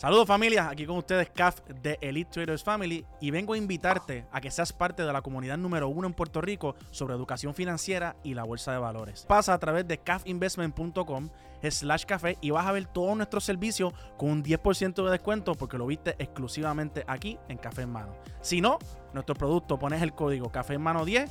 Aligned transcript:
Saludos 0.00 0.26
familia, 0.26 0.70
aquí 0.70 0.86
con 0.86 0.96
ustedes 0.96 1.28
CAF 1.28 1.60
de 1.66 1.98
Elite 2.00 2.30
Traders 2.30 2.64
Family 2.64 3.04
y 3.20 3.30
vengo 3.30 3.52
a 3.52 3.58
invitarte 3.58 4.24
a 4.32 4.40
que 4.40 4.50
seas 4.50 4.72
parte 4.72 5.04
de 5.04 5.12
la 5.12 5.20
comunidad 5.20 5.58
número 5.58 5.88
uno 5.90 6.06
en 6.06 6.14
Puerto 6.14 6.40
Rico 6.40 6.74
sobre 6.90 7.12
educación 7.12 7.54
financiera 7.54 8.16
y 8.24 8.32
la 8.32 8.44
bolsa 8.44 8.72
de 8.72 8.78
valores. 8.78 9.26
Pasa 9.28 9.52
a 9.52 9.58
través 9.58 9.86
de 9.86 9.98
cafinvestment.com 9.98 11.28
slash 11.68 12.06
café 12.06 12.38
y 12.40 12.48
vas 12.48 12.66
a 12.66 12.72
ver 12.72 12.86
todos 12.86 13.14
nuestros 13.14 13.44
servicios 13.44 13.92
con 14.16 14.30
un 14.30 14.42
10% 14.42 15.04
de 15.04 15.10
descuento 15.10 15.54
porque 15.54 15.76
lo 15.76 15.84
viste 15.86 16.16
exclusivamente 16.18 17.04
aquí 17.06 17.38
en 17.50 17.58
Café 17.58 17.82
en 17.82 17.90
Mano. 17.90 18.14
Si 18.40 18.62
no, 18.62 18.78
nuestro 19.12 19.34
producto 19.34 19.78
pones 19.78 20.00
el 20.00 20.14
código 20.14 20.48
Café 20.48 20.72
en 20.76 20.80
Mano 20.80 21.04
10 21.04 21.30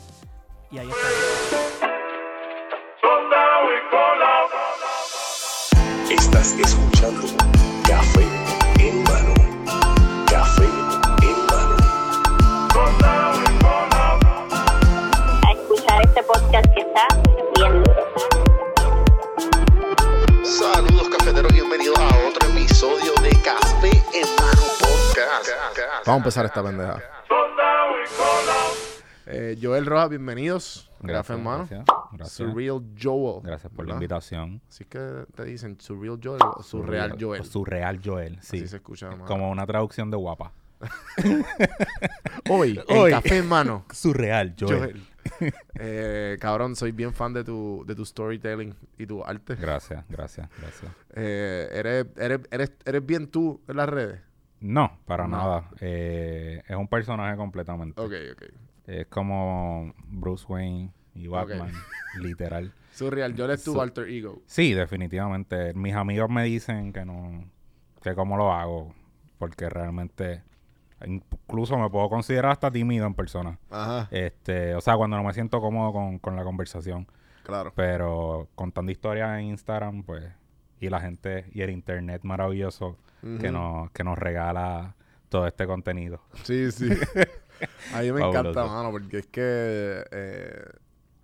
y 0.70 0.78
ahí 0.78 0.88
está. 0.88 1.08
Estás 6.12 6.52
escuchando 6.54 7.49
podcast 16.50 16.74
que 16.74 16.82
está 16.82 17.08
bien 17.26 17.46
duro. 17.54 17.84
Saludos 20.44 21.10
cafeteros, 21.10 21.54
bienvenidos 21.54 21.98
a 22.00 22.08
otro 22.28 22.50
episodio 22.50 23.14
de 23.22 23.30
Café 23.44 23.92
en 24.14 24.28
mano 24.36 24.62
podcast. 24.80 25.50
Vamos 26.06 26.08
a 26.08 26.16
empezar 26.18 26.46
esta 26.46 26.64
pendeja. 26.64 27.00
Eh, 29.28 29.60
Joel 29.62 29.86
Rojas, 29.86 30.10
bienvenidos. 30.10 30.90
Gracias, 31.02 31.38
hermano. 31.38 31.68
Gracias. 32.14 32.32
Surreal 32.32 32.84
Joel. 33.00 33.42
Gracias 33.44 33.72
por 33.72 33.86
la 33.86 33.94
¿verdad? 33.94 34.02
invitación. 34.02 34.62
Así 34.68 34.86
que 34.86 35.26
te 35.36 35.46
dicen 35.46 35.80
Surreal 35.80 36.20
Joel 36.24 36.42
o 36.42 36.64
Surreal 36.64 37.16
Joel. 37.20 37.46
Surreal 37.46 38.02
Joel, 38.04 38.40
sí. 38.42 38.58
Así 38.58 38.68
se 38.68 38.78
escucha. 38.78 39.10
Como 39.28 39.52
una 39.52 39.68
traducción 39.68 40.10
de 40.10 40.18
guapa. 40.18 40.52
Hoy, 42.50 42.82
en 42.88 42.98
Hoy. 42.98 43.12
Café 43.12 43.38
en 43.38 43.48
Mano. 43.48 43.86
Surreal 43.94 44.56
Joel. 44.58 44.80
Joel. 44.80 45.08
Eh, 45.82 46.38
cabrón, 46.42 46.76
soy 46.76 46.92
bien 46.92 47.14
fan 47.14 47.34
de 47.34 47.44
tu, 47.44 47.84
de 47.88 47.96
tu 47.96 48.06
storytelling 48.06 48.76
y 48.98 49.06
tu 49.06 49.24
arte. 49.24 49.56
Gracias, 49.56 50.04
gracias, 50.10 50.50
gracias. 50.60 50.92
Eh, 51.16 51.68
eres, 51.72 52.06
eres, 52.18 52.40
eres, 52.52 52.72
¿Eres 52.86 53.06
bien 53.06 53.28
tú 53.28 53.62
en 53.68 53.78
las 53.78 53.88
redes? 53.90 54.20
No, 54.60 55.00
para 55.06 55.26
No. 55.28 55.38
nada. 55.38 55.70
Eh, 55.80 56.62
es 56.68 56.76
un 56.76 56.88
personaje 56.88 57.38
completamente. 57.38 58.00
Ok, 58.02 58.14
ok. 58.34 58.44
Es 58.88 59.08
como 59.08 59.94
Bruce 60.08 60.46
Wayne 60.50 60.92
y 61.14 61.28
Batman, 61.28 61.72
literal. 62.20 62.74
Surreal 62.92 63.36
Joel 63.38 63.52
es 63.52 63.64
tu 63.64 63.80
alter 63.80 64.10
ego. 64.10 64.42
Sí, 64.48 64.74
definitivamente. 64.74 65.74
Mis 65.76 65.94
amigos 65.96 66.30
me 66.30 66.44
dicen 66.44 66.92
que 66.92 67.06
no, 67.06 67.50
que 68.02 68.16
cómo 68.16 68.36
lo 68.36 68.52
hago, 68.52 68.94
porque 69.38 69.70
realmente, 69.70 70.44
incluso 71.06 71.78
me 71.78 71.90
puedo 71.90 72.10
considerar 72.10 72.52
hasta 72.52 72.70
tímido 72.72 73.06
en 73.08 73.14
persona. 73.14 73.58
Ajá, 73.70 74.08
Este, 74.12 74.76
o 74.76 74.82
sea, 74.82 74.96
cuando 74.98 75.18
no 75.18 75.24
me 75.24 75.34
siento 75.34 75.60
cómodo 75.62 75.94
con, 75.94 76.20
con 76.20 76.36
la 76.36 76.44
conversación. 76.44 77.08
claro. 77.44 77.72
Pero 77.76 78.48
contando 78.56 78.92
historias 78.92 79.40
en 79.40 79.46
Instagram, 79.46 80.04
pues, 80.04 80.24
y 80.80 80.90
la 80.90 81.00
gente 81.02 81.46
y 81.54 81.62
el 81.62 81.70
internet 81.72 82.22
maravilloso 82.24 82.98
que, 83.42 83.52
nos, 83.52 83.92
que 83.92 84.04
nos 84.04 84.18
regala 84.18 84.96
todo 85.28 85.46
este 85.46 85.68
contenido. 85.68 86.22
Sí, 86.44 86.72
sí. 86.72 86.90
A 87.94 88.00
mí 88.02 88.12
me 88.12 88.20
Fabuloso. 88.22 88.40
encanta, 88.52 88.66
mano, 88.66 88.90
porque 88.92 89.18
es 89.20 89.28
que 89.28 90.06
eh, 90.12 90.64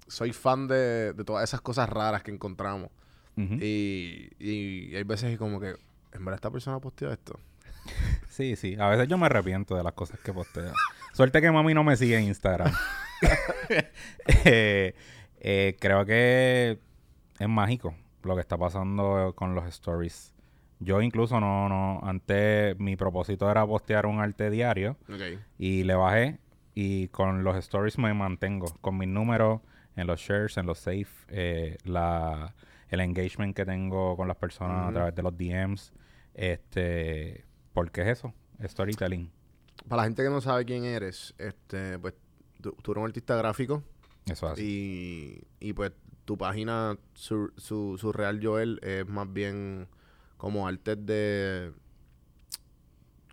soy 0.07 0.33
fan 0.33 0.67
de, 0.67 1.13
de 1.13 1.23
todas 1.23 1.43
esas 1.45 1.61
cosas 1.61 1.87
raras 1.89 2.21
que 2.23 2.31
encontramos. 2.31 2.89
Y, 3.37 4.29
y 4.39 4.95
hay 4.95 5.03
veces 5.03 5.31
que 5.31 5.37
como 5.37 5.59
que, 5.59 5.69
en 6.13 6.23
verdad 6.25 6.35
esta 6.35 6.51
persona 6.51 6.79
posteó 6.79 7.11
esto. 7.11 7.37
Sí, 8.29 8.55
sí. 8.55 8.75
A 8.79 8.89
veces 8.89 9.07
yo 9.07 9.17
me 9.17 9.27
arrepiento 9.27 9.75
de 9.75 9.83
las 9.83 9.93
cosas 9.93 10.19
que 10.19 10.33
posteo. 10.33 10.73
Suerte 11.13 11.41
que 11.41 11.51
mami 11.51 11.73
no 11.73 11.83
me 11.83 11.95
sigue 11.95 12.17
en 12.17 12.25
Instagram. 12.25 12.71
Eh, 14.45 14.93
eh, 15.39 15.77
creo 15.79 16.05
que 16.05 16.79
es 17.39 17.49
mágico 17.49 17.95
lo 18.23 18.35
que 18.35 18.41
está 18.41 18.57
pasando 18.57 19.33
con 19.35 19.55
los 19.55 19.65
stories. 19.67 20.33
Yo 20.79 21.01
incluso 21.01 21.39
no, 21.39 21.69
no, 21.69 22.01
antes 22.03 22.77
mi 22.79 22.95
propósito 22.95 23.49
era 23.49 23.65
postear 23.65 24.05
un 24.05 24.19
arte 24.19 24.49
diario 24.49 24.97
y 25.57 25.83
le 25.83 25.95
bajé 25.95 26.39
y 26.73 27.07
con 27.09 27.43
los 27.43 27.55
stories 27.57 27.97
me 27.97 28.13
mantengo, 28.13 28.67
con 28.81 28.97
mis 28.97 29.07
números, 29.07 29.61
en 29.95 30.07
los 30.07 30.19
shares, 30.19 30.57
en 30.57 30.65
los 30.65 30.79
safe, 30.79 31.07
eh, 31.29 31.77
la, 31.83 32.53
el 32.89 32.99
engagement 32.99 33.55
que 33.55 33.65
tengo 33.65 34.17
con 34.17 34.27
las 34.27 34.37
personas 34.37 34.89
a 34.89 34.91
través 34.93 35.15
de 35.15 35.23
los 35.23 35.37
DMs, 35.37 35.93
este, 36.33 37.44
porque 37.75 38.01
es 38.01 38.07
eso, 38.07 38.33
storytelling. 38.63 39.29
Para 39.87 40.01
la 40.01 40.03
gente 40.07 40.23
que 40.23 40.29
no 40.31 40.41
sabe 40.41 40.65
quién 40.65 40.83
eres, 40.85 41.35
este, 41.37 41.99
pues 41.99 42.15
tú, 42.61 42.71
tú 42.81 42.91
eres 42.93 43.01
un 43.01 43.07
artista 43.07 43.35
gráfico 43.35 43.83
Eso 44.25 44.51
es 44.53 44.59
y, 44.59 45.43
y 45.59 45.73
pues 45.73 45.91
tu 46.25 46.35
página, 46.37 46.97
su, 47.13 47.51
su, 47.57 47.97
Surreal 47.99 48.39
Joel, 48.41 48.79
es 48.81 49.07
más 49.07 49.31
bien 49.31 49.87
como 50.37 50.67
arte 50.67 50.95
de... 50.95 51.71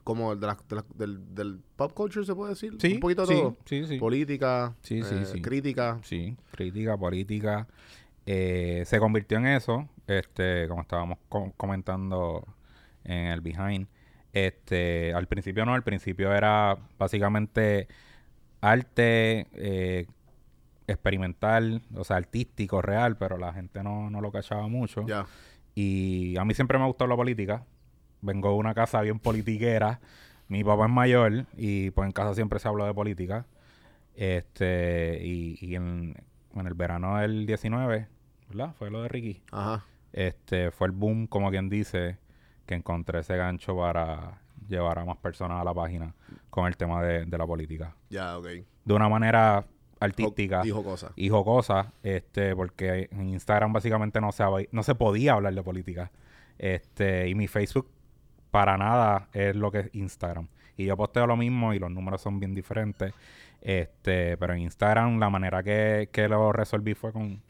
Como 0.04 0.34
de 0.34 0.46
la- 0.48 0.58
de 0.68 0.74
la- 0.76 0.84
del, 0.96 1.34
del 1.34 1.60
pop 1.76 1.92
culture, 1.92 2.26
se 2.26 2.34
puede 2.34 2.50
decir. 2.50 2.76
Sí, 2.80 2.94
Un 2.94 3.00
poquito 3.00 3.22
de 3.24 3.28
sí, 3.28 3.40
todo. 3.40 3.56
sí, 3.66 3.86
sí. 3.86 3.98
Política, 3.98 4.74
Sí, 4.82 5.02
sí, 5.04 5.14
eh, 5.14 5.24
sí. 5.26 5.40
crítica. 5.40 6.00
Sí, 6.02 6.36
crítica, 6.50 6.96
política. 6.98 7.68
Eh, 8.26 8.82
se 8.84 8.98
convirtió 8.98 9.38
en 9.38 9.46
eso, 9.46 9.88
este, 10.08 10.66
como 10.66 10.82
estábamos 10.82 11.18
co- 11.28 11.52
comentando 11.56 12.44
en 13.04 13.26
el 13.28 13.40
behind. 13.40 13.86
Este, 14.32 15.12
al 15.12 15.26
principio 15.26 15.66
no, 15.66 15.74
al 15.74 15.82
principio 15.82 16.32
era 16.32 16.78
básicamente 16.98 17.88
arte 18.60 19.46
eh, 19.52 20.06
experimental, 20.86 21.82
o 21.94 22.04
sea, 22.04 22.16
artístico, 22.16 22.80
real, 22.80 23.16
pero 23.16 23.36
la 23.36 23.52
gente 23.52 23.82
no, 23.82 24.10
no 24.10 24.20
lo 24.20 24.32
cachaba 24.32 24.68
mucho. 24.68 25.06
Ya. 25.06 25.26
Y 25.74 26.36
a 26.36 26.44
mí 26.44 26.54
siempre 26.54 26.78
me 26.78 26.86
gustó 26.86 27.06
la 27.06 27.16
política. 27.16 27.64
Vengo 28.20 28.50
de 28.50 28.56
una 28.56 28.74
casa 28.74 29.00
bien 29.00 29.18
politiquera. 29.18 30.00
Mi 30.48 30.64
papá 30.64 30.86
es 30.86 30.92
mayor 30.92 31.46
y 31.56 31.90
pues 31.90 32.06
en 32.06 32.12
casa 32.12 32.34
siempre 32.34 32.58
se 32.58 32.68
habló 32.68 32.84
de 32.86 32.94
política. 32.94 33.46
Este, 34.14 35.18
y, 35.22 35.58
y 35.60 35.74
en, 35.74 36.14
en 36.54 36.66
el 36.66 36.74
verano 36.74 37.18
del 37.18 37.46
19, 37.46 38.08
¿verdad? 38.48 38.74
Fue 38.78 38.90
lo 38.90 39.02
de 39.02 39.08
Ricky. 39.08 39.42
Ajá. 39.50 39.84
Este, 40.12 40.70
fue 40.70 40.88
el 40.88 40.92
boom, 40.92 41.26
como 41.26 41.50
quien 41.50 41.70
dice, 41.70 42.18
que 42.66 42.74
encontré 42.74 43.20
ese 43.20 43.36
gancho 43.36 43.76
para 43.76 44.40
llevar 44.68 44.98
a 44.98 45.04
más 45.04 45.16
personas 45.18 45.60
a 45.60 45.64
la 45.64 45.74
página 45.74 46.14
con 46.50 46.66
el 46.66 46.76
tema 46.76 47.02
de, 47.02 47.24
de 47.24 47.38
la 47.38 47.46
política. 47.46 47.94
Ya, 48.10 48.38
ok. 48.38 48.46
De 48.84 48.94
una 48.94 49.08
manera 49.08 49.64
artística 50.00 50.62
Dijo 50.62 50.82
cosas. 50.82 51.12
y 51.14 51.28
jocosa, 51.28 51.92
este, 52.02 52.56
porque 52.56 53.08
en 53.12 53.28
Instagram 53.28 53.72
básicamente 53.72 54.20
no 54.20 54.32
se, 54.32 54.44
no 54.72 54.82
se 54.82 54.94
podía 54.94 55.34
hablar 55.34 55.54
de 55.54 55.62
política. 55.62 56.10
Este, 56.58 57.28
y 57.28 57.34
mi 57.34 57.48
Facebook 57.48 57.88
para 58.50 58.76
nada 58.76 59.28
es 59.32 59.56
lo 59.56 59.70
que 59.70 59.78
es 59.80 59.90
Instagram. 59.94 60.48
Y 60.76 60.86
yo 60.86 60.96
posteo 60.96 61.26
lo 61.26 61.36
mismo 61.36 61.72
y 61.74 61.78
los 61.78 61.90
números 61.90 62.20
son 62.20 62.40
bien 62.40 62.54
diferentes. 62.54 63.12
Este, 63.60 64.36
pero 64.38 64.54
en 64.54 64.60
Instagram 64.60 65.20
la 65.20 65.30
manera 65.30 65.62
que, 65.62 66.08
que 66.12 66.28
lo 66.28 66.52
resolví 66.52 66.94
fue 66.94 67.12
con 67.12 67.40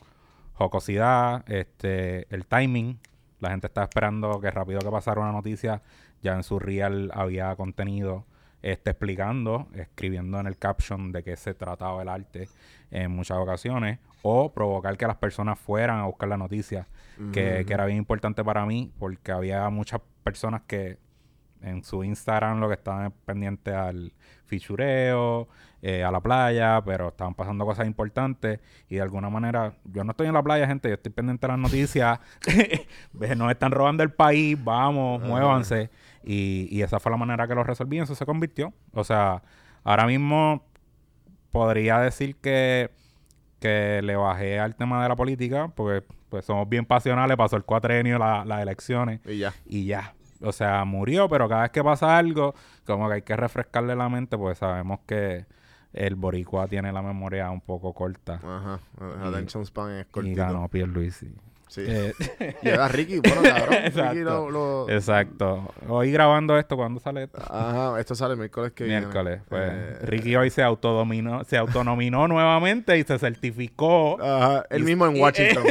jocosidad, 0.54 1.48
este, 1.50 2.26
el 2.34 2.46
timing. 2.46 2.98
La 3.42 3.50
gente 3.50 3.66
estaba 3.66 3.84
esperando 3.84 4.40
que 4.40 4.50
rápido 4.52 4.78
que 4.78 4.90
pasara 4.90 5.20
una 5.20 5.32
noticia, 5.32 5.82
ya 6.22 6.34
en 6.34 6.44
su 6.44 6.60
real 6.60 7.10
había 7.12 7.54
contenido 7.56 8.24
este, 8.62 8.90
explicando, 8.90 9.66
escribiendo 9.74 10.38
en 10.38 10.46
el 10.46 10.56
caption 10.56 11.10
de 11.10 11.24
qué 11.24 11.36
se 11.36 11.52
trataba 11.52 12.00
el 12.02 12.08
arte 12.08 12.48
en 12.92 13.10
muchas 13.10 13.38
ocasiones, 13.38 13.98
o 14.22 14.52
provocar 14.52 14.96
que 14.96 15.08
las 15.08 15.16
personas 15.16 15.58
fueran 15.58 15.98
a 15.98 16.06
buscar 16.06 16.28
la 16.28 16.36
noticia, 16.36 16.86
que, 17.32 17.64
que 17.66 17.74
era 17.74 17.84
bien 17.86 17.98
importante 17.98 18.44
para 18.44 18.64
mí, 18.64 18.92
porque 19.00 19.32
había 19.32 19.68
muchas 19.70 20.00
personas 20.22 20.62
que 20.68 20.98
en 21.62 21.82
su 21.82 22.04
Instagram 22.04 22.60
lo 22.60 22.68
que 22.68 22.74
estaban 22.74 23.12
pendientes 23.24 23.74
al 23.74 24.12
fichureo, 24.44 25.48
eh, 25.82 26.05
a 26.05 26.11
la 26.12 26.20
playa, 26.20 26.81
pero 26.84 27.08
estaban 27.08 27.34
pasando 27.34 27.67
cosas 27.67 27.87
importantes 27.87 28.61
y 28.88 28.94
de 28.96 29.02
alguna 29.02 29.29
manera, 29.31 29.75
yo 29.84 30.05
no 30.05 30.12
estoy 30.12 30.29
en 30.29 30.34
la 30.34 30.43
playa, 30.43 30.67
gente, 30.67 30.88
yo 30.88 30.94
estoy 30.94 31.11
pendiente 31.12 31.44
de 31.46 31.52
las 31.52 31.58
noticias, 31.61 32.20
nos 33.37 33.50
están 33.50 33.73
robando 33.73 34.02
el 34.02 34.12
país, 34.12 34.56
vamos, 34.62 35.20
muévanse. 35.23 35.90
Y, 36.25 36.69
y 36.70 36.82
esa 36.82 37.00
fue 37.00 37.11
la 37.11 37.19
manera 37.19 37.49
que 37.49 37.55
lo 37.56 37.64
resolví, 37.64 37.99
eso 37.99 38.14
se 38.14 38.25
convirtió. 38.25 38.73
O 38.93 39.02
sea, 39.05 39.43
ahora 39.82 40.06
mismo 40.06 40.64
podría 41.50 41.99
decir 41.99 42.37
que, 42.37 42.90
que 43.61 44.00
le 44.02 44.17
bajé 44.17 44.58
al 44.61 44.75
tema 44.76 45.02
de 45.02 45.08
la 45.08 45.17
política, 45.17 45.69
porque 45.75 46.06
pues 46.28 46.44
somos 46.44 46.69
bien 46.69 46.87
pasionales, 46.87 47.37
pasó 47.37 47.56
el 47.56 47.64
cuatrenio, 47.64 48.19
la- 48.19 48.44
las 48.44 48.62
elecciones 48.62 49.20
Y 49.26 49.38
ya. 49.38 49.52
y 49.67 49.85
ya. 49.87 50.14
O 50.40 50.50
sea, 50.52 50.85
murió, 50.85 51.28
pero 51.28 51.49
cada 51.49 51.62
vez 51.62 51.70
que 51.70 51.85
pasa 51.85 52.17
algo, 52.17 52.55
como 52.87 53.08
que 53.08 53.14
hay 53.17 53.23
que 53.23 53.37
refrescarle 53.37 53.94
la 53.94 54.08
mente, 54.08 54.37
pues 54.38 54.58
sabemos 54.58 55.00
que 55.06 55.44
el 55.92 56.14
boricua 56.14 56.66
tiene 56.68 56.92
la 56.92 57.02
memoria 57.02 57.50
un 57.50 57.60
poco 57.60 57.92
corta. 57.92 58.34
Ajá. 58.42 58.80
Y- 59.00 59.28
Attention 59.28 59.64
span 59.66 59.92
es 59.92 60.06
y 60.06 60.10
cortito. 60.10 60.36
ganó 60.40 60.68
Pierluisi. 60.68 61.32
Sí. 61.68 61.82
Eh, 61.86 62.12
Y 62.62 62.68
era 62.68 62.86
Ricky, 62.88 63.20
bueno, 63.20 63.42
cabrón. 63.42 63.74
Exacto. 63.84 64.10
Ricky 64.12 64.24
lo, 64.24 64.50
lo- 64.50 64.90
exacto. 64.90 65.72
Hoy 65.88 66.12
grabando 66.12 66.58
esto, 66.58 66.76
¿cuándo 66.76 67.00
sale 67.00 67.22
esto? 67.24 67.38
Ajá, 67.48 67.98
esto 67.98 68.14
sale 68.14 68.32
el 68.34 68.38
miércoles 68.38 68.72
que 68.72 68.84
viene. 68.84 69.00
Miércoles. 69.00 69.40
Pues, 69.48 69.70
Eh, 69.72 69.98
Ricky 70.02 70.36
hoy 70.36 70.50
se 70.50 70.62
autodominó, 70.62 71.44
se 71.44 71.56
autonominó 71.56 72.28
nuevamente 72.28 72.98
y 72.98 73.04
se 73.04 73.18
certificó. 73.18 74.22
Ajá, 74.22 74.64
el 74.68 74.82
Y- 74.82 74.84
mismo 74.84 75.06
en 75.06 75.16
y- 75.16 75.20
Washington. 75.20 75.64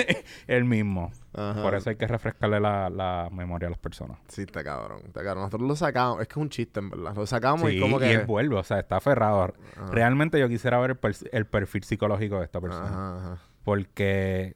el 0.47 0.63
mismo. 0.65 1.11
Ajá. 1.33 1.61
Por 1.61 1.75
eso 1.75 1.89
hay 1.89 1.95
que 1.95 2.07
refrescarle 2.07 2.59
la, 2.59 2.89
la 2.89 3.29
memoria 3.31 3.67
a 3.67 3.69
las 3.71 3.79
personas. 3.79 4.17
Sí, 4.27 4.41
está 4.41 4.63
cabrón, 4.63 4.99
está 5.05 5.23
cabrón. 5.23 5.43
Nosotros 5.45 5.67
lo 5.67 5.75
sacamos, 5.77 6.21
es 6.21 6.27
que 6.27 6.33
es 6.33 6.37
un 6.37 6.49
chiste, 6.49 6.79
en 6.81 6.89
verdad. 6.89 7.15
Lo 7.15 7.25
sacamos 7.25 7.69
Sí, 7.69 7.77
y 7.77 7.79
como 7.79 7.97
y 7.97 7.99
que... 7.99 8.13
él 8.13 8.25
vuelve, 8.25 8.55
o 8.55 8.63
sea, 8.63 8.79
está 8.79 8.97
aferrado. 8.97 9.41
Ajá. 9.43 9.91
Realmente 9.91 10.39
yo 10.39 10.49
quisiera 10.49 10.77
ver 10.79 10.91
el, 10.91 10.97
per- 10.97 11.15
el 11.31 11.45
perfil 11.45 11.83
psicológico 11.83 12.37
de 12.39 12.45
esta 12.45 12.59
persona. 12.59 12.87
Ajá. 13.17 13.37
Porque 13.63 14.55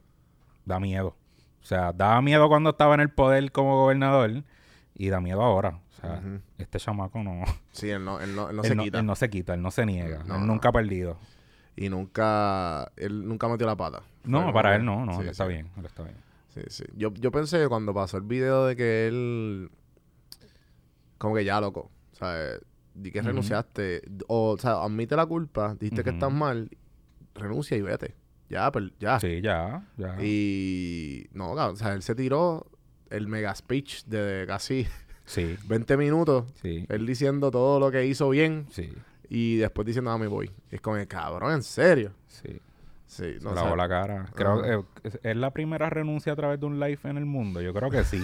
da 0.65 0.79
miedo. 0.79 1.15
O 1.61 1.65
sea, 1.65 1.93
daba 1.93 2.21
miedo 2.21 2.47
cuando 2.49 2.71
estaba 2.71 2.93
en 2.95 2.99
el 2.99 3.09
poder 3.09 3.51
como 3.51 3.77
gobernador 3.81 4.43
y 4.95 5.09
da 5.09 5.21
miedo 5.21 5.41
ahora. 5.41 5.79
O 5.91 6.01
sea, 6.01 6.21
este 6.57 6.77
chamaco 6.77 7.23
no, 7.23 7.43
Sí, 7.71 7.89
él 7.89 8.03
no, 8.03 8.19
él 8.19 8.35
no, 8.35 8.49
él 8.49 8.55
no 8.57 8.61
él 8.63 8.67
se 8.67 8.75
no, 8.75 8.83
quita. 8.83 8.99
él 8.99 9.05
no 9.05 9.15
se 9.15 9.29
quita, 9.29 9.53
él 9.53 9.61
no 9.61 9.71
se 9.71 9.85
niega. 9.85 10.23
No, 10.25 10.35
él 10.35 10.45
nunca 10.45 10.69
ha 10.69 10.71
perdido. 10.73 11.17
Y 11.77 11.89
nunca... 11.89 12.91
Él 12.97 13.27
nunca 13.27 13.47
metió 13.47 13.65
la 13.65 13.75
pata. 13.75 14.01
No, 14.25 14.51
para 14.53 14.75
él 14.75 14.85
no, 14.85 15.05
no, 15.05 15.13
Sí, 15.15 15.21
él 15.21 15.29
está 15.29 15.45
bien, 15.45 15.69
él 15.77 15.85
está 15.85 16.03
bien. 16.03 16.15
Sí, 16.55 16.61
sí. 16.69 16.83
Yo, 16.95 17.13
yo 17.13 17.31
pensé 17.31 17.59
que 17.59 17.67
cuando 17.67 17.93
pasó 17.93 18.17
el 18.17 18.23
video 18.23 18.65
de 18.65 18.75
que 18.75 19.07
él... 19.07 19.69
Como 21.17 21.35
que 21.35 21.45
ya, 21.45 21.59
loco. 21.61 21.91
O 22.13 22.15
sea, 22.15 22.57
di 22.93 23.11
que 23.11 23.19
Ujú. 23.19 23.27
renunciaste. 23.27 24.01
O, 24.27 24.51
o 24.51 24.57
sea, 24.57 24.83
admite 24.83 25.15
la 25.15 25.25
culpa. 25.25 25.75
Dijiste 25.79 26.03
que 26.03 26.09
estás 26.11 26.31
mal. 26.31 26.69
Renuncia 27.33 27.75
y 27.77 27.81
vete. 27.81 28.15
Ya, 28.49 28.71
pero 28.71 28.87
ya. 28.99 29.19
Sí, 29.19 29.41
ya, 29.41 29.85
ya. 29.97 30.15
Y... 30.23 31.27
No, 31.33 31.55
cabrón, 31.55 31.73
o 31.75 31.77
sea, 31.77 31.93
él 31.93 32.01
se 32.03 32.15
tiró 32.15 32.65
el 33.09 33.27
mega 33.27 33.53
speech 33.55 34.05
de 34.05 34.45
casi 34.47 34.87
Sí, 35.25 35.57
20 35.67 35.97
minutos. 35.97 36.45
sí, 36.61 36.85
Él 36.89 37.05
diciendo 37.05 37.51
todo 37.51 37.79
lo 37.79 37.91
que 37.91 38.05
hizo 38.05 38.29
bien. 38.29 38.67
sí, 38.71 38.93
Y 39.29 39.57
después 39.57 39.85
diciendo, 39.85 40.11
ah, 40.11 40.17
me 40.17 40.27
voy. 40.27 40.51
Es 40.71 40.79
como, 40.81 40.97
cabrón, 41.07 41.53
¿en 41.53 41.63
serio? 41.63 42.13
sí. 42.27 42.59
Sí, 43.07 43.35
Se 43.39 43.43
no 43.45 43.53
lavó 43.53 43.71
sé. 43.71 43.75
la 43.77 43.87
cara. 43.89 44.25
Creo 44.33 44.61
que 44.61 44.73
eh, 44.73 44.83
es, 45.03 45.19
es 45.23 45.35
la 45.37 45.51
primera 45.51 45.89
renuncia 45.89 46.33
a 46.33 46.35
través 46.35 46.59
de 46.59 46.65
un 46.65 46.79
live 46.79 46.99
en 47.03 47.17
el 47.17 47.25
mundo. 47.25 47.61
Yo 47.61 47.73
creo 47.73 47.89
que 47.89 48.03
sí. 48.03 48.21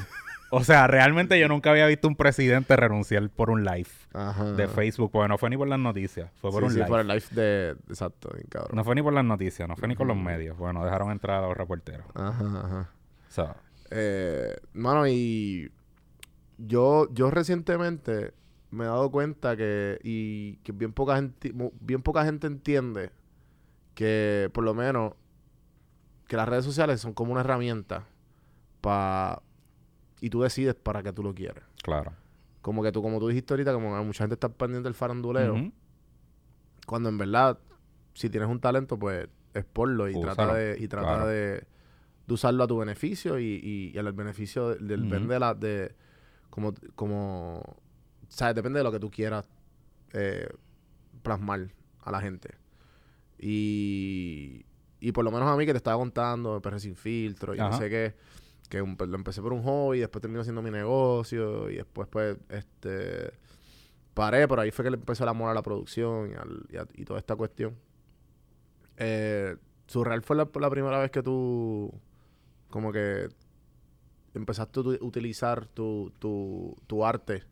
o 0.51 0.63
sea, 0.63 0.87
realmente 0.87 1.39
yo 1.39 1.47
nunca 1.47 1.69
había 1.71 1.85
visto 1.87 2.07
un 2.07 2.15
presidente 2.15 2.75
renunciar 2.75 3.29
por 3.29 3.49
un 3.51 3.63
live 3.63 3.87
Ajá. 4.13 4.51
de 4.53 4.67
Facebook, 4.67 5.11
porque 5.11 5.27
no 5.29 5.37
fue 5.37 5.49
ni 5.49 5.57
por 5.57 5.67
las 5.67 5.79
noticias, 5.79 6.29
fue 6.41 6.51
por 6.51 6.61
Sí, 6.63 6.65
un 6.65 6.71
sí, 6.71 6.77
live. 6.79 6.87
por 6.89 6.99
el 6.99 7.07
live 7.07 7.23
de... 7.31 7.75
Exacto, 7.89 8.29
bien 8.33 8.47
cabrón. 8.49 8.75
No 8.75 8.83
fue 8.83 8.95
ni 8.95 9.01
por 9.01 9.13
las 9.13 9.23
noticias, 9.23 9.67
no 9.69 9.75
fue 9.75 9.87
ni 9.87 9.95
con 9.95 10.07
los 10.07 10.17
medios. 10.17 10.57
Bueno, 10.57 10.83
dejaron 10.83 11.11
entrar 11.11 11.43
a 11.43 11.47
los 11.47 11.55
reporteros. 11.55 12.05
Ajá, 12.15 12.43
ajá. 12.65 12.89
O 13.27 13.31
sea, 13.31 13.55
Eh, 13.91 14.55
mano, 14.73 15.07
y 15.07 15.71
yo, 16.57 17.07
yo 17.13 17.29
recientemente 17.31 18.33
me 18.71 18.85
he 18.85 18.87
dado 18.87 19.11
cuenta 19.11 19.55
que, 19.55 19.99
y 20.03 20.55
que 20.63 20.71
bien 20.71 20.91
poca 20.93 21.15
gente, 21.17 21.53
bien 21.81 22.01
poca 22.01 22.23
gente 22.25 22.47
entiende 22.47 23.11
que 23.95 24.49
por 24.53 24.63
lo 24.63 24.73
menos 24.73 25.13
que 26.27 26.37
las 26.37 26.47
redes 26.47 26.63
sociales 26.65 27.01
son 27.01 27.13
como 27.13 27.31
una 27.33 27.41
herramienta 27.41 28.05
para 28.79 29.41
y 30.21 30.29
tú 30.29 30.41
decides 30.41 30.75
para 30.75 31.03
qué 31.03 31.11
tú 31.13 31.23
lo 31.23 31.33
quieres. 31.33 31.63
claro. 31.83 32.13
Como 32.61 32.83
que 32.83 32.91
tú, 32.91 33.01
como 33.01 33.19
tú 33.19 33.27
dijiste 33.27 33.53
ahorita, 33.53 33.73
como 33.73 34.03
mucha 34.03 34.23
gente 34.23 34.35
está 34.35 34.47
pendiente 34.49 34.85
del 34.87 34.93
faranduleo, 34.93 35.71
cuando 36.85 37.09
en 37.09 37.17
verdad, 37.17 37.57
si 38.13 38.29
tienes 38.29 38.49
un 38.49 38.59
talento, 38.59 38.99
pues 38.99 39.27
es 39.55 39.65
porlo 39.65 40.07
y 40.07 40.13
trata 40.13 40.43
Úsalo, 40.43 40.53
de, 40.53 40.77
y 40.79 40.87
trata 40.87 41.07
claro. 41.07 41.27
de, 41.27 41.63
de 42.27 42.33
usarlo 42.33 42.63
a 42.63 42.67
tu 42.67 42.77
beneficio 42.77 43.39
y, 43.39 43.45
y, 43.63 43.91
y 43.93 43.97
al 43.97 44.13
beneficio 44.13 44.69
de- 44.69 44.75
del 44.97 45.27
de 45.27 45.39
la 45.39 45.53
de 45.55 45.95
como 46.51 46.73
como 46.95 47.63
sabes 48.29 48.55
depende 48.55 48.77
de 48.79 48.83
lo 48.83 48.91
que 48.91 48.99
tú 48.99 49.09
quieras 49.09 49.49
eh, 50.13 50.47
plasmar 51.23 51.67
a 52.01 52.11
la 52.11 52.21
gente 52.21 52.51
y 53.41 54.65
y 54.99 55.11
por 55.11 55.25
lo 55.25 55.31
menos 55.31 55.49
a 55.49 55.57
mí 55.57 55.65
que 55.65 55.73
te 55.73 55.77
estaba 55.77 55.97
contando 55.97 56.61
PR 56.61 56.79
sin 56.79 56.95
filtro 56.95 57.55
y 57.55 57.57
no 57.57 57.75
sé 57.77 57.89
qué 57.89 58.13
que 58.69 58.81
un- 58.81 58.95
lo 58.97 59.15
empecé 59.15 59.41
por 59.41 59.51
un 59.51 59.63
hobby 59.63 59.99
después 59.99 60.21
terminó 60.21 60.43
siendo 60.43 60.61
mi 60.61 60.69
negocio 60.71 61.69
y 61.69 61.75
después 61.77 62.07
pues 62.07 62.37
este 62.49 63.31
paré 64.13 64.47
pero 64.47 64.61
ahí 64.61 64.71
fue 64.71 64.85
que 64.85 64.91
le 64.91 64.97
empezó 64.97 65.23
el 65.23 65.29
amor 65.29 65.49
a 65.49 65.53
la 65.53 65.61
producción 65.63 66.31
y, 66.31 66.35
al- 66.35 66.65
y 66.69 66.77
a- 66.77 66.87
y 66.93 67.03
toda 67.03 67.19
esta 67.19 67.35
cuestión 67.35 67.75
eh, 68.97 69.55
Surreal 69.87 70.21
fue 70.21 70.35
la, 70.35 70.47
la 70.59 70.69
primera 70.69 70.99
vez 70.99 71.11
que 71.11 71.23
tú 71.23 71.91
como 72.69 72.91
que 72.91 73.27
empezaste 74.33 74.79
a 74.79 74.83
tu- 74.83 74.97
utilizar 75.05 75.65
tu, 75.67 76.13
tu, 76.19 76.75
tu 76.87 77.03
arte 77.03 77.43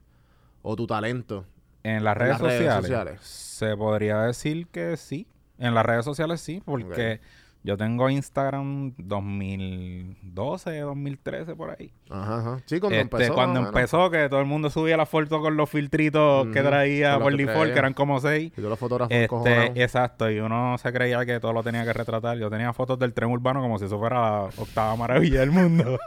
o 0.62 0.76
tu 0.76 0.88
talento. 0.88 1.46
En 1.84 2.04
las 2.04 2.16
En 2.16 2.20
redes, 2.20 2.32
las 2.34 2.42
redes 2.42 2.54
sociales, 2.60 2.82
sociales. 2.86 3.22
se 3.22 3.76
podría 3.76 4.22
decir 4.22 4.68
que 4.68 4.96
sí. 4.96 5.28
En 5.60 5.76
las 5.76 5.86
redes 5.86 6.06
sociales 6.06 6.42
sí, 6.42 6.62
porque 6.66 7.20
yo 7.62 7.76
tengo 7.76 8.10
Instagram 8.10 8.94
2012, 8.98 10.80
2013 10.80 11.56
por 11.56 11.72
ahí. 11.72 11.92
Ajá, 12.10 12.40
ajá. 12.40 12.58
Sí, 12.66 12.80
cuando 12.80 12.98
Este, 12.98 13.16
empezó. 13.18 13.34
cuando 13.34 13.60
empezó, 13.60 14.10
que 14.10 14.30
todo 14.30 14.40
el 14.40 14.46
mundo 14.46 14.70
subía 14.70 14.96
la 14.96 15.06
foto 15.06 15.42
con 15.42 15.58
los 15.58 15.70
filtritos 15.70 16.48
que 16.48 16.62
traía 16.62 17.20
por 17.20 17.36
que 17.36 17.46
que 17.46 17.78
eran 17.78 17.94
como 17.94 18.22
seis. 18.22 18.54
Y 18.58 18.62
tú 18.62 18.70
los 18.70 18.80
fotógrafos 18.80 19.14
Este, 19.14 19.84
exacto, 19.84 20.32
y 20.32 20.40
uno 20.40 20.78
se 20.78 20.94
creía 20.94 21.26
que 21.26 21.42
todo 21.42 21.52
lo 21.52 21.62
tenía 21.62 21.84
que 21.84 21.92
retratar. 21.92 22.38
Yo 22.38 22.50
tenía 22.50 22.72
fotos 22.72 22.98
del 22.98 23.14
tren 23.14 23.30
urbano 23.30 23.62
como 23.62 23.78
si 23.78 23.86
eso 23.86 24.00
fuera 24.00 24.16
la 24.22 24.44
octava 24.56 24.96
maravilla 24.96 25.42
del 25.42 25.52
mundo. 25.52 26.00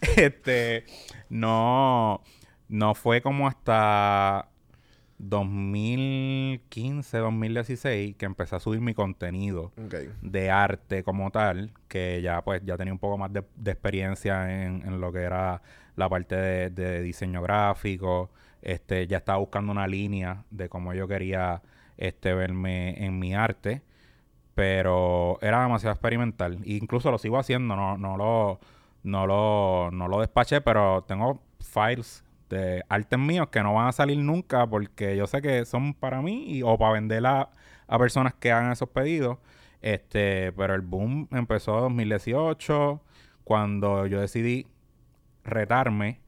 este, 0.16 0.86
no, 1.28 2.22
no 2.68 2.94
fue 2.94 3.20
como 3.20 3.48
hasta 3.48 4.48
2015, 5.22 7.18
2016 7.18 8.16
que 8.16 8.26
empecé 8.26 8.56
a 8.56 8.60
subir 8.60 8.80
mi 8.80 8.92
contenido 8.92 9.72
de 10.20 10.50
arte 10.50 11.04
como 11.04 11.30
tal, 11.30 11.72
que 11.88 12.20
ya 12.22 12.42
pues 12.42 12.60
ya 12.64 12.76
tenía 12.76 12.92
un 12.92 12.98
poco 12.98 13.18
más 13.18 13.32
de, 13.32 13.44
de 13.56 13.70
experiencia 13.70 14.64
en, 14.64 14.82
en 14.86 15.00
lo 15.00 15.12
que 15.12 15.20
era 15.20 15.62
la 15.96 16.08
parte 16.08 16.34
de, 16.36 16.70
de 16.70 17.02
diseño 17.02 17.40
gráfico, 17.40 18.30
este, 18.62 19.06
ya 19.06 19.18
estaba 19.18 19.38
buscando 19.38 19.72
una 19.72 19.86
línea 19.86 20.44
de 20.50 20.68
cómo 20.68 20.92
yo 20.94 21.06
quería 21.06 21.62
este 21.96 22.34
verme 22.34 23.04
en 23.04 23.18
mi 23.18 23.34
arte, 23.34 23.82
pero 24.54 25.38
era 25.40 25.62
demasiado 25.62 25.92
experimental. 25.94 26.58
E 26.64 26.74
incluso 26.74 27.10
lo 27.10 27.18
sigo 27.18 27.38
haciendo, 27.38 27.76
no, 27.76 27.96
no 27.96 28.16
lo, 28.16 28.60
no 29.04 29.26
lo, 29.26 29.90
no 29.92 30.08
lo 30.08 30.20
despaché, 30.20 30.60
pero 30.60 31.02
tengo 31.04 31.40
files 31.60 32.21
de 32.52 32.84
artes 32.88 33.18
míos 33.18 33.48
que 33.50 33.62
no 33.62 33.74
van 33.74 33.88
a 33.88 33.92
salir 33.92 34.18
nunca 34.18 34.66
porque 34.66 35.16
yo 35.16 35.26
sé 35.26 35.40
que 35.40 35.64
son 35.64 35.94
para 35.94 36.20
mí 36.20 36.44
y, 36.46 36.62
o 36.62 36.76
para 36.76 36.92
venderla 36.92 37.50
a 37.86 37.98
personas 37.98 38.34
que 38.34 38.52
hagan 38.52 38.70
esos 38.70 38.90
pedidos. 38.90 39.38
Este, 39.80 40.52
pero 40.52 40.74
el 40.74 40.82
boom 40.82 41.28
empezó 41.32 41.78
en 41.78 41.96
2018 41.96 43.02
cuando 43.42 44.06
yo 44.06 44.20
decidí 44.20 44.66
retarme 45.42 46.20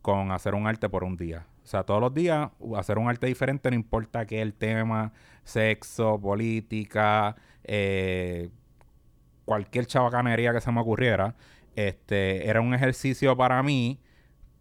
con 0.00 0.30
hacer 0.30 0.54
un 0.54 0.66
arte 0.66 0.88
por 0.88 1.04
un 1.04 1.16
día. 1.16 1.46
O 1.62 1.66
sea, 1.66 1.82
todos 1.82 2.00
los 2.00 2.14
días 2.14 2.48
hacer 2.76 2.96
un 2.96 3.08
arte 3.08 3.26
diferente, 3.26 3.68
no 3.70 3.74
importa 3.76 4.24
qué 4.24 4.40
el 4.40 4.54
tema, 4.54 5.12
sexo, 5.42 6.18
política, 6.20 7.34
eh, 7.64 8.50
cualquier 9.44 9.86
chabacanería 9.86 10.52
que 10.52 10.60
se 10.60 10.70
me 10.70 10.80
ocurriera. 10.80 11.34
Este, 11.74 12.48
era 12.48 12.60
un 12.60 12.72
ejercicio 12.72 13.36
para 13.36 13.62
mí 13.62 14.00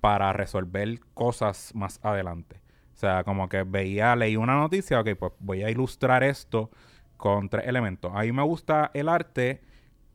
para 0.06 0.34
resolver 0.34 1.00
cosas 1.16 1.72
más 1.74 2.00
adelante. 2.04 2.62
O 2.94 2.98
sea, 2.98 3.24
como 3.24 3.50
que 3.50 3.64
veía, 3.64 4.16
leí 4.16 4.36
una 4.36 4.54
noticia, 4.56 5.00
ok, 5.00 5.10
pues 5.18 5.34
voy 5.40 5.64
a 5.64 5.72
ilustrar 5.72 6.24
esto 6.24 6.70
con 7.18 7.50
tres 7.50 7.66
elementos. 7.66 8.12
A 8.14 8.22
mí 8.22 8.32
me 8.32 8.44
gusta 8.44 8.92
el 8.94 9.10
arte 9.10 9.64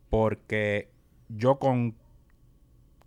porque 0.08 0.92
yo 1.28 1.58
con 1.58 1.96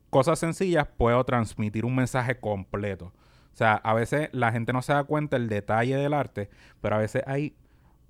cosas 0.09 0.39
sencillas 0.39 0.85
puedo 0.97 1.23
transmitir 1.23 1.85
un 1.85 1.95
mensaje 1.95 2.41
completo. 2.41 3.13
O 3.53 3.55
sea, 3.55 3.75
a 3.75 3.93
veces 3.93 4.27
la 4.33 4.51
gente 4.51 4.73
no 4.73 4.81
se 4.81 4.91
da 4.91 5.05
cuenta 5.05 5.37
el 5.37 5.47
detalle 5.47 5.95
del 5.95 6.13
arte, 6.13 6.49
pero 6.81 6.97
a 6.97 6.99
veces 6.99 7.23
hay 7.27 7.55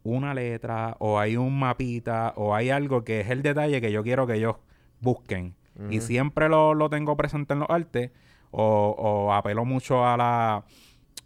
una 0.01 0.33
letra 0.33 0.95
o 0.97 1.19
hay 1.19 1.37
un 1.37 1.59
mapita 1.59 2.33
o 2.37 2.55
hay 2.55 2.71
algo 2.71 3.03
que 3.03 3.19
es 3.19 3.29
el 3.29 3.43
detalle 3.43 3.81
que 3.81 3.91
yo 3.91 4.01
quiero 4.01 4.25
que 4.25 4.33
ellos 4.33 4.55
busquen. 4.99 5.53
Y 5.91 6.01
siempre 6.01 6.49
lo, 6.49 6.73
lo 6.73 6.89
tengo 6.89 7.15
presente 7.15 7.53
en 7.53 7.59
los 7.59 7.69
artes 7.69 8.09
o, 8.53 8.95
o 8.98 9.33
apelo 9.33 9.65
mucho 9.65 10.05
a, 10.07 10.15
la, 10.15 10.63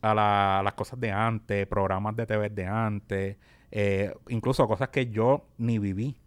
a, 0.01 0.13
la- 0.15 0.59
a 0.59 0.63
las 0.63 0.73
cosas 0.73 0.99
de 0.99 1.11
antes, 1.11 1.67
programas 1.67 2.15
de 2.15 2.25
TV 2.25 2.49
de 2.49 2.65
antes, 2.65 3.37
eh, 3.71 4.13
incluso 4.29 4.67
cosas 4.67 4.89
que 4.89 5.07
yo 5.07 5.45
ni 5.57 5.77
viví. 5.79 6.17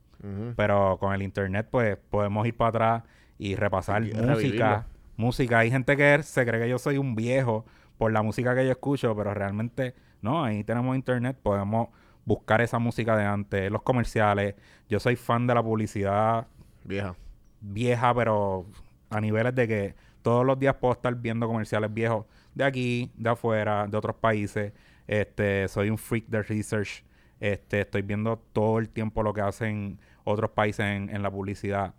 Pero 0.54 0.98
con 1.00 1.14
el 1.14 1.22
internet, 1.22 1.66
pues 1.70 1.96
podemos 1.96 2.46
ir 2.46 2.54
para 2.54 2.68
atrás 2.68 3.02
y 3.38 3.54
repasar 3.54 4.02
Y 4.04 4.12
música. 4.12 4.34
revivirlo. 4.34 4.84
Música. 5.16 5.58
Hay 5.60 5.70
gente 5.70 5.96
que 5.96 6.22
se 6.22 6.44
cree 6.46 6.60
que 6.60 6.68
yo 6.68 6.78
soy 6.78 6.98
un 6.98 7.14
viejo 7.16 7.64
por 7.96 8.12
la 8.12 8.20
música 8.22 8.54
que 8.54 8.64
yo 8.66 8.70
escucho, 8.70 9.16
pero 9.16 9.32
realmente 9.32 9.94
no. 10.20 10.44
Ahí 10.44 10.62
tenemos 10.62 10.94
internet, 10.94 11.38
podemos 11.42 11.88
buscar 12.26 12.60
esa 12.60 12.78
música 12.78 13.16
de 13.16 13.24
antes, 13.24 13.70
los 13.72 13.80
comerciales. 13.82 14.56
Yo 14.90 15.00
soy 15.00 15.16
fan 15.16 15.46
de 15.46 15.54
la 15.54 15.62
publicidad 15.62 16.46
Vieja. 16.84 17.14
vieja, 17.62 18.14
pero 18.14 18.66
a 19.10 19.20
niveles 19.20 19.54
de 19.54 19.68
que 19.68 19.94
todos 20.22 20.44
los 20.46 20.58
días 20.58 20.76
puedo 20.76 20.92
estar 20.94 21.14
viendo 21.14 21.46
comerciales 21.46 21.92
viejos 21.92 22.26
de 22.54 22.64
aquí, 22.64 23.10
de 23.16 23.30
afuera, 23.30 23.86
de 23.86 23.96
otros 23.96 24.16
países. 24.16 24.72
Este, 25.06 25.66
soy 25.68 25.90
un 25.90 25.98
freak 25.98 26.26
de 26.28 26.42
research. 26.42 27.04
Este, 27.40 27.80
estoy 27.80 28.02
viendo 28.02 28.38
todo 28.52 28.78
el 28.78 28.88
tiempo 28.88 29.22
lo 29.22 29.32
que 29.32 29.40
hacen 29.40 29.98
otros 30.24 30.50
países 30.50 30.84
en, 30.86 31.08
en 31.14 31.22
la 31.22 31.30
publicidad. 31.30 31.94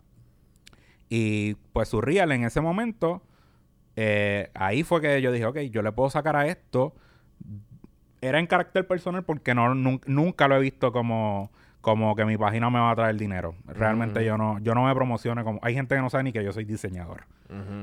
Y 1.10 1.56
pues 1.74 1.90
Surreal 1.90 2.32
en 2.32 2.44
ese 2.46 2.62
momento, 2.62 3.22
eh, 3.96 4.50
ahí 4.54 4.84
fue 4.84 5.02
que 5.02 5.22
yo 5.22 5.32
dije, 5.32 5.46
ok, 5.46 5.58
yo 5.72 5.82
le 5.82 5.92
puedo 5.92 6.10
sacar 6.10 6.36
a 6.36 6.48
esto. 6.48 6.96
Era 8.22 8.40
en 8.40 8.48
carácter 8.48 8.88
personal 8.88 9.24
porque 9.24 9.56
no, 9.56 9.74
nun- 9.74 10.02
nunca 10.06 10.48
lo 10.48 10.56
he 10.56 10.60
visto 10.60 10.92
como, 10.92 11.52
como 11.82 12.16
que 12.16 12.26
mi 12.26 12.38
página 12.38 12.70
me 12.70 12.80
va 12.80 12.92
a 12.92 12.96
traer 12.96 13.16
dinero. 13.18 13.56
Realmente 13.66 14.24
yo 14.26 14.38
no 14.38 14.60
yo 14.60 14.74
no 14.76 14.86
me 14.86 14.94
promociono 14.96 15.44
como... 15.44 15.60
Hay 15.64 15.74
gente 15.74 15.96
que 15.96 16.02
no 16.02 16.10
sabe 16.10 16.24
ni 16.26 16.32
que 16.32 16.44
yo 16.44 16.54
soy 16.54 16.64
diseñador. 16.66 17.24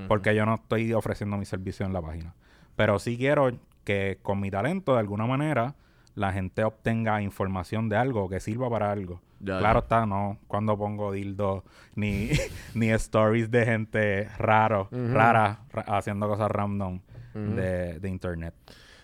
Porque 0.09 0.35
yo 0.35 0.47
no 0.47 0.55
estoy 0.55 0.93
ofreciendo 0.95 1.37
mi 1.37 1.45
servicio 1.45 1.85
en 1.85 1.93
la 1.93 2.01
página. 2.01 2.35
Pero 2.77 2.99
sí 2.99 3.19
quiero 3.19 3.51
que 3.85 4.19
con 4.23 4.41
mi 4.41 4.51
talento, 4.51 4.93
de 4.95 5.01
alguna 5.01 5.27
manera, 5.27 5.75
la 6.15 6.33
gente 6.33 6.65
obtenga 6.65 7.21
información 7.23 7.89
de 7.89 7.97
algo 7.97 8.29
que 8.29 8.41
sirva 8.41 8.71
para 8.71 8.91
algo. 8.93 9.21
Ya, 9.41 9.59
claro 9.59 9.81
ya. 9.81 9.85
está, 9.85 10.07
no 10.07 10.39
cuando 10.49 10.77
pongo 10.77 11.13
dildo 11.13 11.65
ni, 11.95 12.31
ni 12.75 12.91
stories 12.91 13.51
de 13.51 13.65
gente 13.65 14.29
raro, 14.39 14.89
rara, 14.91 15.61
ra- 15.71 15.85
haciendo 15.99 16.27
cosas 16.29 16.51
random 16.51 17.01
de, 17.35 18.01
de 18.01 18.09
internet. 18.09 18.55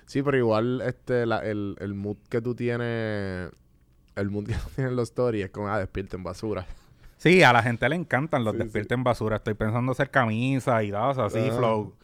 Sí, 0.06 0.22
pero 0.22 0.36
igual 0.36 0.80
este 0.82 1.24
la- 1.26 1.38
el, 1.44 1.76
el 1.78 1.94
mood 1.94 2.16
que 2.28 2.40
tú 2.42 2.54
tienes, 2.54 3.50
el 4.16 4.28
tienes 4.30 4.78
en 4.78 4.96
los 4.96 5.10
stories 5.10 5.46
es 5.46 5.50
como, 5.50 5.68
ah, 5.68 5.78
despierten 5.78 6.22
basura. 6.22 6.66
Sí, 7.16 7.42
a 7.42 7.52
la 7.52 7.62
gente 7.62 7.88
le 7.88 7.96
encantan 7.96 8.44
los 8.44 8.52
Sí, 8.54 8.58
despierten 8.58 9.02
basura. 9.02 9.36
Estoy 9.36 9.54
pensando 9.54 9.92
hacer 9.92 10.10
camisas 10.10 10.84
y 10.84 10.90
cosas 10.90 11.34
así, 11.34 11.48
Ajá. 11.48 11.56
flow. 11.56 11.94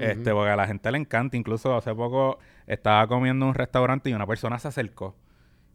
Este, 0.00 0.32
porque 0.32 0.50
a 0.50 0.56
la 0.56 0.66
gente 0.66 0.90
le 0.90 0.98
encanta. 0.98 1.36
Incluso 1.36 1.76
hace 1.76 1.94
poco 1.94 2.38
estaba 2.66 3.06
comiendo 3.06 3.44
en 3.46 3.50
un 3.50 3.54
restaurante 3.54 4.10
y 4.10 4.14
una 4.14 4.26
persona 4.26 4.58
se 4.58 4.68
acercó 4.68 5.14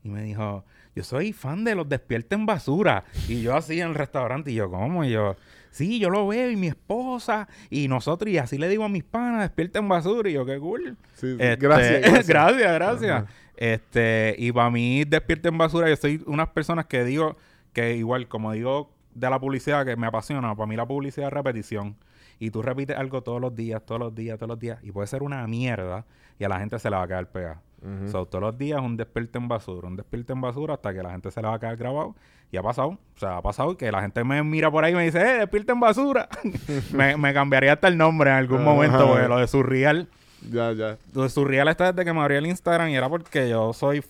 y 0.04 0.10
me 0.10 0.24
dijo, 0.24 0.66
yo 0.96 1.04
soy 1.04 1.34
fan 1.34 1.64
de 1.64 1.76
los 1.76 1.88
despierten 1.88 2.46
basura. 2.46 3.04
Y 3.28 3.42
yo 3.42 3.56
así 3.56 3.80
en 3.80 3.90
el 3.90 3.96
restaurante, 3.96 4.52
y 4.52 4.56
yo, 4.56 4.70
¿cómo? 4.70 5.06
Y 5.06 5.12
yo, 5.12 5.36
sí, 5.70 6.00
yo 6.00 6.10
lo 6.10 6.28
veo, 6.28 6.50
y 6.50 6.56
mi 6.56 6.68
esposa, 6.68 7.48
y 7.70 7.88
nosotros, 7.88 8.32
y 8.32 8.38
así 8.38 8.58
le 8.58 8.68
digo 8.68 8.84
a 8.84 8.90
mis 8.90 9.04
panas, 9.04 9.42
despierten 9.42 9.88
basura. 9.88 10.30
Y 10.30 10.34
yo, 10.34 10.46
qué 10.46 10.60
cool. 10.60 10.98
Sí, 11.14 11.36
sí. 11.36 11.38
Este, 11.40 11.56
Gracias, 11.58 12.02
gracias. 12.02 12.28
gracias, 12.28 12.74
gracias. 12.74 13.12
Ajá. 13.24 13.32
Este, 13.62 14.34
y 14.40 14.52
para 14.52 14.72
mí, 14.72 15.04
despierten 15.06 15.56
basura, 15.56 15.88
yo 15.88 15.96
soy 15.96 16.24
unas 16.26 16.50
personas 16.50 16.88
que 16.88 17.04
digo 17.04 17.38
que 17.74 17.96
igual, 17.96 18.28
como 18.28 18.54
digo 18.54 18.90
de 19.14 19.30
la 19.30 19.40
publicidad 19.40 19.86
que 19.86 19.96
me 19.96 20.08
apasiona, 20.08 20.56
para 20.56 20.66
mí 20.66 20.76
la 20.76 20.88
publicidad 20.88 21.28
es 21.28 21.34
repetición. 21.34 21.96
Y 22.40 22.50
tú 22.50 22.64
repites 22.64 22.98
algo 22.98 23.22
todos 23.22 23.40
los 23.40 23.56
días, 23.56 23.86
todos 23.86 24.02
los 24.02 24.16
días, 24.16 24.40
todos 24.40 24.50
los 24.50 24.58
días, 24.58 24.80
y 24.82 24.92
puede 24.92 25.06
ser 25.06 25.22
una 25.22 25.46
mierda, 25.46 26.08
y 26.40 26.44
a 26.44 26.50
la 26.50 26.58
gente 26.58 26.80
se 26.80 26.90
le 26.90 26.96
va 26.96 27.04
a 27.04 27.08
quedar 27.08 27.30
pegada. 27.30 27.62
Ujú. 27.84 28.10
So, 28.10 28.26
todos 28.26 28.42
los 28.42 28.58
días 28.58 28.82
un 28.82 28.98
despierte 28.98 29.38
en 29.38 29.48
basura, 29.48 29.88
un 29.88 29.96
despierte 29.96 30.34
en 30.34 30.42
basura 30.42 30.74
hasta 30.74 30.92
que 30.92 31.04
la 31.04 31.12
gente 31.12 31.30
se 31.30 31.40
le 31.40 31.48
va 31.48 31.54
a 31.54 31.60
quedar 31.60 31.78
grabado. 31.78 32.16
Y 32.52 32.58
ha 32.58 32.64
pasado, 32.64 32.90
o 32.90 33.20
sea, 33.20 33.38
ha 33.38 33.42
pasado 33.44 33.78
que 33.78 33.92
la 33.92 34.02
gente 34.02 34.24
me 34.24 34.42
mira 34.42 34.72
por 34.72 34.84
ahí 34.84 34.94
y 34.94 34.96
me 34.96 35.04
dice, 35.04 35.22
eh, 35.22 35.38
despierte 35.38 35.72
en 35.72 35.80
basura. 35.80 36.28
me, 36.94 37.16
me 37.16 37.32
cambiaría 37.32 37.74
hasta 37.74 37.88
el 37.90 37.96
nombre 37.96 38.32
en 38.32 38.38
algún 38.38 38.64
momento, 38.64 39.08
porque 39.08 39.28
lo 39.28 39.38
de 39.38 39.48
surreal, 39.48 40.10
Ya, 40.50 40.72
ya. 40.74 40.98
lo 41.14 41.24
de 41.24 41.30
surreal 41.30 41.68
está 41.68 41.92
desde 41.92 42.04
que 42.06 42.14
me 42.14 42.22
abrí 42.22 42.36
el 42.36 42.48
Instagram 42.48 42.90
y 42.90 42.96
era 42.96 43.08
porque 43.10 43.48
yo 43.50 43.74
soy 43.74 44.04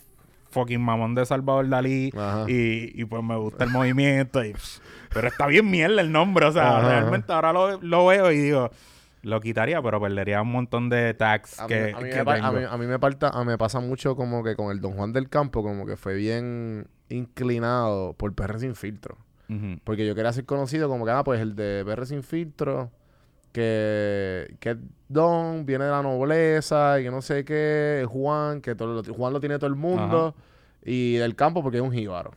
fucking 0.51 0.81
mamón 0.81 1.15
de 1.15 1.25
Salvador 1.25 1.67
Dalí 1.69 2.11
y, 2.47 3.01
y 3.01 3.05
pues 3.05 3.23
me 3.23 3.35
gusta 3.37 3.63
el 3.65 3.69
movimiento. 3.69 4.43
Y, 4.43 4.53
pff, 4.53 4.79
pero 5.13 5.27
está 5.27 5.47
bien 5.47 5.69
mierda 5.69 6.01
el 6.01 6.11
nombre, 6.11 6.45
o 6.45 6.51
sea, 6.51 6.77
Ajá. 6.77 6.89
realmente 6.89 7.31
ahora 7.33 7.51
lo, 7.53 7.81
lo 7.81 8.05
veo 8.07 8.31
y 8.31 8.37
digo, 8.37 8.69
lo 9.23 9.39
quitaría, 9.41 9.81
pero 9.81 9.99
perdería 10.01 10.41
un 10.41 10.51
montón 10.51 10.89
de 10.89 11.13
tags 11.13 11.59
A 11.59 11.63
mí, 11.63 11.67
que, 11.69 11.93
a 11.95 11.99
mí 11.99 12.09
que 12.09 12.23
me, 12.23 12.31
a 12.31 12.35
tengo. 12.35 12.51
mí- 12.53 12.65
a 12.69 12.77
mí 12.77 12.85
me 12.87 12.97
parta- 12.99 13.29
a- 13.29 13.43
me 13.43 13.57
pasa 13.57 13.79
mucho 13.79 14.15
como 14.15 14.43
que 14.43 14.55
con 14.55 14.71
el 14.71 14.79
Don 14.81 14.93
Juan 14.93 15.13
del 15.13 15.29
Campo, 15.29 15.63
como 15.63 15.85
que 15.85 15.95
fue 15.97 16.15
bien 16.15 16.87
inclinado 17.09 18.13
por 18.13 18.33
PR 18.33 18.59
Sin 18.59 18.75
Filtro. 18.75 19.17
Porque 19.83 20.07
yo 20.07 20.15
quería 20.15 20.31
ser 20.31 20.45
conocido 20.45 20.87
como 20.87 21.03
que, 21.03 21.11
ah, 21.11 21.25
pues 21.25 21.41
el 21.41 21.57
de 21.57 21.83
PR 21.85 22.05
Sin 22.05 22.23
Filtro, 22.23 22.89
que, 23.51 24.55
que 24.59 24.77
Don, 25.09 25.65
viene 25.65 25.85
de 25.85 25.91
la 25.91 26.01
nobleza 26.01 26.99
y 26.99 27.03
que 27.03 27.11
no 27.11 27.21
sé 27.21 27.43
qué, 27.43 28.05
Juan, 28.09 28.61
que 28.61 28.75
todo 28.75 29.01
lo, 29.01 29.13
Juan 29.13 29.33
lo 29.33 29.39
tiene 29.39 29.57
todo 29.57 29.67
el 29.67 29.75
mundo, 29.75 30.33
y 30.83 31.15
del 31.15 31.35
campo 31.35 31.61
porque 31.61 31.77
es 31.77 31.83
un 31.83 31.91
jíbaro. 31.91 32.31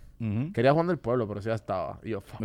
Quería 0.55 0.73
Juan 0.73 0.87
del 0.87 0.97
pueblo, 0.99 1.29
pero 1.29 1.43
sí 1.43 1.49
ya 1.49 1.55
estaba. 1.55 1.99
Y 2.03 2.11
yo, 2.11 2.21
fuck. 2.23 2.41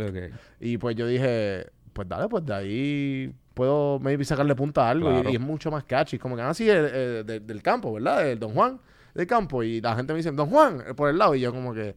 Y 0.60 0.76
pues 0.76 0.94
yo 0.96 1.06
dije, 1.06 1.66
pues 1.94 2.06
dale, 2.08 2.28
pues 2.28 2.44
de 2.44 2.54
ahí 2.54 3.34
puedo 3.54 3.98
maybe 4.00 4.22
sacarle 4.24 4.54
punta 4.54 4.86
a 4.86 4.90
algo. 4.90 5.08
y- 5.10 5.14
Claro. 5.14 5.30
Y, 5.30 5.34
es 5.36 5.40
mucho 5.40 5.70
más 5.70 5.84
catchy. 5.84 6.18
Como 6.18 6.36
que 6.36 6.42
así 6.42 6.66
del 6.66 7.60
campo, 7.62 7.94
¿verdad? 7.94 8.28
El 8.28 8.38
Don 8.38 8.52
Juan 8.52 8.78
del 9.14 9.26
campo. 9.26 9.62
Y 9.62 9.80
la 9.80 9.96
gente 9.96 10.12
me 10.12 10.18
dice, 10.18 10.30
Don 10.32 10.50
Juan, 10.50 10.82
eh, 10.88 10.94
por 10.94 11.08
el 11.08 11.16
lado. 11.18 11.34
Y 11.34 11.40
yo 11.40 11.52
como 11.52 11.72
que... 11.72 11.96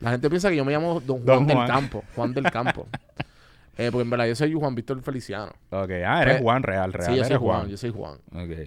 La 0.00 0.10
gente 0.10 0.28
piensa 0.28 0.50
que 0.50 0.56
yo 0.56 0.64
me 0.64 0.72
llamo 0.72 1.00
Don 1.00 1.22
Juan 1.24 1.38
Don 1.38 1.46
del 1.46 1.66
campo. 1.66 2.04
Juan 2.14 2.34
del 2.34 2.50
campo. 2.50 2.86
Eh, 3.78 3.88
porque 3.90 4.02
en 4.02 4.10
verdad 4.10 4.26
yo 4.26 4.34
soy 4.34 4.52
Juan 4.52 4.74
Víctor 4.74 5.00
Feliciano. 5.02 5.52
Ok, 5.70 5.90
ah, 6.06 6.20
eres 6.22 6.34
Pues, 6.34 6.42
Juan 6.42 6.62
real, 6.62 6.92
real. 6.92 7.04
sí, 7.06 7.10
yo 7.12 7.16
eres 7.24 7.28
soy 7.28 7.36
Juan, 7.38 7.68
yo 7.68 7.76
soy 7.78 7.90
Juan. 7.90 8.18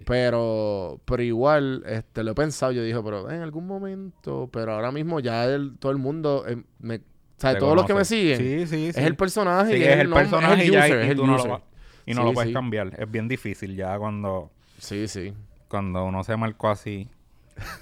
Pero, 0.05 1.00
pero 1.05 1.21
igual, 1.24 1.83
este, 1.88 2.24
lo 2.24 2.31
he 2.31 2.35
pensado. 2.35 2.71
Yo 2.71 2.81
dije, 2.83 3.00
pero 3.03 3.29
en 3.29 3.41
algún 3.41 3.67
momento, 3.67 4.50
pero 4.51 4.74
ahora 4.74 4.91
mismo 4.91 5.19
ya 5.19 5.45
el- 5.45 5.77
todo 5.77 5.91
el 5.91 5.97
mundo, 6.00 6.45
eh, 6.47 6.57
me, 6.79 6.95
o 6.95 7.01
sea, 7.38 7.57
todos 7.57 7.75
los 7.75 7.85
que 7.85 7.93
me 7.93 8.05
siguen, 8.05 8.38
Sí, 8.38 8.59
sí, 8.67 8.67
sí. 8.67 8.88
es 8.89 8.97
el 8.97 9.15
personaje 9.15 9.74
Sí, 9.74 9.77
y 9.79 9.83
es 9.83 9.97
el 10.00 10.09
nombre, 10.09 10.24
personaje 10.24 10.53
es 10.53 10.63
y 10.63 10.67
el 10.67 10.74
ya, 10.74 10.79
user, 10.85 11.00
y 11.00 11.03
es 11.03 11.09
el 11.12 11.17
tú 11.17 11.25
no 11.27 11.33
lo 11.33 11.39
user. 11.39 11.51
vas- 11.51 11.62
y 12.07 12.13
no 12.13 12.21
Sí, 12.21 12.27
lo 12.27 12.33
puedes 12.33 12.47
sí. 12.50 12.53
cambiar. 12.53 12.91
Es 13.00 13.12
bien 13.12 13.27
difícil 13.27 13.75
ya 13.75 13.97
cuando, 14.00 14.51
Sí, 14.79 15.07
sí. 15.07 15.33
cuando 15.67 16.05
uno 16.05 16.24
se 16.24 16.35
marcó 16.38 16.69
así. 16.69 17.09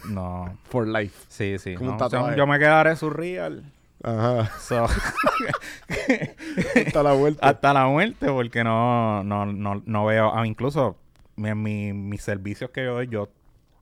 No. 0.10 0.58
For 0.66 0.88
life. 0.88 1.26
Sí, 1.30 1.58
sí. 1.58 1.76
No. 1.80 1.98
O 1.98 2.10
sea, 2.10 2.36
yo 2.36 2.46
me 2.48 2.60
quedaré 2.60 2.96
surreal. 2.96 3.64
Ajá. 4.04 4.52
So, 4.60 4.86
Hasta 6.86 7.04
la 7.04 7.14
vuelta. 7.14 7.48
hasta 7.48 7.74
la 7.74 7.88
muerte 7.88 8.28
porque 8.28 8.64
no, 8.64 9.24
no, 9.24 9.46
no, 9.46 9.82
no 9.86 10.06
veo. 10.06 10.34
ah, 10.36 10.46
incluso 10.46 10.98
mi, 11.36 11.54
mi- 11.56 11.94
mis 11.94 12.22
servicios 12.22 12.70
que 12.72 12.84
yo 12.84 12.96
doy, 12.96 13.08
yo 13.08 13.30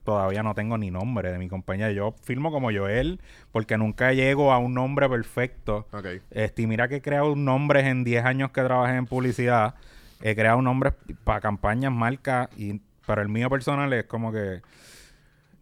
todavía 0.04 0.42
no 0.42 0.54
tengo 0.54 0.78
ni 0.78 0.90
nombre 0.90 1.30
de 1.32 1.38
mi 1.38 1.48
compañía. 1.48 1.90
Yo 1.92 2.14
firmo 2.22 2.50
como 2.50 2.70
Joel 2.72 3.20
porque 3.52 3.76
nunca 3.78 4.12
llego 4.12 4.52
a 4.52 4.58
un 4.58 4.74
nombre 4.74 5.08
perfecto. 5.08 5.86
Ok. 5.92 6.06
Este, 6.30 6.62
y 6.62 6.66
mira 6.66 6.88
que 6.88 6.96
he 6.96 7.02
creado 7.02 7.34
nombres 7.36 7.84
en 7.86 8.04
10 8.04 8.24
años 8.24 8.50
que 8.50 8.62
trabajé 8.62 8.96
en 8.96 9.06
publicidad. 9.06 9.74
He 10.20 10.34
creado 10.36 10.62
nombres 10.62 10.94
para 11.24 11.40
campañas, 11.40 11.92
marcas, 11.92 12.48
y, 12.56 12.80
pero 13.06 13.22
el 13.22 13.28
mío 13.28 13.50
personal 13.50 13.92
es 13.92 14.04
como 14.04 14.30
que 14.32 14.62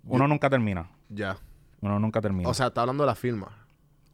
uno 0.04 0.28
nunca 0.28 0.50
termina. 0.50 0.90
Ya. 1.08 1.36
Uno 1.80 1.98
nunca 1.98 2.20
termina. 2.20 2.48
O 2.48 2.52
sea, 2.54 2.66
está 2.66 2.82
hablando 2.82 3.04
de 3.04 3.06
la 3.08 3.14
firma. 3.14 3.56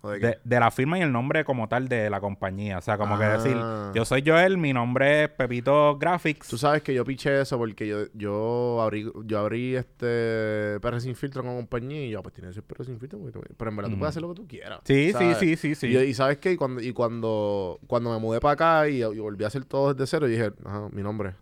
¿O 0.02 0.10
de 0.10 0.20
qué? 0.20 0.26
de, 0.26 0.38
de 0.44 0.60
la 0.60 0.70
firma 0.70 0.98
y 0.98 1.02
el 1.02 1.10
nombre 1.10 1.44
como 1.44 1.68
tal 1.68 1.88
de 1.88 2.08
la 2.10 2.20
compañía. 2.20 2.78
O 2.78 2.80
sea, 2.82 2.96
como 2.98 3.18
que 3.18 3.24
decir, 3.24 3.56
Ah. 3.56 3.90
yo 3.94 4.04
soy 4.04 4.22
Joel, 4.24 4.56
mi 4.58 4.72
nombre 4.72 5.24
es 5.24 5.28
Pepito 5.30 5.96
Graphics. 5.98 6.48
Tú 6.48 6.58
sabes 6.58 6.82
que 6.82 6.94
yo 6.94 7.04
piché 7.04 7.40
eso 7.40 7.58
porque 7.58 7.86
yo, 7.88 8.04
yo 8.14 8.80
abrí, 8.82 9.10
yo 9.24 9.38
abrí 9.38 9.74
este 9.74 10.78
PR 10.80 11.00
sin 11.00 11.14
filtro 11.16 11.42
con 11.42 11.56
compañía 11.56 12.04
y 12.04 12.10
yo, 12.10 12.22
pues 12.22 12.34
tienes 12.34 12.50
que 12.50 12.54
ser 12.54 12.64
PR 12.64 12.84
sin 12.84 12.98
filtro. 13.00 13.18
tú- 13.18 13.40
Pero 13.56 13.70
en 13.70 13.76
verdad 13.76 13.88
tú 13.90 13.94
Ujú. 13.94 13.98
puedes 14.00 14.10
hacer 14.12 14.22
lo 14.22 14.28
que 14.28 14.34
tú 14.34 14.46
quieras. 14.46 14.80
Sí, 14.84 15.06
sí, 15.06 15.12
¿sabes? 15.12 15.38
sí, 15.38 15.56
sí, 15.56 15.74
sí. 15.74 15.86
Y, 15.88 15.96
y 15.98 16.14
sabes 16.14 16.38
qué? 16.38 16.52
Y 16.52 16.56
cuando, 16.56 16.80
y 16.82 16.92
cuando, 16.92 17.80
cuando 17.86 18.12
me 18.12 18.18
mudé 18.18 18.40
para 18.40 18.52
acá 18.52 18.88
y, 18.88 19.02
y 19.02 19.18
volví 19.18 19.44
a 19.44 19.48
hacer 19.48 19.64
todo 19.64 19.92
desde 19.94 20.06
cero, 20.06 20.26
dije, 20.26 20.52
ajá, 20.64 20.88
mi 20.92 21.02
nombre. 21.02 21.34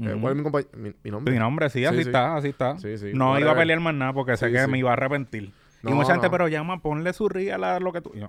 Eh, 0.00 0.10
Ujú. 0.12 0.20
¿Cuál 0.20 0.32
es 0.32 0.36
mi 0.36 0.42
compañía? 0.44 0.68
Mi, 0.76 0.92
mi 1.02 1.10
nombre. 1.10 1.32
Mi 1.34 1.38
nombre, 1.40 1.68
sí, 1.70 1.84
así 1.84 1.98
Sí, 1.98 2.02
sí. 2.04 2.08
está, 2.08 2.36
así 2.36 2.48
está. 2.48 2.78
Sí, 2.78 2.88
no 3.14 3.38
iba 3.38 3.50
a 3.52 3.56
pelear 3.56 3.80
más 3.80 3.94
nada 3.94 4.12
porque 4.12 4.36
sé 4.36 4.50
que 4.50 4.66
me 4.66 4.78
iba 4.78 4.90
a 4.90 4.92
arrepentir. 4.94 5.52
Y 5.82 5.86
No, 5.88 5.94
mucha 5.96 6.12
gente, 6.12 6.28
pero 6.30 6.48
llama, 6.48 6.80
ponle 6.82 7.12
su 7.12 7.28
real 7.28 7.62
a 7.64 7.78
lo 7.80 7.92
que 7.92 8.00
tú... 8.00 8.12
Yo, 8.14 8.28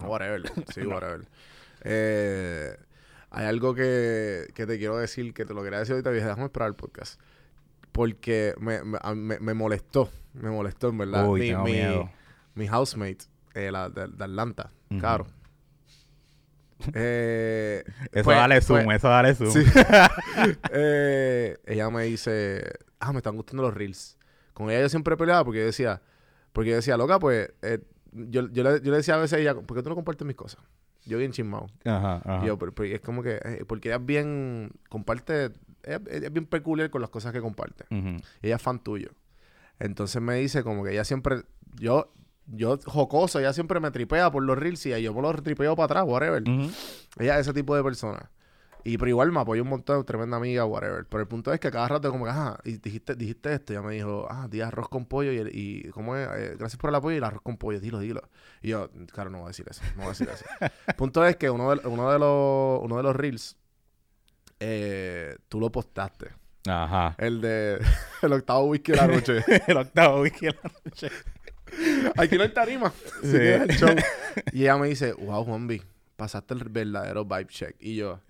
No, 0.00 0.06
whatever. 0.08 0.42
Sí, 0.72 0.82
whatever. 0.86 1.26
Eh, 1.86 2.74
hay 3.30 3.44
algo 3.46 3.74
que, 3.74 4.46
que 4.54 4.64
te 4.66 4.78
quiero 4.78 4.96
decir, 4.96 5.34
que 5.34 5.44
te 5.44 5.52
lo 5.52 5.62
quería 5.62 5.80
decir 5.80 5.92
ahorita, 5.92 6.10
y 6.12 6.14
dije, 6.14 6.24
déjame 6.26 6.44
esperar 6.46 6.68
el 6.68 6.74
podcast. 6.76 7.20
porque 7.92 8.54
me, 8.58 8.80
me, 8.84 9.38
me- 9.38 9.54
molestó. 9.54 10.10
Me 10.32 10.48
molestó, 10.50 10.88
en 10.88 10.98
verdad. 10.98 11.28
Uy, 11.28 11.40
mi, 11.40 11.48
tengo 11.48 11.64
mi, 11.64 11.72
miedo. 11.72 12.10
mi 12.54 12.68
housemate, 12.68 13.18
eh, 13.54 13.70
la 13.70 13.90
de, 13.90 14.08
de 14.08 14.24
Atlanta, 14.24 14.70
Ujú. 14.90 14.98
claro. 15.00 15.26
Eh, 16.94 17.84
Eso 18.12 18.24
pues- 18.24 18.36
dale 18.36 18.60
zoom, 18.60 18.84
pues- 18.84 18.96
eso 18.98 19.08
dale 19.08 19.34
zoom. 19.34 19.50
Sí. 19.52 19.64
Eh, 20.72 21.56
ella 21.66 21.90
me 21.90 22.04
dice, 22.04 22.64
ah, 23.00 23.12
me 23.12 23.18
están 23.18 23.36
gustando 23.36 23.62
los 23.62 23.74
reels. 23.74 24.16
Con 24.52 24.70
ella 24.70 24.80
yo 24.82 24.88
siempre 24.88 25.16
peleaba 25.16 25.44
porque 25.44 25.60
yo 25.60 25.66
decía, 25.66 26.02
porque 26.54 26.70
yo 26.70 26.76
decía, 26.76 26.96
loca, 26.96 27.18
pues, 27.18 27.52
eh, 27.62 27.80
yo, 28.12 28.48
yo, 28.52 28.62
le, 28.62 28.80
yo 28.80 28.92
le 28.92 28.96
decía 28.98 29.16
a 29.16 29.18
veces 29.18 29.36
a 29.36 29.40
ella, 29.40 29.54
¿por 29.54 29.76
qué 29.76 29.82
tú 29.82 29.88
no 29.88 29.96
compartes 29.96 30.24
mis 30.24 30.36
cosas? 30.36 30.62
Yo 31.04 31.18
bien 31.18 31.32
chismado. 31.32 31.66
Ajá, 31.84 32.22
ajá. 32.24 32.44
Y 32.44 32.46
yo, 32.46 32.56
pero, 32.58 32.72
pero 32.72 32.94
es 32.94 33.00
como 33.00 33.24
que, 33.24 33.40
eh, 33.44 33.64
porque 33.66 33.88
ella 33.88 33.96
es 33.96 34.06
bien, 34.06 34.70
comparte, 34.88 35.50
ella, 35.82 36.00
ella 36.08 36.26
es 36.28 36.32
bien 36.32 36.46
peculiar 36.46 36.90
con 36.90 37.00
las 37.00 37.10
cosas 37.10 37.32
que 37.32 37.40
comparte. 37.40 37.84
Ella 38.40 38.54
es 38.54 38.62
fan 38.62 38.78
tuyo. 38.78 39.10
Entonces 39.80 40.22
me 40.22 40.36
dice 40.36 40.62
como 40.62 40.84
que 40.84 40.92
ella 40.92 41.02
siempre, 41.04 41.42
yo, 41.80 42.12
yo 42.46 42.78
jocoso, 42.84 43.40
ella 43.40 43.52
siempre 43.52 43.80
me 43.80 43.90
tripea 43.90 44.30
por 44.30 44.44
los 44.44 44.56
reels 44.56 44.86
y 44.86 45.02
yo 45.02 45.12
me 45.12 45.22
los 45.22 45.42
tripeo 45.42 45.74
para 45.74 45.86
atrás, 45.86 46.04
whatever. 46.06 46.40
Ujú. 46.48 46.70
Ella 47.18 47.34
es 47.34 47.40
ese 47.40 47.52
tipo 47.52 47.74
de 47.74 47.82
persona. 47.82 48.30
Y 48.86 48.98
pero 48.98 49.08
igual 49.08 49.32
me 49.32 49.40
apoyó 49.40 49.62
un 49.62 49.70
montón, 49.70 50.04
tremenda 50.04 50.36
amiga, 50.36 50.66
whatever. 50.66 51.06
Pero 51.06 51.22
el 51.22 51.26
punto 51.26 51.52
es 51.54 51.58
que 51.58 51.70
cada 51.70 51.88
rato 51.88 52.10
como 52.10 52.26
que, 52.26 52.30
ajá, 52.30 52.58
y 52.64 52.76
dijiste, 52.76 53.14
dijiste 53.14 53.54
esto, 53.54 53.72
y 53.72 53.76
ella 53.76 53.86
me 53.86 53.94
dijo, 53.94 54.26
ah, 54.30 54.46
di 54.48 54.60
arroz 54.60 54.90
con 54.90 55.06
pollo 55.06 55.32
y, 55.32 55.48
y 55.50 55.88
¿cómo 55.88 56.14
es? 56.16 56.28
Eh, 56.36 56.56
gracias 56.58 56.78
por 56.78 56.90
el 56.90 56.96
apoyo 56.96 57.14
y 57.14 57.18
el 57.18 57.24
arroz 57.24 57.40
con 57.40 57.56
pollo, 57.56 57.80
dilo, 57.80 57.98
dilo. 57.98 58.22
Y 58.60 58.68
yo, 58.68 58.90
claro, 59.10 59.30
no 59.30 59.38
voy 59.38 59.46
a 59.46 59.48
decir 59.48 59.66
eso, 59.70 59.82
no 59.96 60.02
voy 60.02 60.06
a 60.06 60.08
decir 60.10 60.28
eso. 60.28 60.44
el 60.86 60.94
punto 60.96 61.24
es 61.26 61.36
que 61.36 61.48
uno 61.48 61.74
de, 61.74 61.88
uno 61.88 62.12
de 62.12 62.18
los, 62.18 62.82
uno 62.82 62.98
de 62.98 63.02
los 63.02 63.16
reels, 63.16 63.56
eh, 64.60 65.36
tú 65.48 65.60
lo 65.60 65.72
postaste. 65.72 66.28
Ajá. 66.66 67.14
El 67.16 67.40
de 67.40 67.80
el 68.22 68.32
octavo 68.34 68.66
whisky 68.66 68.92
de 68.92 68.98
la 68.98 69.06
noche. 69.06 69.44
El 69.66 69.78
octavo 69.78 70.20
whisky 70.20 70.46
de 70.46 70.56
la 70.62 70.70
noche. 70.84 71.10
Aquí 72.18 72.36
no 72.36 72.42
hay 72.42 72.52
tarima. 72.52 72.92
Sí. 73.22 73.36
el 73.36 73.68
show. 73.70 73.88
Y 74.52 74.62
ella 74.62 74.76
me 74.76 74.88
dice, 74.88 75.14
wow, 75.14 75.42
Juanvi, 75.42 75.82
pasaste 76.16 76.54
el 76.54 76.64
verdadero 76.64 77.24
vibe 77.24 77.46
check. 77.46 77.76
Y 77.80 77.96
yo, 77.96 78.20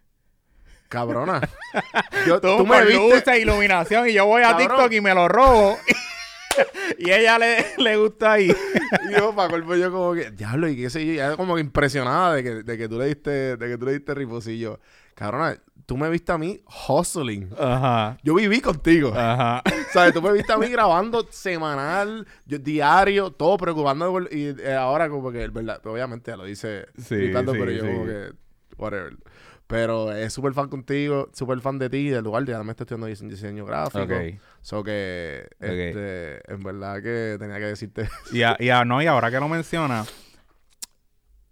cabrona. 0.94 1.40
yo, 2.26 2.40
Tú, 2.40 2.56
tú 2.58 2.66
me 2.66 2.84
viste. 2.84 3.38
iluminación, 3.40 4.08
y 4.08 4.12
yo 4.12 4.26
voy 4.26 4.42
a 4.42 4.50
Cabrón. 4.50 4.68
TikTok 4.68 4.92
y 4.92 5.00
me 5.00 5.14
lo 5.14 5.28
robo. 5.28 5.76
y 6.98 7.10
ella 7.10 7.38
le, 7.38 7.66
le 7.78 7.96
gusta 7.96 8.32
ahí. 8.32 8.54
Y 9.10 9.12
yo, 9.12 9.34
para 9.34 9.50
colmo, 9.50 9.74
yo 9.74 9.90
como 9.90 10.14
que, 10.14 10.30
diablo, 10.30 10.68
y 10.68 10.76
qué 10.76 10.88
sé 10.88 11.04
yo. 11.04 11.12
Y 11.12 11.14
ella 11.16 11.36
como 11.36 11.56
que 11.56 11.60
impresionada 11.60 12.34
de 12.34 12.42
que, 12.44 12.50
de 12.62 12.78
que 12.78 12.88
tú 12.88 12.98
le 12.98 13.06
diste, 13.06 13.56
de 13.56 13.68
que 13.68 13.76
tú 13.76 13.86
le 13.86 13.92
diste 13.92 14.14
riposillo. 14.14 14.78
Cabrona, 15.14 15.56
tú 15.86 15.96
me 15.96 16.08
viste 16.10 16.30
a 16.32 16.38
mí 16.38 16.60
hustling. 16.88 17.50
Ajá. 17.58 18.16
Yo 18.22 18.34
viví 18.34 18.60
contigo. 18.60 19.12
Ajá. 19.14 19.62
¿Sabes? 19.92 20.14
Tú 20.14 20.22
me 20.22 20.32
viste 20.32 20.52
a 20.52 20.58
mí 20.58 20.68
grabando 20.68 21.26
semanal, 21.30 22.26
yo, 22.46 22.58
diario, 22.58 23.30
todo 23.32 23.56
preocupándome. 23.56 24.28
y 24.30 24.54
eh, 24.60 24.74
ahora 24.74 25.08
como 25.08 25.30
que, 25.32 25.48
verdad, 25.48 25.84
obviamente 25.86 26.30
ya 26.30 26.36
lo 26.36 26.44
dice 26.44 26.86
Sí, 26.96 27.16
gritando, 27.16 27.52
sí, 27.52 27.58
pero 27.58 27.70
yo 27.72 27.82
sí. 27.84 27.88
como 27.90 28.06
que, 28.06 28.32
whatever. 28.76 29.16
Pero 29.66 30.12
es 30.12 30.32
súper 30.32 30.52
fan 30.52 30.68
contigo, 30.68 31.30
súper 31.32 31.60
fan 31.60 31.78
de 31.78 31.88
ti, 31.88 32.08
del 32.10 32.22
lugar. 32.24 32.44
Ya 32.44 32.62
me 32.62 32.72
estoy 32.72 32.84
estudiando 32.84 33.08
dise- 33.08 33.26
diseño 33.28 33.64
gráfico. 33.64 34.04
Ok. 34.04 34.40
So 34.60 34.84
que, 34.84 35.48
este, 35.58 36.52
en 36.52 36.62
verdad 36.62 37.02
que 37.02 37.36
tenía 37.38 37.56
que 37.58 37.66
decirte. 37.66 38.08
Y, 38.32 38.42
a- 38.42 38.56
y 38.60 38.68
a- 38.68 38.84
no, 38.84 39.00
y 39.02 39.06
ahora 39.06 39.30
que 39.30 39.40
lo 39.40 39.48
menciona, 39.48 40.04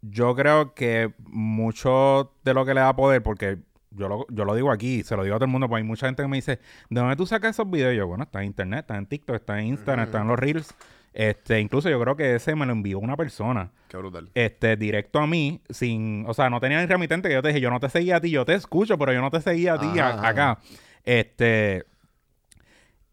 yo 0.03 0.35
creo 0.35 0.75
que 0.75 1.15
mucho 1.27 2.35
de 2.45 2.55
lo 2.55 2.65
que 2.67 2.75
le 2.75 2.81
da 2.81 2.95
poder, 2.95 3.23
porque 3.23 3.59
yo 3.91 4.09
lo, 4.09 4.27
yo 4.31 4.45
lo 4.45 4.55
digo 4.55 4.71
aquí, 4.73 5.03
se 5.05 5.17
lo 5.17 5.23
digo 5.23 5.37
a 5.37 5.39
todo 5.39 5.45
el 5.47 5.51
mundo, 5.51 5.69
porque 5.69 5.83
hay 5.83 5.87
mucha 5.87 6.07
gente 6.07 6.23
que 6.23 6.29
me 6.29 6.37
dice, 6.39 6.59
¿de 6.91 7.01
dónde 7.01 7.17
tú 7.17 7.27
sacas 7.27 7.51
esos 7.57 7.71
videos? 7.71 7.95
Y 7.95 7.99
yo, 7.99 8.07
bueno, 8.07 8.25
está 8.25 8.41
en 8.41 8.47
internet, 8.47 8.81
está 8.81 8.97
en 8.97 9.07
TikTok, 9.07 9.37
está 9.37 9.59
en 9.61 9.67
Instagram, 9.69 10.07
está 10.07 10.21
en 10.23 10.29
los 10.29 10.39
Reels. 10.39 10.75
Este, 11.15 11.61
incluso 11.61 11.91
yo 11.91 12.01
creo 12.01 12.17
que 12.17 12.37
ese 12.37 12.55
me 12.55 12.65
lo 12.67 12.73
envió 12.73 12.99
una 12.99 13.17
persona. 13.17 13.71
Qué 13.89 13.97
brutal. 13.99 14.31
Este, 14.35 14.77
directo 14.77 15.19
a 15.19 15.27
mí, 15.27 15.61
sin, 15.69 16.25
o 16.27 16.33
sea, 16.35 16.49
no 16.49 16.59
tenía 16.61 16.81
ni 16.81 16.87
remitente 16.87 17.29
que 17.29 17.35
yo 17.35 17.43
te 17.43 17.49
dije, 17.49 17.61
yo 17.61 17.71
no 17.71 17.81
te 17.81 17.89
seguía 17.91 18.17
a 18.17 18.21
ti, 18.21 18.31
yo 18.31 18.45
te 18.47 18.55
escucho, 18.55 18.97
pero 18.99 19.13
yo 19.13 19.21
no 19.21 19.31
te 19.31 19.41
seguía 19.43 19.75
a 19.75 19.79
ti 19.79 19.99
a- 19.99 20.09
Ajá, 20.09 20.19
ajá. 20.21 20.29
acá. 20.29 20.59
Este, 21.05 21.85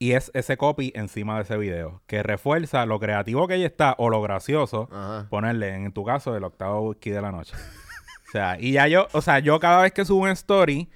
y 0.01 0.13
es 0.13 0.31
ese 0.33 0.55
copy 0.55 0.93
encima 0.95 1.35
de 1.35 1.41
ese 1.43 1.57
video, 1.57 2.01
que 2.07 2.23
refuerza 2.23 2.85
lo 2.85 2.99
creativo 2.99 3.47
que 3.49 3.55
ella 3.55 3.65
está 3.67 3.95
o 3.97 4.09
lo 4.09 4.21
gracioso, 4.21 4.87
Ajá. 4.91 5.27
ponerle, 5.29 5.75
en 5.75 5.91
tu 5.91 6.05
caso, 6.05 6.35
el 6.37 6.43
octavo 6.45 6.81
whisky 6.89 7.09
de 7.09 7.21
la 7.21 7.31
noche. 7.33 7.53
o 8.29 8.31
sea, 8.31 8.57
y 8.59 8.71
ya 8.71 8.87
yo, 8.87 9.07
o 9.11 9.21
sea, 9.21 9.39
yo 9.39 9.59
cada 9.59 9.81
vez 9.81 9.91
que 9.91 10.05
subo 10.05 10.23
un 10.23 10.29
story, 10.29 10.87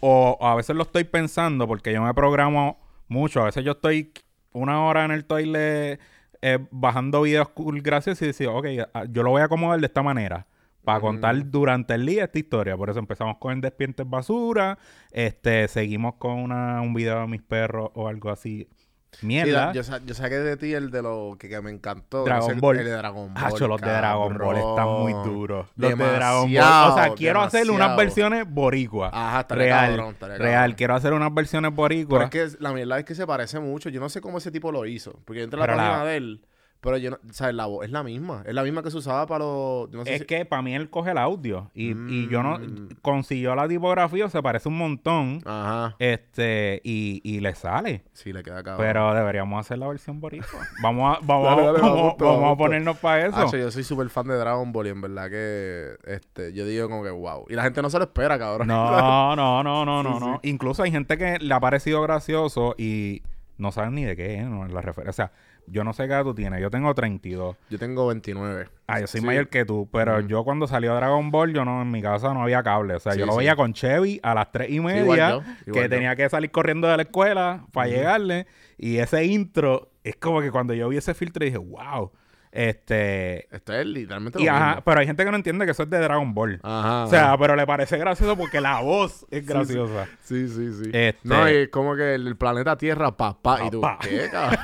o, 0.00 0.36
o 0.40 0.46
a 0.48 0.56
veces 0.56 0.74
lo 0.74 0.82
estoy 0.82 1.04
pensando, 1.04 1.68
porque 1.68 1.92
yo 1.92 2.02
me 2.02 2.12
programo 2.14 2.80
mucho, 3.06 3.42
a 3.42 3.44
veces 3.44 3.64
yo 3.64 3.72
estoy 3.72 4.12
una 4.52 4.84
hora 4.84 5.04
en 5.04 5.12
el 5.12 5.24
toilet 5.24 6.00
eh, 6.42 6.58
bajando 6.70 7.22
videos 7.22 7.48
cool 7.50 7.80
graciosos 7.80 8.22
y 8.22 8.26
decir, 8.26 8.48
ok, 8.48 8.66
ah, 8.92 9.04
yo 9.08 9.22
lo 9.22 9.30
voy 9.30 9.42
a 9.42 9.44
acomodar 9.44 9.80
de 9.80 9.86
esta 9.86 10.02
manera. 10.02 10.46
Para 10.84 10.98
contar 11.00 11.48
durante 11.48 11.94
el 11.94 12.04
día 12.04 12.24
esta 12.24 12.40
historia. 12.40 12.76
Por 12.76 12.90
eso 12.90 12.98
empezamos 12.98 13.38
con 13.38 13.52
el 13.52 13.60
despientes 13.60 14.08
basura. 14.08 14.78
Este, 15.12 15.68
seguimos 15.68 16.14
con 16.16 16.32
una, 16.32 16.80
un 16.80 16.92
video 16.92 17.20
de 17.20 17.28
mis 17.28 17.42
perros 17.42 17.90
o 17.94 18.08
algo 18.08 18.30
así. 18.30 18.68
Sí, 19.12 19.26
Mierda. 19.26 19.66
da- 19.66 19.72
yo, 19.72 19.82
sa- 19.84 20.00
yo 20.04 20.14
saqué 20.14 20.36
de 20.38 20.56
ti 20.56 20.72
el 20.72 20.90
de 20.90 21.02
lo 21.02 21.36
que, 21.38 21.48
que 21.48 21.60
me 21.60 21.70
encantó. 21.70 22.24
Dragon 22.24 22.58
Ball. 22.58 22.78
El 22.78 22.84
de 22.86 22.90
Dragon 22.92 23.34
Ball. 23.34 23.44
Hacho, 23.44 23.68
los 23.68 23.80
de 23.80 23.90
Dragon 23.90 24.38
Ball 24.38 24.56
están 24.56 24.88
muy 24.88 25.12
duros. 25.12 25.66
Los 25.76 25.90
de 25.90 25.96
Dragon 25.96 26.42
Ball. 26.42 26.50
Demasiado, 26.50 26.92
O 26.92 26.96
sea, 26.96 27.14
quiero 27.14 27.42
hacer 27.42 27.60
unas 27.70 27.72
demasiado. 27.90 27.96
versiones 27.98 28.44
boricua. 28.48 29.10
Ajá, 29.12 29.46
real. 29.50 29.90
cabrón, 29.96 30.16
real. 30.20 30.38
cabrón. 30.40 30.74
Quiero 30.76 30.94
hacer 30.94 31.12
unas 31.12 31.34
versiones 31.34 31.70
Pero 31.70 31.76
boricua. 31.76 32.24
es 32.24 32.30
que 32.30 32.48
la 32.58 32.72
verdad 32.72 32.98
es 33.00 33.04
que 33.04 33.14
se 33.14 33.26
parece 33.26 33.60
mucho. 33.60 33.90
Yo 33.90 34.00
no 34.00 34.08
sé 34.08 34.20
cómo 34.22 34.38
ese 34.38 34.50
tipo 34.50 34.72
lo 34.72 34.86
hizo. 34.86 35.12
Porque 35.26 35.42
a 35.42 35.44
la 35.44 35.50
Pero 35.50 35.66
la- 35.66 35.76
página 35.76 36.04
de 36.06 36.16
él. 36.16 36.40
Pero 36.82 36.96
yo 36.96 37.10
no... 37.10 37.18
¿Sabes? 37.30 37.54
La 37.54 37.66
voz 37.66 37.84
es 37.84 37.92
la 37.92 38.02
misma. 38.02 38.42
Es 38.44 38.52
la 38.54 38.64
misma 38.64 38.82
que 38.82 38.90
se 38.90 38.96
usaba 38.96 39.24
para 39.26 39.44
los... 39.44 39.88
yo 39.92 39.98
no 39.98 40.04
sé 40.04 40.14
es 40.14 40.20
si- 40.22 40.26
que 40.26 40.44
para 40.44 40.62
mí 40.62 40.74
él 40.74 40.90
coge 40.90 41.12
el 41.12 41.18
audio. 41.18 41.70
Y, 41.74 41.92
y 42.12 42.28
yo 42.28 42.42
no... 42.42 42.58
Mm. 42.58 42.88
Consiguió 43.02 43.54
la 43.54 43.68
tipografía, 43.68 44.28
se 44.28 44.42
parece 44.42 44.68
un 44.68 44.78
montón. 44.78 45.40
Ajá. 45.44 45.94
Este... 46.00 46.80
Y, 46.82 47.20
y 47.22 47.38
le 47.38 47.54
sale. 47.54 48.02
Sí, 48.14 48.32
le 48.32 48.42
queda 48.42 48.64
cabrón. 48.64 48.84
Pero 48.84 49.14
deberíamos 49.14 49.60
hacer 49.60 49.78
la 49.78 49.86
versión 49.86 50.20
boricua. 50.20 50.48
Vamos 50.82 51.16
a, 51.16 51.20
vamos, 51.24 51.46
Dale, 51.46 51.62
vamos, 51.80 51.80
vamos, 51.80 52.16
vamos 52.18 52.52
a 52.52 52.56
ponernos 52.56 52.98
para 52.98 53.26
eso. 53.26 53.36
Hacho, 53.36 53.56
yo 53.56 53.70
soy 53.70 53.84
súper 53.84 54.08
fan 54.08 54.26
de 54.26 54.34
Dragon 54.34 54.72
Ball 54.72 54.88
y 54.88 54.90
en 54.90 55.00
verdad 55.00 55.30
que... 55.30 55.94
Este, 56.04 56.52
yo 56.52 56.66
digo 56.66 56.88
como 56.88 57.04
que 57.04 57.10
wow. 57.10 57.44
Y 57.48 57.54
la 57.54 57.62
gente 57.62 57.80
no 57.80 57.90
se 57.90 57.98
lo 57.98 58.04
espera, 58.04 58.40
cabrón. 58.40 58.66
No, 58.66 59.36
no, 59.36 59.62
no, 59.62 59.84
no, 59.84 60.02
no, 60.02 60.18
Sí, 60.18 60.24
no. 60.24 60.40
Incluso 60.42 60.82
hay 60.82 60.90
gente 60.90 61.16
que 61.16 61.38
le 61.38 61.54
ha 61.54 61.60
parecido 61.60 62.02
gracioso 62.02 62.74
y 62.76 63.22
no 63.56 63.70
saben 63.70 63.94
ni 63.94 64.04
de 64.04 64.16
qué 64.16 64.40
¿no? 64.42 64.66
la 64.66 64.80
referencia. 64.80 65.10
O 65.10 65.28
sea, 65.28 65.32
yo 65.66 65.84
no 65.84 65.92
sé 65.92 66.06
qué 66.06 66.12
edad 66.12 66.24
tú 66.24 66.34
tienes. 66.34 66.60
Yo 66.60 66.70
tengo 66.70 66.94
32. 66.94 67.56
Yo 67.70 67.78
tengo 67.78 68.06
29. 68.08 68.68
Ah, 68.86 69.00
yo 69.00 69.06
soy 69.06 69.20
Sí. 69.20 69.26
mayor 69.26 69.48
que 69.48 69.64
tú, 69.64 69.88
pero 69.92 70.20
yo 70.20 70.44
cuando 70.44 70.66
salió 70.66 70.94
Dragon 70.94 71.30
Ball, 71.30 71.52
yo 71.54 71.64
no, 71.64 71.82
en 71.82 71.90
mi 71.90 72.02
casa 72.02 72.34
no 72.34 72.42
había 72.42 72.62
cable. 72.62 72.94
O 72.94 73.00
sea, 73.00 73.12
Sí, 73.12 73.18
yo 73.20 73.26
lo 73.26 73.32
sí. 73.32 73.38
veía 73.38 73.56
con 73.56 73.72
Chevy 73.72 74.20
a 74.22 74.34
las 74.34 74.50
tres 74.52 74.68
y 74.70 74.74
igual 74.74 74.94
media, 74.94 75.40
que 75.64 75.72
yo. 75.82 75.88
tenía 75.88 76.14
que 76.16 76.28
salir 76.28 76.50
corriendo 76.50 76.88
de 76.88 76.96
la 76.96 77.02
escuela 77.04 77.64
para 77.72 77.88
llegarle. 77.88 78.46
Y 78.76 78.98
ese 78.98 79.24
intro, 79.24 79.90
es 80.04 80.16
como 80.16 80.40
que 80.40 80.50
cuando 80.50 80.74
yo 80.74 80.88
vi 80.88 80.96
ese 80.98 81.14
filtro 81.14 81.44
dije, 81.44 81.58
wow. 81.58 82.10
Este. 82.54 83.46
Esto 83.54 83.72
es 83.72 83.86
literalmente 83.86 84.42
Y 84.42 84.46
ajá, 84.46 84.82
pero 84.84 85.00
hay 85.00 85.06
gente 85.06 85.24
que 85.24 85.30
no 85.30 85.36
entiende 85.38 85.64
que 85.64 85.70
eso 85.72 85.84
es 85.84 85.90
de 85.90 85.98
Dragon 85.98 86.34
Ball. 86.34 86.60
Ajá. 86.62 87.04
O 87.04 87.06
sea, 87.08 87.24
ajá. 87.28 87.38
pero 87.38 87.56
le 87.56 87.66
parece 87.66 87.96
gracioso 87.96 88.36
porque 88.36 88.60
la 88.60 88.80
voz 88.80 89.26
es 89.30 89.46
graciosa. 89.46 90.06
Sí, 90.20 90.46
sí, 90.48 90.70
sí. 90.74 90.90
Este- 90.92 91.18
No, 91.24 91.48
y 91.48 91.54
es 91.54 91.68
como 91.70 91.96
que 91.96 92.14
el, 92.14 92.36
planeta 92.36 92.76
Tierra, 92.76 93.16
papá. 93.16 93.64
Y 93.66 93.70
tú, 93.70 93.80
Papá. 93.80 94.06
¿qué, 94.06 94.28
cabrón? 94.30 94.58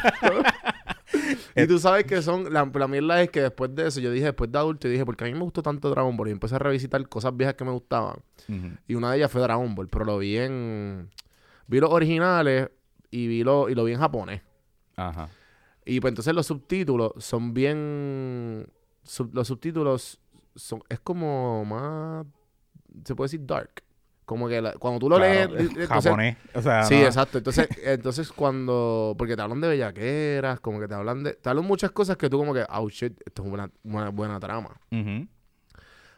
y 1.56 1.66
tú 1.66 1.78
sabes 1.78 2.04
que 2.04 2.22
son... 2.22 2.52
La, 2.52 2.70
la 2.72 2.88
mierda 2.88 3.22
es 3.22 3.30
que 3.30 3.40
después 3.42 3.74
de 3.74 3.88
eso, 3.88 4.00
yo 4.00 4.10
dije, 4.10 4.26
después 4.26 4.50
de 4.52 4.58
adulto, 4.58 4.86
yo 4.88 4.92
dije, 4.92 5.04
porque 5.04 5.24
a 5.24 5.26
mí 5.26 5.34
me 5.34 5.40
gustó 5.40 5.62
tanto 5.62 5.90
Dragon 5.90 6.16
Ball. 6.16 6.28
Y 6.28 6.32
empecé 6.32 6.54
a 6.56 6.58
revisitar 6.58 7.08
cosas 7.08 7.36
viejas 7.36 7.54
que 7.54 7.64
me 7.64 7.70
gustaban. 7.70 8.16
Y 8.86 8.94
una 8.94 9.10
de 9.10 9.18
ellas 9.18 9.30
fue 9.30 9.40
Dragon 9.40 9.74
Ball. 9.74 9.88
Pero 9.88 10.04
lo 10.04 10.18
vi 10.18 10.36
en... 10.36 11.10
Vi 11.66 11.80
los 11.80 11.90
originales 11.90 12.70
y 13.10 13.26
vi 13.26 13.42
lo, 13.44 13.68
y 13.68 13.74
lo 13.74 13.84
vi 13.84 13.92
en 13.92 13.98
japonés. 13.98 14.42
Ajá. 14.96 15.28
Y 15.84 16.00
pues 16.00 16.12
entonces 16.12 16.34
los 16.34 16.46
subtítulos 16.46 17.12
son 17.18 17.54
bien... 17.54 18.66
sub- 19.02 19.34
los 19.34 19.48
subtítulos 19.48 20.20
son... 20.54 20.82
Es 20.88 21.00
como 21.00 21.64
más... 21.64 22.26
Se 23.04 23.14
puede 23.14 23.26
decir 23.26 23.46
dark. 23.46 23.82
Como 24.28 24.46
que 24.46 24.60
la- 24.60 24.72
cuando 24.74 24.98
tú 25.00 25.08
lo 25.08 25.16
Claro, 25.16 25.54
lees... 25.54 25.70
entonces- 25.70 25.88
japonés. 25.88 26.36
O 26.52 26.60
sea, 26.60 26.82
Sí, 26.82 26.96
no- 27.00 27.06
exacto. 27.06 27.38
Entonces, 27.38 27.66
entonces 27.82 28.30
cuando... 28.30 29.14
Porque 29.16 29.34
te 29.36 29.40
hablan 29.40 29.62
de 29.62 29.68
bellaqueras, 29.68 30.60
como 30.60 30.78
que 30.80 30.86
te 30.86 30.92
hablan 30.92 31.22
de... 31.24 31.32
Te 31.32 31.48
hablan 31.48 31.64
muchas 31.64 31.92
cosas 31.92 32.18
que 32.18 32.28
tú 32.28 32.36
como 32.36 32.52
que... 32.52 32.62
Oh, 32.68 32.90
shit, 32.90 33.18
esto 33.24 33.42
es 33.42 33.50
una 33.50 33.70
buena, 33.82 34.10
buena 34.10 34.38
trama. 34.38 34.78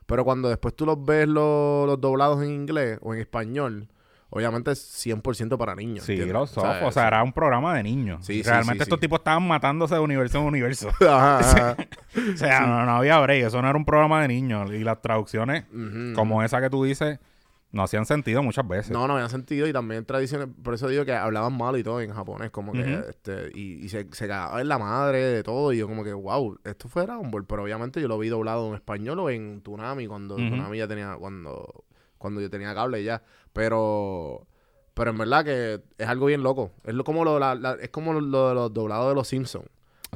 Pero 0.06 0.24
cuando 0.24 0.48
después 0.48 0.74
tú 0.74 0.86
los 0.86 1.04
ves 1.04 1.28
los, 1.28 1.86
los 1.86 2.00
doblados 2.00 2.42
en 2.42 2.50
inglés 2.50 2.98
o 3.00 3.14
en 3.14 3.20
español, 3.20 3.88
obviamente 4.30 4.72
es 4.72 5.06
100% 5.06 5.56
para 5.56 5.76
niños. 5.76 6.04
Sí, 6.04 6.14
¿entiendes? 6.14 6.34
los 6.34 6.50
soft. 6.50 6.82
O 6.82 6.90
sea, 6.90 7.06
era 7.06 7.22
un 7.22 7.32
programa 7.32 7.76
de 7.76 7.84
niños. 7.84 8.26
Sí, 8.26 8.42
Realmente 8.42 8.78
sí, 8.84 8.88
estos 8.88 8.98
tipos 8.98 9.20
estaban 9.20 9.46
matándose 9.46 9.94
de 9.94 10.00
universo 10.00 10.38
en 10.38 10.46
universo. 10.46 10.88
Ajá, 11.00 11.38
ajá. 11.38 11.76
o 12.34 12.36
sea, 12.36 12.60
no, 12.66 12.84
no 12.86 12.96
había 12.96 13.20
break. 13.20 13.44
Eso 13.46 13.62
no 13.62 13.68
era 13.68 13.78
un 13.78 13.84
programa 13.84 14.20
de 14.22 14.26
niños. 14.28 14.72
Y 14.72 14.80
las 14.82 15.00
traducciones, 15.00 15.66
como 16.16 16.42
esa 16.42 16.60
que 16.60 16.70
tú 16.70 16.82
dices, 16.82 17.20
no 17.72 17.82
hacían 17.84 18.04
sentido 18.04 18.42
muchas 18.42 18.66
veces. 18.66 18.90
No, 18.90 19.06
no 19.06 19.14
había 19.14 19.28
sentido 19.28 19.66
y 19.68 19.72
también 19.72 20.04
tradiciones, 20.04 20.48
por 20.62 20.74
eso 20.74 20.88
digo 20.88 21.04
que 21.04 21.12
hablaban 21.12 21.56
mal 21.56 21.76
y 21.76 21.82
todo 21.84 22.00
en 22.00 22.12
japonés, 22.12 22.50
como 22.50 22.72
que, 22.72 23.04
este, 23.08 23.50
y, 23.54 23.84
y 23.84 23.88
se, 23.88 24.08
se 24.12 24.26
cagaba 24.26 24.60
en 24.60 24.68
la 24.68 24.78
madre 24.78 25.18
de 25.22 25.42
todo, 25.42 25.72
y 25.72 25.78
yo 25.78 25.86
como 25.86 26.02
que, 26.02 26.12
wow, 26.12 26.58
esto 26.64 26.88
fue 26.88 27.02
Dragon 27.02 27.30
Ball, 27.30 27.44
pero 27.46 27.62
obviamente 27.62 28.00
yo 28.00 28.08
lo 28.08 28.18
vi 28.18 28.28
doblado 28.28 28.68
en 28.68 28.74
español 28.74 29.20
o 29.20 29.30
en 29.30 29.60
Tunami, 29.60 30.06
cuando 30.08 30.34
Ujú. 30.34 30.48
Tunami 30.50 30.78
ya 30.78 30.88
tenía, 30.88 31.14
cuando, 31.16 31.84
cuando 32.18 32.40
yo 32.40 32.50
tenía 32.50 32.74
cable 32.74 33.04
ya, 33.04 33.22
pero, 33.52 34.46
pero 34.94 35.10
en 35.12 35.18
verdad 35.18 35.44
que 35.44 35.80
es 35.96 36.08
algo 36.08 36.26
bien 36.26 36.42
loco, 36.42 36.72
es 36.84 36.94
lo, 36.94 37.04
como 37.04 37.24
lo, 37.24 37.38
la- 37.38 37.54
la- 37.54 37.74
es 37.80 37.90
como 37.90 38.12
lo, 38.12 38.20
lo 38.20 38.48
de 38.48 38.54
los 38.54 38.74
doblados 38.74 39.08
de 39.10 39.14
los 39.14 39.28
Simpsons. 39.28 39.66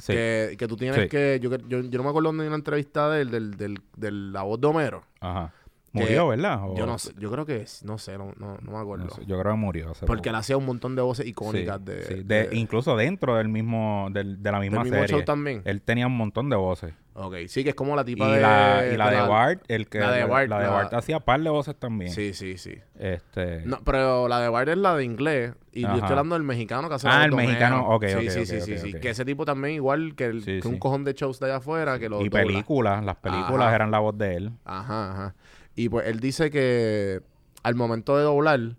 Sí. 0.00 0.12
Que, 0.12 0.56
que 0.58 0.66
tú 0.66 0.76
tienes 0.76 1.00
Sí. 1.02 1.08
que, 1.08 1.38
yo, 1.40 1.50
yo, 1.68 1.80
yo 1.82 1.98
no 1.98 2.02
me 2.02 2.08
acuerdo 2.10 2.30
hay 2.30 2.46
una 2.48 2.56
entrevista 2.56 3.08
de 3.10 3.20
él, 3.22 3.30
del, 3.30 3.56
del, 3.56 3.78
del, 3.96 4.32
la 4.32 4.42
voz 4.42 4.60
de 4.60 4.66
Homero. 4.66 5.04
Ajá. 5.20 5.52
Murió, 5.94 6.28
¿verdad? 6.28 6.60
O- 6.68 6.76
Yo 6.76 6.86
no 6.86 6.98
sé, 6.98 7.12
yo 7.18 7.30
creo 7.30 7.46
que, 7.46 7.64
no 7.84 7.98
sé, 7.98 8.18
no, 8.18 8.32
no, 8.36 8.58
no 8.60 8.72
me 8.72 8.78
acuerdo. 8.78 9.04
no 9.04 9.10
sé, 9.10 9.24
yo 9.26 9.38
creo 9.40 9.52
que 9.52 9.58
murió. 9.58 9.90
hace 9.92 10.06
Porque 10.06 10.22
poco. 10.22 10.28
él 10.30 10.34
hacía 10.36 10.56
un 10.56 10.66
montón 10.66 10.96
de 10.96 11.02
voces 11.02 11.24
Sí, 11.24 11.30
icónicas 11.30 11.84
de, 11.84 12.02
sí, 12.02 12.14
de- 12.24 12.48
de- 12.48 12.56
incluso 12.56 12.96
dentro 12.96 13.36
del 13.36 13.48
mismo 13.48 14.08
del, 14.10 14.42
de 14.42 14.52
la 14.52 14.58
del 14.60 14.70
misma 14.70 14.82
mismo 14.84 14.98
serie. 14.98 15.16
show 15.16 15.24
también. 15.24 15.62
Él 15.64 15.80
tenía 15.82 16.06
un 16.06 16.16
montón 16.16 16.50
de 16.50 16.56
voces. 16.56 16.92
Ok, 17.16 17.36
sí, 17.46 17.62
que 17.62 17.68
es 17.70 17.74
como 17.76 17.94
la 17.94 18.02
Y 18.02 18.06
tipa 18.06 18.26
de... 18.34 18.40
la, 18.42 18.86
y 18.92 18.96
la 18.96 19.08
de 19.08 19.16
la- 19.18 19.28
Bart, 19.28 19.62
el 19.68 19.88
que 19.88 20.00
la 20.00 20.10
de 20.10 20.24
Bart, 20.24 20.48
la 20.48 20.58
de 20.58 20.64
la- 20.66 20.70
Bart 20.72 20.94
hacía 20.94 21.20
par 21.20 21.40
de 21.40 21.48
voces 21.48 21.76
también. 21.76 22.10
Sí, 22.10 22.34
sí, 22.34 22.58
sí. 22.58 22.74
Este 22.98 23.62
No, 23.64 23.78
pero 23.84 24.26
la 24.26 24.40
de 24.40 24.48
Bart 24.48 24.68
es 24.68 24.76
la 24.78 24.96
de 24.96 25.04
inglés. 25.04 25.52
Y 25.70 25.82
yo 25.82 25.92
estoy 25.94 26.10
hablando 26.10 26.34
del 26.34 26.42
mexicano 26.44 26.88
que 26.88 26.94
hace 26.96 27.06
Ah, 27.08 27.24
el 27.24 27.30
de 27.30 27.36
mexicano, 27.36 27.88
ok, 27.88 28.04
sí, 28.06 28.14
ok, 28.14 28.22
sí, 28.30 28.46
sí, 28.46 28.60
sí, 28.62 28.78
sí. 28.78 28.94
Que 28.94 29.10
ese 29.10 29.24
tipo 29.24 29.44
también 29.44 29.74
igual 29.76 30.14
que, 30.16 30.24
el, 30.26 30.42
Sí, 30.42 30.58
que 30.60 30.66
un 30.68 30.78
cojón 30.78 31.04
de 31.04 31.14
shows 31.14 31.38
de 31.38 31.46
allá 31.46 31.56
afuera 31.56 31.98
que 32.00 32.08
lo 32.08 32.20
y 32.20 32.28
dobla. 32.28 32.44
películas, 32.46 33.04
las 33.04 33.16
películas 33.16 33.66
Ajá. 33.68 33.74
eran 33.76 33.90
la 33.92 33.98
voz 34.00 34.18
de 34.18 34.34
él. 34.36 34.50
Ajá, 34.64 35.12
ajá. 35.12 35.34
Y 35.76 35.88
pues 35.88 36.06
él 36.08 36.20
dice 36.20 36.50
que 36.50 37.20
al 37.62 37.74
momento 37.74 38.16
de 38.16 38.24
doblar, 38.24 38.76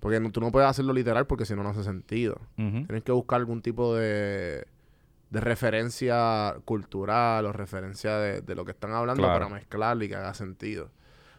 porque 0.00 0.20
no- 0.20 0.30
tú 0.30 0.40
no 0.40 0.52
puedes 0.52 0.68
hacerlo 0.68 0.92
literal 0.92 1.26
porque 1.26 1.44
si 1.44 1.54
no, 1.54 1.62
no 1.62 1.70
hace 1.70 1.82
sentido. 1.82 2.38
Tienes 2.56 3.02
que 3.02 3.12
buscar 3.12 3.38
algún 3.40 3.62
tipo 3.62 3.94
de, 3.96 4.66
de 5.30 5.40
referencia 5.40 6.54
cultural 6.64 7.44
o 7.46 7.52
referencia 7.52 8.16
de, 8.18 8.40
de 8.42 8.54
lo 8.54 8.64
que 8.64 8.72
están 8.72 8.92
hablando 8.92 9.22
Claro. 9.22 9.40
para 9.46 9.54
mezclarlo 9.54 10.04
y 10.04 10.08
que 10.08 10.14
haga 10.16 10.34
sentido. 10.34 10.90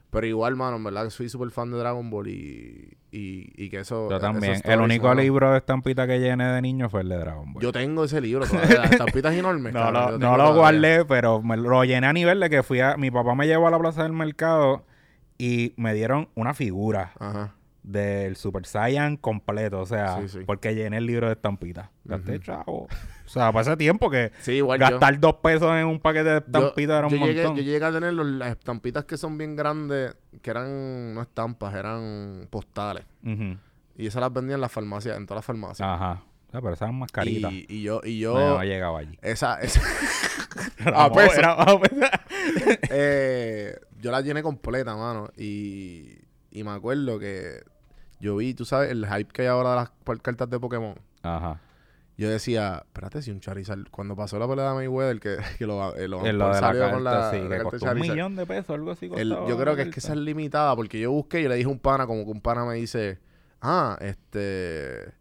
Pero 0.09 0.25
igual, 0.25 0.55
mano, 0.55 0.77
en 0.77 0.83
verdad 0.85 1.03
que 1.03 1.09
soy 1.11 1.27
súper 1.27 1.51
fan 1.51 1.69
de 1.69 1.77
Dragon 1.77 2.09
Ball 2.09 2.29
y, 2.29 2.97
y, 3.11 3.51
y 3.61 3.69
que 3.69 3.79
eso... 3.79 4.09
Yo 4.09 4.19
también. 4.19 4.61
El 4.63 4.79
único 4.79 5.13
libro 5.13 5.51
de 5.51 5.57
estampita 5.57 6.07
que 6.07 6.19
llené 6.19 6.45
de 6.45 6.61
niño 6.61 6.89
fue 6.89 7.01
el 7.01 7.09
de 7.09 7.17
Dragon 7.17 7.51
Ball. 7.53 7.61
Yo 7.61 7.73
tengo 7.73 8.05
ese 8.05 8.21
libro 8.21 8.45
todavía, 8.47 8.83
estampitas 8.85 9.33
enormes. 9.35 9.73
no 9.73 9.79
cabrón, 9.81 10.11
lo, 10.13 10.17
no 10.19 10.37
lo 10.37 10.55
guardé, 10.55 11.03
pero 11.03 11.41
me 11.41 11.57
lo 11.57 11.83
llené 11.83 12.07
a 12.07 12.13
nivel 12.13 12.39
de 12.39 12.49
que 12.49 12.63
fui 12.63 12.79
a... 12.79 12.95
Mi 12.95 13.11
papá 13.11 13.35
me 13.35 13.47
llevó 13.47 13.67
a 13.67 13.71
la 13.71 13.79
plaza 13.79 14.03
del 14.03 14.13
mercado 14.13 14.85
y 15.37 15.73
me 15.77 15.93
dieron 15.93 16.29
una 16.35 16.53
figura 16.53 17.11
Ajá. 17.19 17.53
del 17.83 18.35
Super 18.35 18.65
Saiyan 18.65 19.17
completo. 19.17 19.79
O 19.81 19.85
sea, 19.85 20.19
Sí, 20.21 20.27
sí. 20.29 20.39
porque 20.45 20.73
llené 20.75 20.97
el 20.97 21.05
libro 21.05 21.27
de 21.27 21.33
estampitas. 21.33 21.89
Gasté, 22.05 22.35
Ujú. 22.37 22.43
chavo. 22.43 22.87
O 23.25 23.29
sea, 23.29 23.51
para 23.51 23.61
ese 23.61 23.77
tiempo 23.77 24.09
que 24.09 24.31
Sí, 24.41 24.53
igual 24.53 24.79
yo. 24.79 24.89
gastar 24.89 25.19
dos 25.19 25.35
pesos 25.35 25.69
en 25.75 25.85
un 25.85 25.99
paquete 25.99 26.23
de 26.29 26.39
Yo, 26.39 26.45
estampitas 26.59 26.97
era 26.97 27.07
un 27.07 27.13
yo 27.13 27.25
llegué, 27.25 27.43
montón. 27.43 27.57
yo 27.57 27.63
llegué 27.63 27.85
a 27.85 27.91
tener 27.91 28.13
los- 28.13 28.25
las 28.27 28.49
estampitas 28.51 29.05
que 29.05 29.17
son 29.17 29.37
bien 29.37 29.55
grandes, 29.55 30.15
que 30.41 30.49
eran 30.49 31.13
no 31.13 31.21
estampas, 31.21 31.73
eran 31.75 32.47
postales. 32.49 33.03
Ujú. 33.23 33.57
Y 33.97 34.07
esas 34.07 34.21
las 34.21 34.31
vendían 34.31 34.55
en 34.57 34.61
las 34.61 34.71
farmacias, 34.71 35.17
en 35.17 35.25
todas 35.25 35.39
las 35.39 35.45
farmacias. 35.45 35.87
Ajá. 35.87 36.23
O 36.47 36.51
sea, 36.51 36.61
pero 36.61 36.73
esas 36.73 36.83
eran 36.87 36.99
más 36.99 37.11
caritas. 37.11 37.51
Y, 37.51 37.65
y 37.67 37.81
yo, 37.83 37.99
y 38.03 38.19
yo, 38.19 38.33
No, 38.33 38.57
no 38.57 38.63
llegaba 38.63 38.99
allí. 38.99 39.17
esa, 39.21 39.59
esa 39.59 39.81
a 40.95 41.11
peso. 41.11 41.33
era 41.39 41.51
a 41.53 41.79
peso. 41.79 41.95
eh, 42.89 43.75
yo 43.99 44.11
la 44.11 44.21
llené 44.21 44.43
completa, 44.43 44.95
mano. 44.95 45.29
Y, 45.37 46.15
y 46.51 46.63
me 46.63 46.71
acuerdo 46.71 47.19
que 47.19 47.61
yo 48.19 48.35
vi, 48.37 48.53
tú 48.53 48.65
sabes, 48.65 48.91
el 48.91 49.05
hype 49.05 49.31
que 49.31 49.43
hay 49.43 49.47
ahora 49.49 49.71
de 49.71 49.75
las 49.77 49.91
cartas 50.21 50.49
de 50.49 50.59
Pokémon. 50.59 50.95
Ajá. 51.23 51.61
Yo 52.17 52.29
decía, 52.31 52.81
espérate, 52.83 53.21
si 53.21 53.29
un 53.29 53.39
Charizard, 53.41 53.89
cuando 53.91 54.15
pasó 54.15 54.39
la 54.39 54.47
pelea 54.47 54.69
de 54.69 54.73
Mayweather, 54.75 55.19
que, 55.19 55.37
que 55.59 55.67
lo, 55.67 55.95
eh, 55.95 56.07
lo, 56.07 56.25
En 56.25 56.39
lo 56.39 56.47
de 56.47 56.53
la 56.53 56.59
carta, 56.61 56.91
con 56.91 57.03
la, 57.03 57.29
sí, 57.31 57.37
la 57.37 57.43
que 57.43 57.49
carta 57.49 57.63
costó 57.63 57.85
un 57.91 57.99
millón 57.99 58.35
de 58.35 58.45
pesos, 58.47 58.69
algo 58.71 58.89
así. 58.91 59.11
El- 59.15 59.29
yo 59.29 59.57
creo 59.57 59.75
que 59.75 59.83
es 59.83 59.89
que 59.93 59.99
esa 59.99 60.13
es 60.13 60.19
limitada, 60.19 60.75
porque 60.75 60.99
yo 60.99 61.11
busqué 61.11 61.41
y 61.41 61.43
yo 61.43 61.49
le 61.49 61.55
dije 61.55 61.67
a 61.67 61.71
un 61.71 61.79
pana, 61.79 62.07
como 62.07 62.25
que 62.25 62.31
un 62.31 62.41
pana 62.41 62.65
me 62.65 62.73
dice, 62.73 63.19
ah, 63.61 63.97
este, 64.01 65.13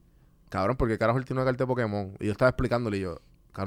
cabrón, 0.48 0.76
porque 0.78 0.96
carajo 0.96 1.18
él 1.18 1.26
tiene 1.26 1.42
una 1.42 1.50
carta 1.50 1.64
de 1.64 1.68
Pokémon. 1.68 2.16
Y 2.18 2.26
yo 2.26 2.32
estaba 2.32 2.48
explicándole 2.48 2.96
y 2.96 3.00
yo, 3.00 3.20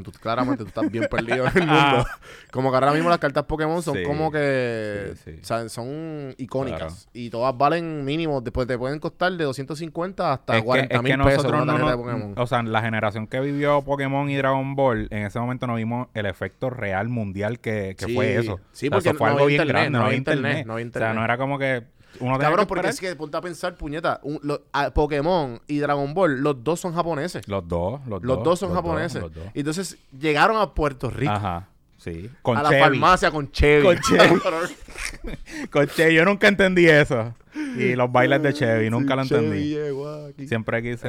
tú 0.04 0.12
claramente 0.12 0.63
tú 0.63 0.67
estás 0.69 0.89
bien 0.91 1.08
perdido 1.10 1.45
en 1.47 1.58
el 1.63 1.67
mundo. 1.67 2.06
como 2.52 2.69
que 2.69 2.75
ahora 2.75 2.91
mismo 2.93 3.10
las 3.10 3.17
cartas 3.19 3.43
Pokémon 3.45 3.82
son 3.84 3.97
Ah. 3.97 3.99
Sí, 4.02 4.06
como 4.06 4.32
que, 4.32 5.13
sí, 5.15 5.32
sí. 5.34 5.39
o 5.41 5.45
sea, 5.45 5.67
son 5.69 6.34
icónicas. 6.38 6.80
Claro. 6.80 7.10
Y 7.13 7.30
todas 7.30 7.58
valen 7.58 8.06
mínimo, 8.06 8.39
después 8.41 8.67
te 8.67 8.78
pueden 8.78 8.99
costar 8.99 9.32
de 9.34 9.43
250 9.43 10.32
hasta 10.34 10.54
Es 10.56 10.62
que, 10.62 10.65
40 10.65 10.95
es 10.95 11.02
que 11.02 11.04
mil 11.04 11.17
pesos 11.25 11.43
nosotros 11.43 11.54
una 11.54 11.60
no 11.60 11.65
tarjeta 11.80 11.82
nos- 11.97 12.06
de 12.08 12.12
Pokémon. 12.13 12.34
O 12.38 12.47
sea, 12.47 12.62
la 12.63 12.82
generación 12.82 13.28
que 13.28 13.39
vivió 13.39 13.82
Pokémon 13.82 14.30
y 14.30 14.36
Dragon 14.36 14.75
Ball, 14.75 15.08
en 15.12 15.25
ese 15.25 15.39
momento 15.39 15.67
no 15.67 15.75
vimos 15.75 16.08
el 16.13 16.25
efecto 16.28 16.69
real 16.69 17.10
mundial 17.10 17.60
que, 17.60 17.95
que 17.97 18.08
fue 18.13 18.36
eso. 18.38 18.60
sí, 18.71 18.88
O 18.88 18.89
sea, 18.89 18.91
porque 18.91 19.10
eso 19.10 19.17
fue 19.17 19.28
no 19.28 19.32
algo 19.34 19.43
había 19.45 19.58
bien 19.58 19.62
internet, 19.67 19.82
grande, 19.84 19.97
no 19.99 20.06
había 20.06 20.17
internet, 20.17 20.65
no 20.67 20.73
había 20.73 20.86
O 20.86 20.91
sea, 20.91 20.99
internet. 21.02 21.15
no 21.15 21.23
era 21.25 21.38
como 21.38 21.58
que 21.60 21.84
uno 22.19 22.38
Cabrón, 22.39 22.60
que 22.62 22.65
porque 22.67 22.88
esperar. 22.88 22.93
es 22.93 23.00
que 23.00 23.15
ponte 23.15 23.38
a 23.38 23.41
pensar, 23.41 23.76
puñeta, 23.76 24.19
un- 24.24 24.39
lo- 24.43 24.63
a- 24.74 24.91
Pokémon 24.91 25.60
y 25.67 25.78
Dragon 25.80 26.13
Ball, 26.13 26.41
los 26.41 26.63
dos 26.63 26.80
son 26.80 26.93
japoneses. 26.93 27.48
Los 27.48 27.67
dos, 27.67 28.02
los, 28.08 28.24
Los 28.24 28.43
dos 28.43 28.60
son 28.60 28.74
japoneses. 28.74 29.22
los 29.22 29.34
dos. 29.34 29.45
Y 29.54 29.60
entonces 29.60 29.98
llegaron 30.17 30.58
a 30.58 30.74
Puerto 30.74 31.10
Rico. 31.10 31.32
Ajá, 31.32 31.69
sí. 31.98 32.30
Con 32.41 32.58
a 32.58 32.63
la 32.63 32.69
farmacia 32.72 33.32
con 33.32 33.52
Chevy. 33.52 33.84
Con 33.86 34.00
Chevy. 34.00 34.39
Con 35.72 35.88
Chevy. 35.88 36.15
Yo 36.15 36.26
nunca 36.26 36.48
entendí 36.48 36.88
eso. 36.88 37.34
Y 37.78 37.95
los 37.95 38.12
bailes 38.12 38.41
de 38.41 38.54
Chevy, 38.54 38.89
nunca 38.89 39.15
lo 39.15 39.24
Sí, 39.24 39.30
Chevy 39.30 39.74
entendí. 39.76 40.30
aquí. 40.30 40.48
Siempre 40.48 40.82
quise 40.82 41.08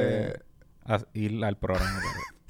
Eh, 0.88 0.98
ir 1.14 1.44
al 1.44 1.56
programa. 1.56 2.00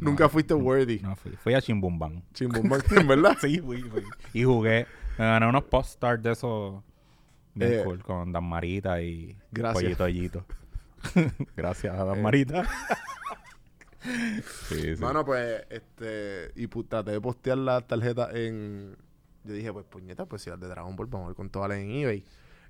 Nunca 0.00 0.28
fuiste 0.28 0.54
worthy. 0.54 1.00
No 1.00 1.16
fui. 1.16 1.32
Fui 1.42 1.54
a 1.54 1.60
Chimbumban. 1.60 2.22
Chimbumban, 2.32 2.80
en 2.96 3.08
verdad. 3.08 3.36
Sí, 3.40 3.58
fui, 3.58 3.82
fui. 3.82 4.02
Y 4.32 4.44
jugué. 4.44 4.86
Me 5.18 5.24
gané 5.24 5.48
unos 5.48 5.64
post-stars 5.64 6.22
de 6.22 6.30
esos 6.32 6.82
bien 7.58 7.72
Eh, 7.72 7.82
cool 7.84 8.02
con 8.02 8.32
Dan 8.32 8.44
Marita 8.44 9.00
y 9.02 9.36
gracias. 9.52 9.82
Pollito 9.84 10.04
Ollito. 10.04 10.46
gracias 11.56 11.94
a 11.98 12.04
Dan 12.04 12.18
Eh. 12.18 12.22
Marita. 12.22 12.64
sí, 14.68 14.96
sí. 14.96 15.02
Mano, 15.02 15.24
pues, 15.24 15.62
este. 15.70 16.52
Y 16.56 16.66
te 17.04 17.10
de 17.12 17.20
postear 17.20 17.58
la 17.58 17.80
tarjeta 17.80 18.30
en. 18.32 18.96
Yo 19.44 19.54
dije, 19.54 19.72
pues, 19.72 19.86
puñeta, 19.86 20.26
pues 20.26 20.42
si 20.42 20.50
las 20.50 20.60
de 20.60 20.68
Dragon 20.68 20.94
Ball, 20.96 21.06
vamos 21.06 21.26
a 21.26 21.28
ver 21.28 21.36
cuánto 21.36 21.60
vale 21.60 21.80
en 21.80 21.90
eBay. 21.90 22.24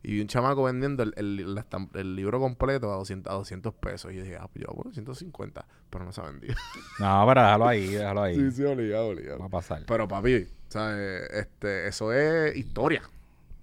Y 0.05 0.12
vi 0.12 0.20
un 0.20 0.29
chamaco 0.29 0.62
vendiendo 0.62 1.03
el, 1.03 1.12
el, 1.16 1.55
la 1.57 1.68
estamp- 1.68 1.96
el 1.96 2.14
libro 2.14 2.38
completo 2.38 2.92
a 2.92 2.96
200, 2.98 3.33
a 3.33 3.35
200 3.37 3.74
pesos. 3.74 4.12
Y 4.12 4.16
yo 4.16 4.22
dije, 4.22 4.37
ah, 4.37 4.48
pues 4.53 4.64
yo, 4.64 4.72
bueno, 4.72 4.92
150. 4.92 5.66
Pero 5.90 6.05
no 6.05 6.12
se 6.12 6.20
ha 6.20 6.24
vendido. 6.24 6.55
No, 7.01 7.24
pero 7.27 7.40
déjalo 7.42 7.66
ahí, 7.66 7.87
déjalo 7.88 8.22
ahí. 8.22 8.37
sí, 8.37 8.51
sí, 8.53 8.64
obligado, 8.64 9.09
obligado. 9.09 9.38
Va 9.40 9.46
a 9.46 9.48
pasar. 9.48 9.83
Pero 9.88 10.07
papi, 10.07 10.46
¿sabes? 10.68 11.29
Este, 11.33 11.88
eso 11.88 12.12
es 12.12 12.57
historia. 12.57 13.03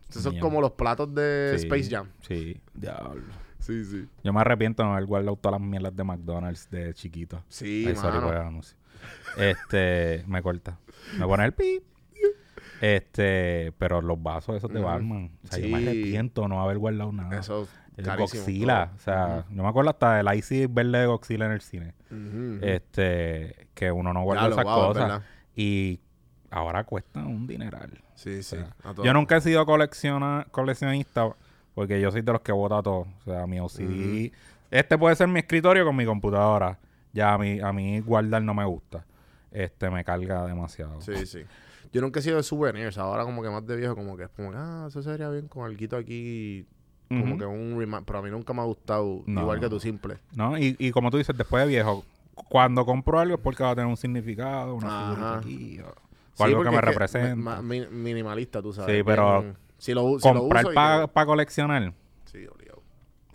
Eso 0.10 0.22
son 0.22 0.40
como 0.40 0.62
los 0.62 0.72
platos 0.74 1.14
de 1.14 1.56
Sí, 1.58 1.66
Space 1.66 1.90
Jam. 1.90 2.08
Sí, 2.22 2.62
diablo. 2.74 3.24
Sí, 3.60 3.84
sí. 3.86 4.08
Yo 4.24 4.32
me 4.32 4.42
arrepiento 4.42 4.84
de 4.84 4.90
no 4.90 4.94
haber 4.96 5.08
guardado 5.08 5.36
todas 5.38 5.60
las 5.60 5.68
mierdas 5.68 5.96
de 5.96 6.04
McDonald's 6.04 6.70
de 6.70 6.94
chiquito. 6.94 7.44
Sí, 7.50 7.86
Ay, 7.88 7.96
sorry 7.96 8.18
mano. 8.18 8.28
por 8.28 8.36
el 8.36 8.42
anuncio. 8.44 8.78
Este, 9.38 10.24
me 10.28 10.42
corta. 10.44 10.78
Me 11.18 11.26
pone 11.26 11.46
el 11.46 11.54
pip. 11.54 11.84
Este, 12.82 13.72
pero 13.78 14.02
los 14.02 14.22
vasos 14.22 14.56
esos 14.58 14.72
de. 14.72 14.80
Batman. 14.82 15.32
O 15.44 15.48
sea, 15.48 15.60
yo 15.60 15.70
me 15.70 15.80
Sí. 15.82 15.88
arrepiento 15.88 16.42
de 16.42 16.50
no 16.50 16.62
haber 16.62 16.78
guardado 16.78 17.12
nada. 17.12 17.40
Eso 17.40 17.68
el 17.98 18.06
carísimo 18.06 18.42
Godzilla. 18.44 18.86
todo. 18.88 18.96
O 18.96 19.00
sea, 19.00 19.46
yo 19.50 19.64
me 19.64 19.70
acuerdo 19.70 19.90
hasta 19.92 20.16
del 20.18 20.38
Icy 20.38 20.68
verde 20.68 21.00
de 21.00 21.06
Godzilla 21.08 21.46
en 21.46 21.52
el 21.54 21.62
cine. 21.62 21.94
Este, 22.62 23.70
que 23.74 23.92
uno 23.92 24.14
no 24.14 24.24
guarda 24.24 24.48
esas 24.50 24.64
cosas. 24.64 25.04
verdad. 25.04 25.22
Y 25.56 26.00
ahora 26.52 26.84
cuestan 26.84 27.28
un 27.28 27.48
dineral. 27.48 28.02
Sí, 28.16 28.42
sí. 28.44 28.56
O 28.56 28.60
sea, 28.60 28.76
a 28.84 28.94
todo. 28.94 29.06
yo 29.06 29.14
nunca 29.14 29.38
he 29.38 29.42
sido 29.42 29.66
colecciona, 29.66 30.48
coleccionista 30.52 31.30
porque 31.74 32.00
yo 32.02 32.12
soy 32.12 32.22
de 32.22 32.32
los 32.32 32.42
que 32.42 32.52
vota 32.52 32.82
todo. 32.82 33.08
O 33.22 33.24
sea, 33.26 33.46
mi 33.48 33.60
OCD. 33.60 34.32
Este 34.72 34.98
puede 34.98 35.16
ser 35.16 35.28
mi 35.28 35.40
escritorio 35.40 35.86
con 35.86 35.96
mi 35.96 36.06
computadora. 36.06 36.80
Ya 37.14 37.34
a 37.34 37.38
mí, 37.38 37.60
a 37.60 37.72
mí 37.72 38.00
guardar 38.00 38.42
no 38.42 38.54
me 38.54 38.66
gusta. 38.66 39.06
Este 39.52 39.90
me 39.90 40.04
carga 40.04 40.46
demasiado. 40.46 41.00
Sí, 41.02 41.26
sí. 41.26 41.42
Yo 41.94 42.02
nunca 42.02 42.20
he 42.20 42.24
sido 42.24 42.38
de 42.38 42.44
souvenirs. 42.44 42.98
Ahora 42.98 43.24
como 43.24 43.42
que 43.42 43.50
más 43.50 43.66
de 43.66 43.76
viejo, 43.78 43.96
como 43.96 44.18
que 44.18 44.24
es 44.24 44.30
como, 44.30 44.52
ah, 44.54 44.86
eso 44.90 45.02
sería 45.02 45.30
bien 45.30 45.48
con 45.48 45.64
algo 45.66 45.98
aquí. 45.98 46.66
Como 47.08 47.38
que 47.38 47.46
un 47.46 47.78
remind. 47.80 48.04
Pero 48.06 48.20
a 48.20 48.22
mí 48.22 48.30
nunca 48.32 48.52
me 48.54 48.62
ha 48.62 48.66
gustado, 48.66 49.24
No. 49.28 49.42
igual 49.42 49.60
que 49.60 49.70
tu 49.70 49.80
simple. 49.80 50.18
¿No? 50.36 50.58
Y, 50.58 50.76
y 50.80 50.92
como 50.92 51.12
tú 51.12 51.18
dices, 51.18 51.38
después 51.38 51.64
de 51.64 51.70
viejo, 51.70 52.04
cuando 52.50 52.86
compro 52.86 53.20
algo 53.20 53.36
es 53.36 53.42
porque 53.42 53.64
va 53.64 53.72
a 53.72 53.76
tener 53.76 53.88
un 53.88 53.96
significado, 53.96 54.76
una 54.76 54.88
Ajá. 55.12 55.12
figurita 55.14 55.38
aquí. 55.38 55.80
O, 55.80 56.05
o 56.38 56.44
algo 56.44 56.64
que 56.64 56.72
me 56.72 56.82
representa. 56.82 57.36
ma- 57.36 57.62
mi- 57.62 57.88
minimalista, 57.88 58.62
tú 58.62 58.74
sabes. 58.74 58.96
Sí, 58.98 59.04
pero 59.04 59.42
bien- 59.42 59.58
si 59.78 59.94
lo, 59.94 60.20
si 60.20 60.28
comprar 60.30 60.74
para 60.74 61.08
que- 61.08 61.26
coleccionar 61.26 61.94
Sí, 62.26 62.46
obligado. 62.48 62.82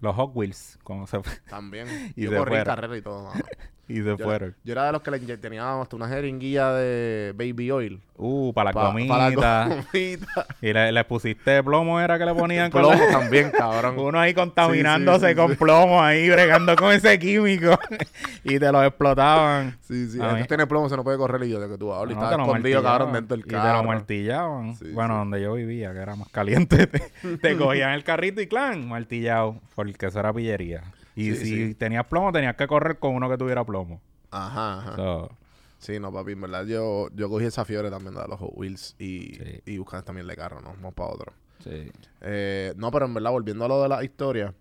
los 0.00 0.14
Hot 0.16 0.30
Wheels. 0.34 0.78
Como 0.82 1.06
se, 1.06 1.20
También. 1.48 1.86
Y 2.16 2.22
Yo 2.24 2.30
corrí 2.36 2.50
fuera. 2.50 2.64
carrera 2.64 2.96
y 2.96 3.02
todo. 3.02 3.24
mano. 3.24 3.40
y 3.90 3.96
se 3.96 4.04
Yo, 4.04 4.18
fueron. 4.18 4.54
yo 4.64 4.72
era 4.72 4.86
de 4.86 4.92
los 4.92 5.02
que 5.02 5.10
le 5.10 5.20
inye- 5.20 5.38
tenía 5.40 5.80
hasta 5.80 5.96
una 5.96 6.08
jeringuilla 6.08 6.72
de 6.72 7.32
baby 7.36 7.70
oil. 7.70 8.00
Uh, 8.22 8.52
para 8.52 8.70
la 8.70 8.74
pa- 8.74 8.86
comida. 8.88 9.08
Para 9.08 9.30
la 9.30 9.84
comida. 9.92 10.46
Y 10.60 10.72
le, 10.74 10.92
le 10.92 11.04
pusiste 11.04 11.62
plomo, 11.62 11.98
era 12.00 12.18
que 12.18 12.24
le 12.26 12.34
ponían 12.34 12.70
con 12.70 12.82
Plomo 12.82 13.02
la- 13.06 13.10
también, 13.10 13.50
cabrón. 13.50 13.98
Uno 13.98 14.20
ahí 14.20 14.34
contaminándose 14.34 15.20
Sí, 15.20 15.26
sí, 15.26 15.30
sí, 15.32 15.36
con 15.36 15.50
sí. 15.52 15.56
plomo 15.56 16.02
ahí, 16.02 16.28
bregando 16.28 16.76
con 16.76 16.92
ese 16.92 17.18
químico. 17.18 17.78
y 18.44 18.58
te 18.58 18.70
lo 18.72 18.84
explotaban. 18.84 19.76
Sí, 19.80 20.08
sí. 20.10 20.18
Esto 20.20 20.46
tiene 20.46 20.66
plomo, 20.66 20.88
se 20.88 20.96
no 20.96 21.02
puede 21.04 21.16
correr. 21.16 21.42
Y 21.44 21.50
yo, 21.50 21.60
de 21.60 21.68
que 21.68 21.78
tú 21.78 21.92
hablas. 21.92 22.12
y 22.14 22.18
No, 22.18 22.24
estaba 22.24 22.42
escondido, 22.42 22.82
cabrón, 22.82 23.12
dentro 23.14 23.36
del 23.36 23.46
Y 23.46 23.48
te 23.48 23.56
lo 23.56 23.62
carro. 23.62 23.84
martillaban. 23.84 24.74
Bueno, 24.92 25.16
donde 25.16 25.40
yo 25.42 25.54
vivía, 25.54 25.92
que 25.92 25.98
era 26.00 26.14
más 26.14 26.28
caliente, 26.28 26.86
te, 26.86 27.00
te 27.40 27.56
cogían 27.56 27.92
el 27.92 28.04
carrito 28.04 28.40
y 28.42 28.46
clan, 28.46 28.86
martillado. 28.88 29.56
Porque 29.74 30.06
eso 30.06 30.20
era 30.20 30.32
pillería. 30.32 30.82
Y 31.16 31.30
Sí, 31.34 31.36
si 31.36 31.44
sí. 31.68 31.74
tenías 31.74 32.06
plomo, 32.06 32.32
tenías 32.32 32.56
que 32.56 32.66
correr 32.66 32.98
con 32.98 33.14
uno 33.14 33.28
que 33.28 33.36
tuviera 33.36 33.64
plomo. 33.64 34.00
Ajá, 34.30 34.78
ajá. 34.78 34.96
So, 34.96 35.30
Sí, 35.78 35.98
no, 35.98 36.12
papi, 36.12 36.32
en 36.32 36.42
verdad 36.42 36.66
yo, 36.66 37.08
yo 37.14 37.30
cogí 37.30 37.46
esa 37.46 37.64
fiebre 37.64 37.88
también 37.90 38.14
de 38.14 38.28
los 38.28 38.38
Hot 38.38 38.50
Wheels 38.54 38.94
y, 38.98 39.34
Sí. 39.34 39.60
y 39.64 39.78
buscan 39.78 40.04
también 40.04 40.26
de 40.26 40.36
carro, 40.36 40.60
¿no? 40.60 40.74
Vamos 40.74 40.92
para 40.94 41.08
otro. 41.10 41.32
sí. 41.64 41.90
Eh, 42.20 42.74
no, 42.76 42.90
pero 42.90 43.06
en 43.06 43.14
verdad, 43.14 43.30
volviendo 43.30 43.64
a 43.64 43.68
lo 43.68 43.82
de 43.82 43.88
la 43.88 44.04
historia, 44.04 44.54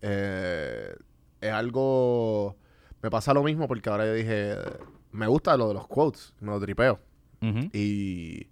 eh, 0.00 0.94
es 1.40 1.50
algo... 1.52 2.56
Me 3.02 3.10
pasa 3.10 3.34
lo 3.34 3.42
mismo 3.42 3.66
porque 3.66 3.90
ahora 3.90 4.06
yo 4.06 4.14
dije, 4.14 4.54
me 5.10 5.26
gusta 5.26 5.56
lo 5.56 5.66
de 5.68 5.74
los 5.74 5.88
quotes, 5.88 6.32
me 6.40 6.52
lo 6.52 6.60
tripeo. 6.60 7.00
Y, 7.72 8.46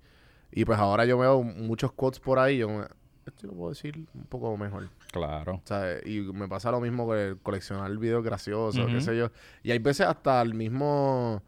y 0.51 0.65
pues 0.65 0.77
ahora 0.81 1.05
yo 1.05 1.17
veo 1.17 1.45
muchos 1.45 1.93
quotes 1.93 2.19
por 2.19 2.41
ahí, 2.41 2.59
yo 2.59 2.69
me- 2.69 2.87
esto 3.25 3.47
lo 3.47 3.53
puedo 3.53 3.69
decir 3.71 3.97
un 4.15 4.25
poco 4.25 4.57
mejor. 4.57 4.89
Claro. 5.13 5.55
O 5.57 5.63
sea, 5.67 5.99
y 6.05 6.21
me 6.21 6.47
pasa 6.49 6.71
lo 6.71 6.81
mismo 6.81 7.07
con 7.07 7.19
el 7.19 7.39
coleccionar 7.39 7.95
videos 7.97 8.25
graciosos, 8.25 8.87
qué 8.87 9.01
sé 9.01 9.17
yo. 9.17 9.31
Y 9.63 9.71
hay 9.73 9.79
veces 9.79 10.07
hasta 10.07 10.41
el 10.43 10.55
mismo... 10.55 11.43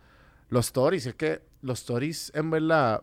Los 0.49 0.67
stories, 0.67 1.07
es 1.07 1.15
que 1.15 1.41
los 1.63 1.79
stories, 1.79 2.31
en 2.35 2.51
verdad, 2.51 3.03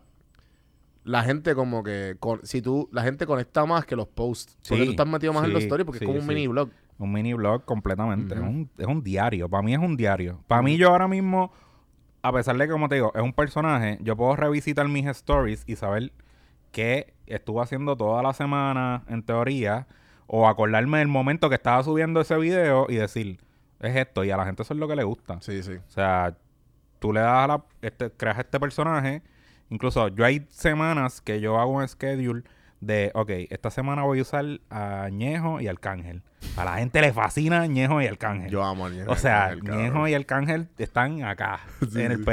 la 1.04 1.22
gente 1.22 1.54
como 1.54 1.82
que... 1.82 2.16
con- 2.20 2.40
si 2.44 2.62
tú... 2.62 2.88
La 2.92 3.02
gente 3.02 3.26
conecta 3.26 3.64
más 3.64 3.86
que 3.86 3.96
los 3.96 4.06
posts. 4.06 4.56
Porque 4.68 4.84
tú 4.84 4.90
estás 4.90 5.06
metido 5.08 5.32
más 5.32 5.44
en 5.44 5.52
los 5.54 5.62
stories 5.62 5.84
porque 5.86 5.98
sí, 5.98 6.04
es 6.04 6.08
como 6.08 6.20
un 6.20 6.26
mini 6.26 6.46
blog. 6.46 6.68
Un 6.98 7.12
mini 7.12 7.32
blog 7.32 7.64
completamente. 7.64 8.34
Es, 8.34 8.40
un, 8.40 8.70
es 8.76 8.86
un 8.86 9.02
diario. 9.02 9.48
Para 9.48 9.62
mí 9.62 9.72
es 9.72 9.80
un 9.80 9.96
diario. 9.96 10.44
Para 10.46 10.60
mí 10.60 10.76
yo 10.76 10.90
ahora 10.90 11.08
mismo, 11.08 11.50
a 12.20 12.32
pesar 12.32 12.58
de 12.58 12.66
que, 12.66 12.72
como 12.72 12.88
te 12.88 12.96
digo, 12.96 13.12
es 13.14 13.22
un 13.22 13.32
personaje, 13.32 13.98
yo 14.02 14.14
puedo 14.14 14.36
revisitar 14.36 14.86
mis 14.86 15.06
stories 15.06 15.64
y 15.66 15.76
saber 15.76 16.12
qué 16.70 17.14
estuvo 17.26 17.62
haciendo 17.62 17.96
toda 17.96 18.22
la 18.22 18.34
semana, 18.34 19.04
en 19.08 19.22
teoría, 19.22 19.86
o 20.32 20.46
acordarme 20.46 20.98
del 20.98 21.08
momento 21.08 21.48
que 21.48 21.56
estaba 21.56 21.82
subiendo 21.82 22.20
ese 22.20 22.36
video 22.36 22.86
y 22.88 22.94
decir, 22.94 23.40
es 23.80 23.96
esto, 23.96 24.22
y 24.22 24.30
a 24.30 24.36
la 24.36 24.44
gente 24.44 24.62
eso 24.62 24.74
es 24.74 24.78
lo 24.78 24.86
que 24.86 24.94
le 24.94 25.02
gusta. 25.02 25.40
Sí, 25.40 25.60
sí. 25.64 25.72
O 25.72 25.90
sea, 25.90 26.36
tú 27.00 27.12
le 27.12 27.18
das 27.18 27.44
a 27.44 27.46
la... 27.48 27.64
Este, 27.82 28.12
creas 28.12 28.38
este 28.38 28.60
personaje. 28.60 29.22
Incluso 29.70 30.06
yo 30.06 30.24
hay 30.24 30.46
semanas 30.48 31.20
que 31.20 31.40
yo 31.40 31.58
hago 31.58 31.72
un 31.72 31.88
schedule 31.88 32.44
de, 32.78 33.10
ok, 33.14 33.30
esta 33.50 33.72
semana 33.72 34.04
voy 34.04 34.20
a 34.20 34.22
usar 34.22 34.44
a 34.70 35.08
Ñejo 35.10 35.60
y 35.60 35.66
Arcángel. 35.66 36.22
A 36.56 36.64
la 36.64 36.76
gente 36.76 37.00
le 37.00 37.12
fascina 37.12 37.66
Ñejo 37.66 38.00
y 38.00 38.06
Arcángel. 38.06 38.52
Yo 38.52 38.62
amo 38.62 38.86
a 38.86 38.90
Ñejo 38.90 39.10
o 39.10 39.16
sea. 39.16 39.56
Ñejo 39.60 40.06
y 40.06 40.14
Arcángel 40.14 40.68
están 40.78 41.24
acá, 41.24 41.58
Sí, 41.92 42.02
en 42.02 42.12
el 42.12 42.18
sí. 42.18 42.24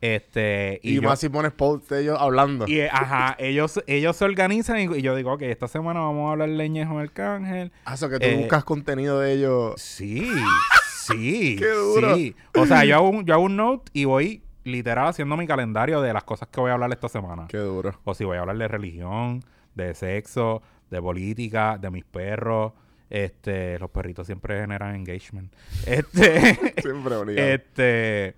Este, 0.00 0.80
Y, 0.82 0.92
y, 0.92 0.94
yo- 0.96 1.02
más 1.02 1.18
si 1.18 1.28
pones 1.28 1.52
posts 1.52 1.88
de 1.88 2.02
ellos 2.02 2.16
hablando. 2.20 2.66
y, 2.68 2.78
eh, 2.80 2.88
ajá, 2.90 3.34
ellos, 3.38 3.82
ellos 3.86 4.16
se 4.16 4.24
organizan 4.24 4.78
y, 4.78 4.96
y 4.98 5.02
yo 5.02 5.14
digo, 5.16 5.32
ok, 5.32 5.42
esta 5.42 5.66
semana 5.68 6.00
vamos 6.00 6.28
a 6.28 6.32
hablar 6.32 6.50
de 6.50 6.68
Ñejo 6.68 6.94
y 7.00 7.02
Arcángel. 7.02 7.72
Ah, 7.84 7.94
eso 7.94 8.08
que 8.08 8.18
tú 8.20 8.26
eh, 8.26 8.36
buscas 8.36 8.64
contenido 8.64 9.18
de 9.20 9.32
ellos. 9.32 9.74
Sí, 9.80 10.30
sí. 11.06 11.56
Qué 11.58 11.68
duro. 11.70 12.14
Sí. 12.14 12.34
O 12.54 12.66
sea, 12.66 12.84
yo 12.84 12.96
hago, 12.96 13.08
un, 13.10 13.24
yo 13.24 13.34
hago 13.34 13.42
un 13.44 13.56
note 13.56 13.90
y 13.92 14.04
voy 14.04 14.42
literal 14.64 15.08
haciendo 15.08 15.36
mi 15.36 15.46
calendario 15.46 16.00
de 16.02 16.12
las 16.12 16.24
cosas 16.24 16.48
que 16.48 16.60
voy 16.60 16.70
a 16.70 16.74
hablar 16.74 16.92
esta 16.92 17.08
semana. 17.08 17.46
Qué 17.48 17.56
duro. 17.58 17.98
O 18.04 18.14
si 18.14 18.24
voy 18.24 18.36
a 18.36 18.40
hablar 18.40 18.58
de 18.58 18.68
religión, 18.68 19.42
de 19.74 19.94
sexo, 19.94 20.62
de 20.90 21.00
política, 21.00 21.78
de 21.80 21.90
mis 21.90 22.04
perros. 22.04 22.72
Este, 23.10 23.78
los 23.78 23.90
perritos 23.90 24.26
siempre 24.26 24.60
generan 24.60 24.94
engagement. 24.94 25.50
Este, 25.86 26.54
Siempre 26.82 27.14
obligado. 27.16 27.48
este, 27.48 28.34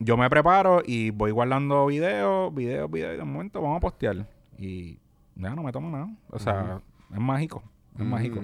yo 0.00 0.16
me 0.16 0.28
preparo 0.28 0.82
y 0.84 1.10
voy 1.10 1.30
guardando 1.30 1.86
videos, 1.86 2.52
videos, 2.54 2.90
videos 2.90 3.14
y 3.14 3.18
de 3.18 3.24
momento 3.24 3.60
vamos 3.62 3.76
a 3.76 3.80
postear. 3.80 4.26
Y 4.58 4.98
ya 5.36 5.54
no 5.54 5.62
me 5.62 5.70
tomo 5.72 5.90
nada. 5.90 6.08
O 6.30 6.38
sea, 6.38 6.80
es 7.12 7.20
mágico. 7.20 7.62
Es 7.98 8.04
mágico. 8.04 8.40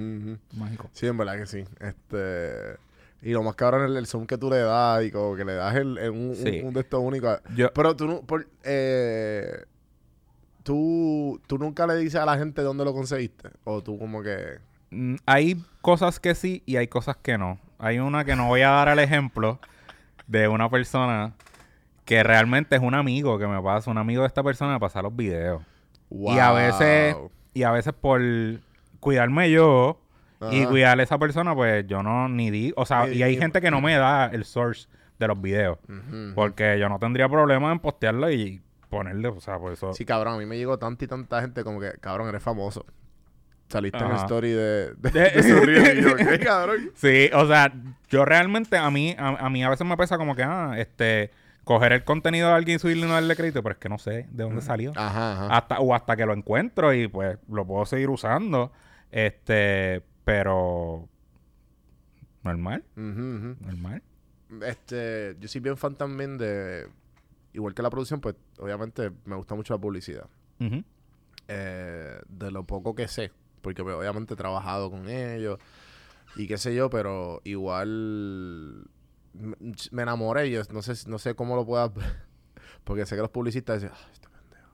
Mágico. 0.56 0.88
Sí, 0.92 1.06
en 1.06 1.16
verdad 1.16 1.36
que 1.38 1.46
sí. 1.46 1.64
Este... 1.80 2.76
Y 3.22 3.30
lo 3.32 3.42
más 3.42 3.54
cabrón 3.56 3.90
es 3.90 3.96
el 3.96 4.06
zoom 4.06 4.26
que 4.26 4.36
tú 4.38 4.50
le 4.50 4.58
das 4.58 5.02
y 5.02 5.10
como 5.10 5.34
que 5.34 5.44
le 5.44 5.54
das 5.54 5.74
el, 5.74 5.96
el- 5.98 6.10
un, 6.10 6.34
Sí. 6.36 6.60
un 6.62 6.72
de 6.74 6.80
estos 6.80 7.00
únicos. 7.02 7.40
Yo, 7.56 7.72
Pero 7.72 7.96
tú, 7.96 8.06
no- 8.06 8.20
por, 8.20 8.46
eh, 8.62 9.64
tú, 10.62 11.40
tú 11.46 11.58
nunca 11.58 11.86
le 11.86 11.96
dices 11.96 12.16
a 12.20 12.26
la 12.26 12.36
gente 12.36 12.62
dónde 12.62 12.84
lo 12.84 12.92
conseguiste. 12.92 13.48
O 13.64 13.82
tú 13.82 13.98
como 13.98 14.22
que... 14.22 14.58
Mm, 14.90 15.16
Hay 15.26 15.62
cosas 15.80 16.20
que 16.20 16.34
sí 16.34 16.62
y 16.66 16.76
hay 16.76 16.88
cosas 16.88 17.16
que 17.16 17.38
no. 17.38 17.58
Hay 17.78 17.98
una 17.98 18.24
que 18.24 18.36
no 18.36 18.48
voy 18.48 18.62
a 18.62 18.70
dar 18.70 18.88
el 18.88 18.98
ejemplo 18.98 19.58
de 20.26 20.48
una 20.48 20.68
persona 20.68 21.34
que 22.06 22.22
realmente 22.22 22.76
es 22.76 22.80
un 22.82 22.94
amigo 22.94 23.38
que 23.38 23.46
me 23.46 23.60
pasa, 23.60 23.90
un 23.90 23.98
amigo 23.98 24.22
de 24.22 24.28
esta 24.28 24.42
persona 24.42 24.72
me 24.72 24.80
pasa 24.80 25.02
los 25.02 25.14
videos. 25.14 25.60
Y 26.10 26.38
a 26.38 26.52
veces, 26.52 27.14
y 27.52 27.62
a 27.64 27.70
veces 27.72 27.92
por 27.92 28.20
cuidarme 29.00 29.50
yo 29.50 30.00
y 30.52 30.64
cuidar 30.66 30.98
a 30.98 31.02
esa 31.02 31.18
persona, 31.18 31.54
pues 31.54 31.86
yo 31.86 32.02
no 32.02 32.28
ni 32.28 32.50
di, 32.50 32.72
o 32.76 32.86
sea, 32.86 33.08
y 33.08 33.22
hay 33.22 33.36
gente 33.36 33.60
que 33.60 33.70
no 33.70 33.80
me 33.80 33.94
da 33.96 34.26
el 34.26 34.44
source 34.44 34.88
de 35.18 35.26
los 35.28 35.40
videos, 35.40 35.78
porque 36.34 36.78
yo 36.78 36.88
no 36.88 36.98
tendría 36.98 37.28
problema 37.28 37.72
en 37.72 37.78
postearlo 37.80 38.30
y 38.30 38.60
ponerle, 38.90 39.28
o 39.28 39.40
sea, 39.40 39.58
por 39.58 39.72
eso. 39.72 39.92
Sí, 39.94 40.04
cabrón, 40.04 40.34
a 40.34 40.38
mí 40.38 40.46
me 40.46 40.56
llegó 40.56 40.78
tanta 40.78 41.04
y 41.04 41.08
tanta 41.08 41.40
gente 41.40 41.64
como 41.64 41.80
que, 41.80 41.92
cabrón, 42.00 42.28
eres 42.28 42.42
famoso. 42.42 42.84
Saliste 43.68 43.98
en 43.98 44.10
el 44.10 44.16
story 44.18 44.50
de, 44.50 44.94
de, 44.94 45.10
De- 45.10 45.30
de 45.30 45.42
su 45.42 45.60
reel 45.66 45.98
y 45.98 46.02
yo, 46.02 46.14
¿qué, 46.16 46.38
cabrón? 46.38 46.90
Sí, 46.94 47.30
o 47.34 47.46
sea, 47.46 47.72
yo 48.10 48.24
realmente, 48.24 48.76
a 48.76 48.88
mí, 48.92 49.16
a, 49.18 49.28
a 49.44 49.50
mí 49.50 49.64
a 49.64 49.70
veces 49.70 49.84
me 49.86 49.96
pesa 49.96 50.16
como 50.18 50.36
que, 50.36 50.44
ah, 50.44 50.74
este, 50.78 51.32
coger 51.66 51.92
el 51.92 52.04
contenido 52.04 52.48
de 52.48 52.54
alguien 52.54 52.76
y 52.76 52.78
subirle 52.78 53.06
y 53.06 53.08
no 53.08 53.14
darle 53.14 53.34
crédito, 53.34 53.60
pero 53.60 53.72
es 53.72 53.78
que 53.80 53.88
no 53.88 53.98
sé 53.98 54.28
de 54.30 54.44
dónde 54.44 54.62
salió. 54.62 54.92
Ajá, 54.94 55.32
ajá. 55.32 55.56
Hasta, 55.56 55.80
o 55.80 55.92
hasta 55.92 56.16
que 56.16 56.24
lo 56.24 56.32
encuentro 56.32 56.94
y 56.94 57.08
pues 57.08 57.38
lo 57.48 57.66
puedo 57.66 57.84
seguir 57.84 58.08
usando. 58.08 58.70
Este, 59.10 60.00
pero 60.24 61.08
normal, 62.44 62.84
normal. 62.94 64.00
Este, 64.62 65.36
yo 65.40 65.48
soy 65.48 65.60
bien 65.60 65.76
fan 65.76 65.96
también 65.96 66.38
de, 66.38 66.86
igual 67.52 67.74
que 67.74 67.82
la 67.82 67.90
producción, 67.90 68.20
pues 68.20 68.36
obviamente 68.58 69.10
me 69.24 69.34
gusta 69.34 69.56
mucho 69.56 69.74
la 69.74 69.80
publicidad. 69.80 70.28
Eh, 71.48 72.20
de 72.28 72.50
lo 72.52 72.62
poco 72.62 72.94
que 72.94 73.08
sé, 73.08 73.32
porque 73.60 73.82
pues, 73.82 73.96
obviamente 73.96 74.34
he 74.34 74.36
trabajado 74.36 74.88
con 74.88 75.08
ellos 75.08 75.58
y 76.36 76.46
qué 76.46 76.58
sé 76.58 76.76
yo, 76.76 76.90
pero 76.90 77.40
igual 77.42 78.88
me, 79.90 80.02
enamoré 80.02 80.50
yo 80.50 80.62
no 80.72 80.82
sé, 80.82 80.94
no 81.08 81.18
sé 81.18 81.34
cómo 81.34 81.56
lo 81.56 81.66
pueda, 81.66 81.90
porque 82.84 83.06
sé 83.06 83.16
que 83.16 83.22
los 83.22 83.30
publicistas 83.30 83.82
dicen, 83.82 83.96
"Ah, 83.96 84.08
este 84.12 84.28
pendejo". 84.28 84.70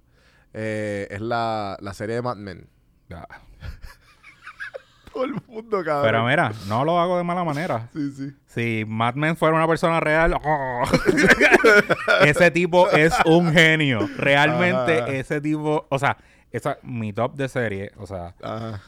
Eh, 0.55 1.09
es 1.11 1.20
la, 1.20 1.77
la 1.81 1.94
serie 1.94 2.16
de 2.16 2.22
Mad 2.22 2.37
Men. 2.37 2.68
Todo 5.12 5.25
el 5.25 5.35
mundo, 5.46 5.85
cabrón. 5.85 6.05
Pero 6.05 6.27
mira, 6.27 6.53
no 6.68 6.85
lo 6.85 6.98
hago 6.98 7.18
de 7.18 7.25
mala 7.25 7.44
manera. 7.44 7.88
Sí, 7.92 8.11
sí. 8.12 8.33
Si 8.46 8.85
Mad 8.87 9.14
Men 9.14 9.37
fuera 9.37 9.55
una 9.55 9.66
persona 9.66 10.01
real, 10.01 10.35
¡oh! 10.42 10.83
ese 12.25 12.51
tipo 12.51 12.90
es 12.90 13.14
un 13.27 13.53
genio. 13.53 14.09
Realmente 14.16 15.01
Ajá. 15.01 15.12
ese 15.12 15.40
tipo, 15.40 15.87
o 15.88 15.98
sea, 15.98 16.16
esa 16.51 16.79
mi 16.83 17.12
top 17.12 17.35
de 17.35 17.48
serie, 17.48 17.92
o 17.96 18.07
sea, 18.07 18.35
Ajá. 18.42 18.81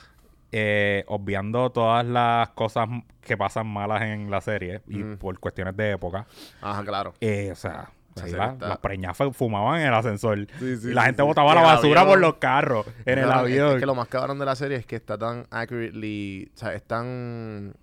Eh, 0.56 1.04
obviando 1.08 1.70
todas 1.72 2.06
las 2.06 2.50
cosas 2.50 2.88
que 3.20 3.36
pasan 3.36 3.66
malas 3.66 4.02
en 4.02 4.30
la 4.30 4.40
serie 4.40 4.82
y 4.86 5.02
por 5.16 5.36
cuestiones 5.40 5.76
de 5.76 5.90
época, 5.92 6.26
Ajá, 6.60 6.84
claro. 6.84 7.12
eh, 7.20 7.50
o 7.50 7.56
sea, 7.56 7.90
la- 8.24 8.54
las 8.60 8.78
preñas 8.78 9.16
fu- 9.16 9.32
fumaban 9.32 9.80
en 9.80 9.88
el 9.88 9.94
ascensor 9.94 10.46
Sí, 10.60 10.76
sí, 10.76 10.88
y 10.90 10.92
la 10.94 11.02
gente 11.06 11.22
botaba 11.22 11.52
la 11.56 11.62
basura 11.62 12.02
avión. 12.02 12.12
por 12.12 12.20
los 12.20 12.34
carros 12.34 12.86
en 13.04 13.18
el 13.18 13.24
es- 13.24 13.30
avión. 13.34 13.74
Es, 13.74 13.80
que 13.80 13.86
lo 13.86 13.96
más 13.96 14.06
cabrón 14.06 14.38
de 14.38 14.44
la 14.44 14.54
serie 14.54 14.76
es 14.76 14.86
que 14.86 14.94
está 14.94 15.18
tan 15.18 15.44
accurately, 15.50 16.48
o 16.54 16.56
sea, 16.56 16.72
es 16.74 16.84
tan 16.84 17.74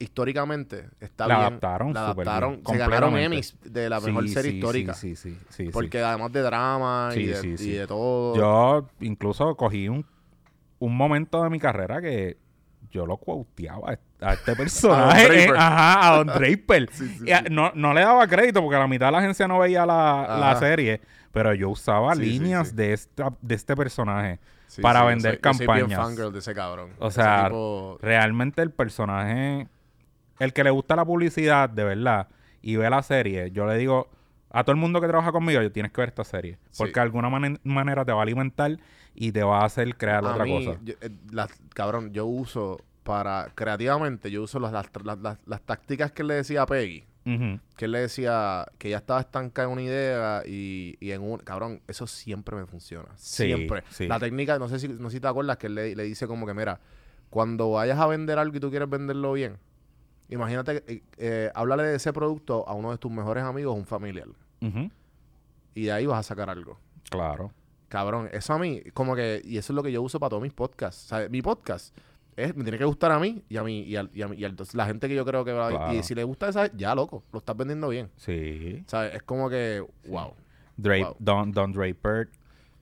históricamente 0.00 0.88
está 1.00 1.26
La 1.26 1.34
bien. 1.36 1.46
adaptaron 1.48 1.92
la 1.94 2.00
adaptaron. 2.06 2.50
bien, 2.54 2.66
Se 2.66 2.76
ganaron. 2.78 3.16
Emmys 3.18 3.56
de 3.64 3.88
la 3.90 4.00
mejor 4.00 4.28
serie 4.28 4.52
histórica. 4.52 4.94
Sí, 4.94 5.14
sí, 5.16 5.34
sí, 5.34 5.38
sí, 5.50 5.64
sí. 5.66 5.70
porque 5.72 6.00
además 6.00 6.32
de 6.32 6.42
drama 6.42 7.10
y, 7.14 7.26
de 7.26 7.86
todo. 7.86 8.36
Yo 8.36 8.88
incluso 9.00 9.56
cogí 9.56 9.88
un, 9.88 10.04
un 10.78 10.96
momento 10.96 11.42
de 11.42 11.50
mi 11.50 11.58
carrera 11.58 12.00
que 12.00 12.36
yo 12.90 13.04
lo 13.06 13.16
quoteaba 13.18 13.98
a 14.20 14.32
este 14.32 14.56
personaje. 14.56 15.44
Eh, 15.44 15.50
ajá, 15.56 16.08
a 16.08 16.16
Don 16.18 16.26
Draper. 16.28 16.88
Sí, 16.92 17.08
sí, 17.08 17.24
Y 17.26 17.32
a- 17.32 17.38
sí. 17.40 17.44
no, 17.50 17.72
no 17.74 17.92
le 17.92 18.00
daba 18.00 18.26
crédito 18.26 18.60
porque 18.62 18.78
la 18.78 18.86
mitad 18.86 19.06
de 19.06 19.12
la 19.12 19.18
agencia 19.18 19.46
no 19.48 19.58
veía 19.58 19.84
la, 19.86 20.36
la 20.40 20.56
serie. 20.58 21.00
Pero 21.32 21.52
yo 21.54 21.68
usaba 21.70 22.14
líneas. 22.14 22.74
De, 22.74 22.92
esta, 22.94 23.32
de 23.42 23.54
este 23.54 23.76
personaje. 23.76 24.38
Para 24.82 25.04
vender 25.04 25.34
soy- 25.34 25.40
yo 25.42 25.52
soy 25.52 25.66
bien 25.66 25.76
campañas. 25.88 25.98
fangirl 26.06 26.32
de 26.32 26.38
ese 26.38 26.54
cabrón. 26.54 26.90
O 26.98 27.10
sea, 27.10 27.44
tipo- 27.44 27.98
Realmente 28.00 28.62
el 28.62 28.70
personaje, 28.70 29.66
el 30.38 30.52
que 30.52 30.64
le 30.64 30.70
gusta 30.70 30.96
la 30.96 31.04
publicidad, 31.04 31.68
de 31.68 31.84
verdad, 31.84 32.28
y 32.62 32.76
ve 32.76 32.88
la 32.90 33.02
serie, 33.02 33.50
yo 33.50 33.66
le 33.66 33.76
digo 33.76 34.08
a 34.50 34.64
todo 34.64 34.72
el 34.72 34.78
mundo 34.80 35.00
que 35.00 35.06
trabaja 35.08 35.32
conmigo, 35.32 35.60
yo 35.62 35.70
tienes 35.72 35.92
que 35.92 36.00
ver 36.00 36.08
esta 36.08 36.24
serie. 36.24 36.58
Porque 36.76 36.90
Sí. 36.92 36.94
de 36.94 37.00
alguna 37.00 37.28
mane- 37.28 37.58
manera 37.64 38.04
te 38.04 38.12
va 38.12 38.20
a 38.20 38.22
alimentar 38.22 38.78
y 39.14 39.32
te 39.32 39.42
va 39.42 39.60
a 39.62 39.64
hacer 39.64 39.96
crear 39.96 40.24
A 40.24 40.30
otra 40.32 40.44
mí, 40.44 40.64
cosa. 40.64 40.80
yo- 40.84 40.94
eh, 41.00 41.10
las- 41.32 41.50
cabrón, 41.74 42.12
yo 42.12 42.26
uso 42.26 42.80
para 43.02 43.50
creativamente, 43.54 44.30
yo 44.30 44.42
uso 44.42 44.58
las, 44.60 44.72
las, 44.72 44.86
las- 45.22 45.38
las- 45.46 45.62
tácticas 45.62 46.12
que 46.12 46.22
él 46.22 46.28
le 46.28 46.34
decía 46.34 46.62
a 46.62 46.66
Peggy. 46.66 47.04
Que 47.76 47.84
él 47.84 47.92
le 47.92 47.98
decía 48.00 48.64
que 48.78 48.88
ya 48.88 48.96
estaba 48.96 49.20
estancada 49.20 49.66
en 49.68 49.72
una 49.72 49.82
idea 49.82 50.42
y, 50.46 50.96
y 50.98 51.10
en 51.10 51.20
un... 51.20 51.36
Cabrón, 51.40 51.82
eso 51.86 52.06
siempre 52.06 52.56
me 52.56 52.64
funciona. 52.64 53.08
Sí, 53.16 53.44
siempre. 53.44 53.82
sí. 53.90 54.08
La 54.08 54.18
técnica, 54.18 54.58
no 54.58 54.66
sé 54.66 54.78
si, 54.78 54.88
no 54.88 55.10
sé 55.10 55.16
si 55.16 55.20
te 55.20 55.28
acuerdas, 55.28 55.58
que 55.58 55.66
él 55.66 55.74
le, 55.74 55.94
le 55.94 56.04
dice 56.04 56.26
como 56.26 56.46
que, 56.46 56.54
mira, 56.54 56.80
cuando 57.28 57.70
vayas 57.72 57.98
a 57.98 58.06
vender 58.06 58.38
algo 58.38 58.56
y 58.56 58.60
tú 58.60 58.70
quieres 58.70 58.88
venderlo 58.88 59.34
bien, 59.34 59.58
imagínate, 60.28 60.82
eh, 60.86 61.02
eh, 61.16 61.50
háblale 61.54 61.82
de 61.84 61.96
ese 61.96 62.12
producto 62.12 62.66
a 62.68 62.74
uno 62.74 62.90
de 62.90 62.98
tus 62.98 63.10
mejores 63.10 63.44
amigos, 63.44 63.76
un 63.76 63.86
familiar. 63.86 64.28
Y 65.74 65.84
de 65.84 65.92
ahí 65.92 66.06
vas 66.06 66.20
a 66.20 66.22
sacar 66.22 66.50
algo. 66.50 66.78
Claro. 67.10 67.52
Cabrón, 67.88 68.28
eso 68.32 68.52
a 68.52 68.58
mí, 68.58 68.82
como 68.92 69.14
que, 69.16 69.40
y 69.44 69.56
eso 69.56 69.72
es 69.72 69.74
lo 69.74 69.82
que 69.82 69.92
yo 69.92 70.02
uso 70.02 70.18
para 70.20 70.30
todos 70.30 70.42
mis 70.42 70.52
podcasts. 70.52 71.06
O 71.06 71.08
sea, 71.16 71.28
mi 71.28 71.40
podcast 71.40 71.96
es, 72.36 72.54
me 72.54 72.62
tiene 72.62 72.76
que 72.78 72.84
gustar 72.84 73.10
a 73.12 73.18
mí 73.18 73.42
y 73.48 73.56
a 73.56 73.62
mí, 73.62 73.80
y, 73.82 73.96
al- 73.96 74.10
y 74.12 74.22
a 74.22 74.28
mí- 74.28 74.36
y 74.36 74.44
a 74.44 74.48
entonces 74.48 74.74
la 74.74 74.84
gente 74.86 75.08
que 75.08 75.14
yo 75.14 75.24
creo 75.24 75.44
que 75.44 75.52
va 75.52 75.70
Claro. 75.70 75.94
Y 75.94 76.02
si 76.02 76.14
le 76.14 76.24
gusta 76.24 76.48
esa, 76.48 76.70
ya 76.76 76.94
loco, 76.94 77.22
lo 77.32 77.38
estás 77.38 77.56
vendiendo 77.56 77.88
bien. 77.88 78.10
Sí. 78.16 78.82
¿Sabes? 78.86 79.14
Es 79.14 79.22
como 79.22 79.48
que, 79.48 79.82
wow. 80.06 80.34
Drape, 80.76 81.04
Wow. 81.04 81.16
Don, 81.18 81.52
Don 81.52 81.72
Draper. 81.72 82.28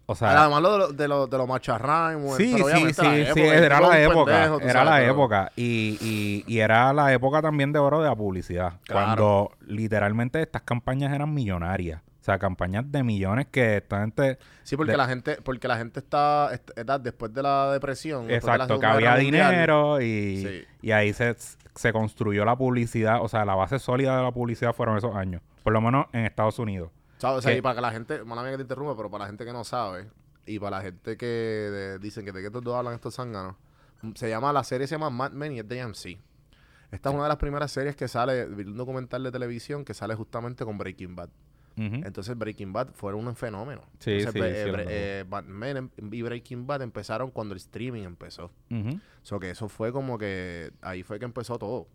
O 0.09 0.15
sea, 0.15 0.41
Además, 0.43 0.63
lo 0.63 0.89
de 0.89 0.95
de 0.97 1.09
lo, 1.09 1.27
de 1.27 1.37
lo 1.37 1.47
macharrán, 1.49 2.23
Sí, 2.37 2.53
sí, 2.53 2.57
sí, 2.57 2.95
sí, 2.95 3.07
época, 3.07 3.13
el 3.57 3.65
era 3.65 3.81
la 3.81 4.01
época, 4.01 4.33
pendejo, 4.33 4.61
era 4.61 4.73
sabes, 4.73 4.85
la 4.91 4.97
pero- 4.99 5.13
época 5.13 5.53
y, 5.57 5.99
y, 6.01 6.45
y 6.47 6.59
era 6.61 6.93
la 6.93 7.13
época 7.13 7.43
también 7.43 7.73
de 7.73 7.81
oro 7.81 8.01
de 8.01 8.09
la 8.09 8.15
publicidad, 8.15 8.75
Claro. 8.85 9.07
cuando 9.07 9.51
literalmente 9.67 10.41
estas 10.41 10.63
campañas 10.63 11.13
eran 11.13 11.35
millonarias, 11.35 12.03
o 12.21 12.25
sea, 12.25 12.39
campañas 12.39 12.85
de 12.91 13.03
millones 13.03 13.49
que 13.51 13.79
esta 13.79 13.99
gente, 14.01 14.39
Sí, 14.63 14.77
porque 14.77 14.93
de- 14.93 14.99
la 14.99 15.07
gente, 15.07 15.39
porque 15.43 15.67
la 15.67 15.77
gente 15.77 15.99
está, 15.99 16.51
est- 16.55 16.71
está 16.79 17.01
después 17.01 17.35
de 17.35 17.43
la 17.43 17.73
depresión. 17.73 18.29
después 18.29 18.43
de 18.53 18.59
la 18.59 18.65
exacto, 18.65 18.79
que 18.81 18.87
había 18.87 19.17
dinero 19.17 20.01
y, 20.01 20.37
Sí. 20.47 20.65
y 20.83 20.91
ahí 20.93 21.13
se, 21.15 21.35
se 21.75 21.93
construyó 21.93 22.45
la 22.45 22.55
publicidad, 22.55 23.23
o 23.23 23.29
sea, 23.29 23.45
la 23.45 23.57
base 23.57 23.81
sólida 23.81 24.17
de 24.17 24.23
la 24.23 24.31
publicidad 24.31 24.73
fueron 24.73 24.97
esos 24.99 25.17
años, 25.17 25.43
por 25.65 25.73
lo 25.73 25.81
menos 25.81 26.07
en 26.13 26.27
Estados 26.27 26.61
Unidos. 26.61 26.91
¿Sabes? 27.19 27.39
O 27.39 27.43
sea, 27.43 27.57
y 27.57 27.61
para 27.63 27.75
que 27.77 27.81
la 27.81 27.91
gente, 27.93 28.25
mala 28.25 28.43
mía 28.43 28.53
que 28.53 28.57
te 28.59 28.63
interrumpa, 28.63 28.97
pero 28.97 29.11
para 29.11 29.25
la 29.25 29.29
gente 29.29 29.45
que 29.45 29.53
no 29.53 29.65
sabe, 29.65 30.09
y 30.47 30.59
para 30.59 30.77
la 30.79 30.83
gente 30.83 31.17
que 31.17 31.27
de- 31.27 31.99
dicen 31.99 32.25
que 32.25 32.33
de 32.33 32.41
qué 32.41 32.47
estos 32.47 32.63
dos 32.63 32.75
hablan 32.77 32.95
estos 32.95 33.15
zánganos, 33.17 33.57
mm, 34.03 34.13
se 34.15 34.29
llama, 34.29 34.53
la 34.53 34.63
serie 34.65 34.87
se 34.87 34.95
llama 34.95 35.11
Mad 35.11 35.33
Men 35.33 35.53
y 35.53 35.59
es 35.61 35.69
de 35.69 35.81
AMC. 35.81 36.19
Esta 36.93 37.09
es 37.09 37.15
una 37.15 37.25
de 37.25 37.29
las 37.31 37.39
primeras 37.39 37.73
series 37.73 37.97
que 37.97 38.07
sale, 38.07 38.47
un 38.47 38.77
documental 38.77 39.23
de 39.25 39.33
televisión 39.33 39.85
que 39.85 39.93
sale 39.93 40.15
justamente 40.15 40.65
con 40.65 40.79
Breaking 40.79 41.17
Bad. 41.17 41.29
Entonces 41.79 42.39
Breaking 42.39 42.73
Bad 42.73 42.93
fueron 42.95 43.27
un 43.27 43.37
fenómeno. 43.37 43.83
Sí, 43.99 44.13
Entonces, 44.13 44.33
sí, 44.33 44.39
sí, 44.49 44.57
eh, 44.57 44.65
recuerdo. 44.65 44.91
eh, 44.91 45.79
em- 45.99 46.13
y 46.13 46.23
Breaking 46.23 46.67
Bad 46.67 46.81
empezaron 46.81 47.31
cuando 47.31 47.53
el 47.53 47.59
streaming 47.59 48.05
empezó. 48.05 48.51
Ujú. 48.71 48.99
So 49.23 49.39
que 49.41 49.51
eso 49.51 49.69
fue 49.69 49.93
como 49.93 50.17
que 50.17 50.73
ahí 50.81 51.03
fue 51.03 51.19
que 51.19 51.27
empezó 51.27 51.59
todo. 51.59 51.87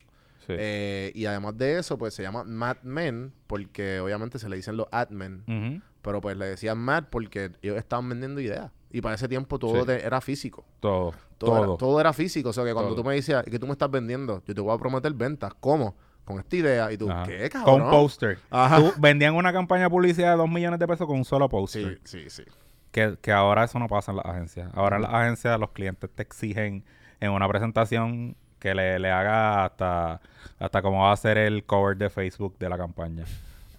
Sí. 0.47 0.53
Eh, 0.57 1.11
y 1.15 1.25
además 1.25 1.57
de 1.57 1.77
eso, 1.79 1.97
pues 1.97 2.13
se 2.13 2.23
llama 2.23 2.43
Mad 2.43 2.77
Men, 2.83 3.33
porque 3.47 3.99
obviamente 3.99 4.39
se 4.39 4.49
le 4.49 4.55
dicen 4.55 4.75
los 4.77 4.87
admen, 4.91 5.43
Ujú. 5.47 5.81
pero 6.01 6.19
pues 6.21 6.35
le 6.37 6.45
decían 6.45 6.77
Mad 6.77 7.05
porque 7.09 7.51
ellos 7.61 7.77
estaban 7.77 8.09
vendiendo 8.09 8.41
ideas. 8.41 8.71
Y 8.93 9.01
para 9.01 9.15
ese 9.15 9.27
tiempo 9.29 9.57
todo 9.59 9.79
Sí. 9.81 9.85
te- 9.85 10.05
era 10.05 10.19
físico. 10.19 10.65
Todo, 10.79 11.11
Todo, 11.37 11.51
todo. 11.51 11.57
Era, 11.63 11.77
todo 11.77 11.99
era 12.01 12.13
físico. 12.13 12.49
O 12.49 12.53
sea 12.53 12.65
que 12.65 12.73
cuando 12.73 12.91
Todo. 12.93 13.03
tú 13.03 13.07
me 13.07 13.15
decías, 13.15 13.43
¿qué 13.45 13.57
tú 13.57 13.65
me 13.65 13.71
estás 13.71 13.89
vendiendo? 13.89 14.43
Yo 14.45 14.53
te 14.53 14.59
voy 14.61 14.75
a 14.75 14.77
prometer 14.77 15.13
ventas. 15.13 15.53
¿Cómo? 15.59 15.95
Con 16.25 16.39
esta 16.39 16.55
idea. 16.57 16.91
Y 16.91 16.97
tú, 16.97 17.09
Ajá. 17.09 17.23
¿qué, 17.23 17.49
Con 17.49 17.61
cabrón? 17.63 17.81
un 17.83 17.89
póster. 17.89 18.37
Tú 18.49 18.93
vendían 18.99 19.35
una 19.35 19.53
campaña 19.53 19.83
de 19.83 19.89
publicidad 19.89 20.31
de 20.31 20.37
2 20.37 20.49
millones 20.49 20.77
de 20.79 20.87
pesos 20.87 21.07
con 21.07 21.17
un 21.17 21.23
solo 21.25 21.47
póster. 21.47 21.99
Sí, 22.03 22.19
sí, 22.29 22.29
sí. 22.29 22.43
Que, 22.91 23.17
que 23.21 23.31
ahora 23.31 23.63
eso 23.63 23.79
no 23.79 23.87
pasa 23.87 24.11
en 24.11 24.17
las 24.17 24.25
agencias. 24.25 24.69
Ahora 24.73 24.97
en 24.97 25.03
las 25.03 25.13
agencias 25.13 25.57
los 25.59 25.71
clientes 25.71 26.09
te 26.13 26.23
exigen 26.23 26.83
en 27.21 27.31
una 27.31 27.47
presentación 27.47 28.35
que 28.61 28.75
le, 28.75 28.99
le 28.99 29.11
haga 29.11 29.65
hasta, 29.65 30.21
hasta 30.59 30.81
cómo 30.83 31.01
va 31.01 31.11
a 31.11 31.17
ser 31.17 31.39
el 31.39 31.65
cover 31.65 31.97
de 31.97 32.11
Facebook 32.11 32.57
de 32.59 32.69
la 32.69 32.77
campaña. 32.77 33.25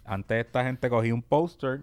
Antes 0.05 0.45
esta 0.45 0.65
gente 0.65 0.91
cogía 0.91 1.15
un 1.15 1.23
póster 1.23 1.83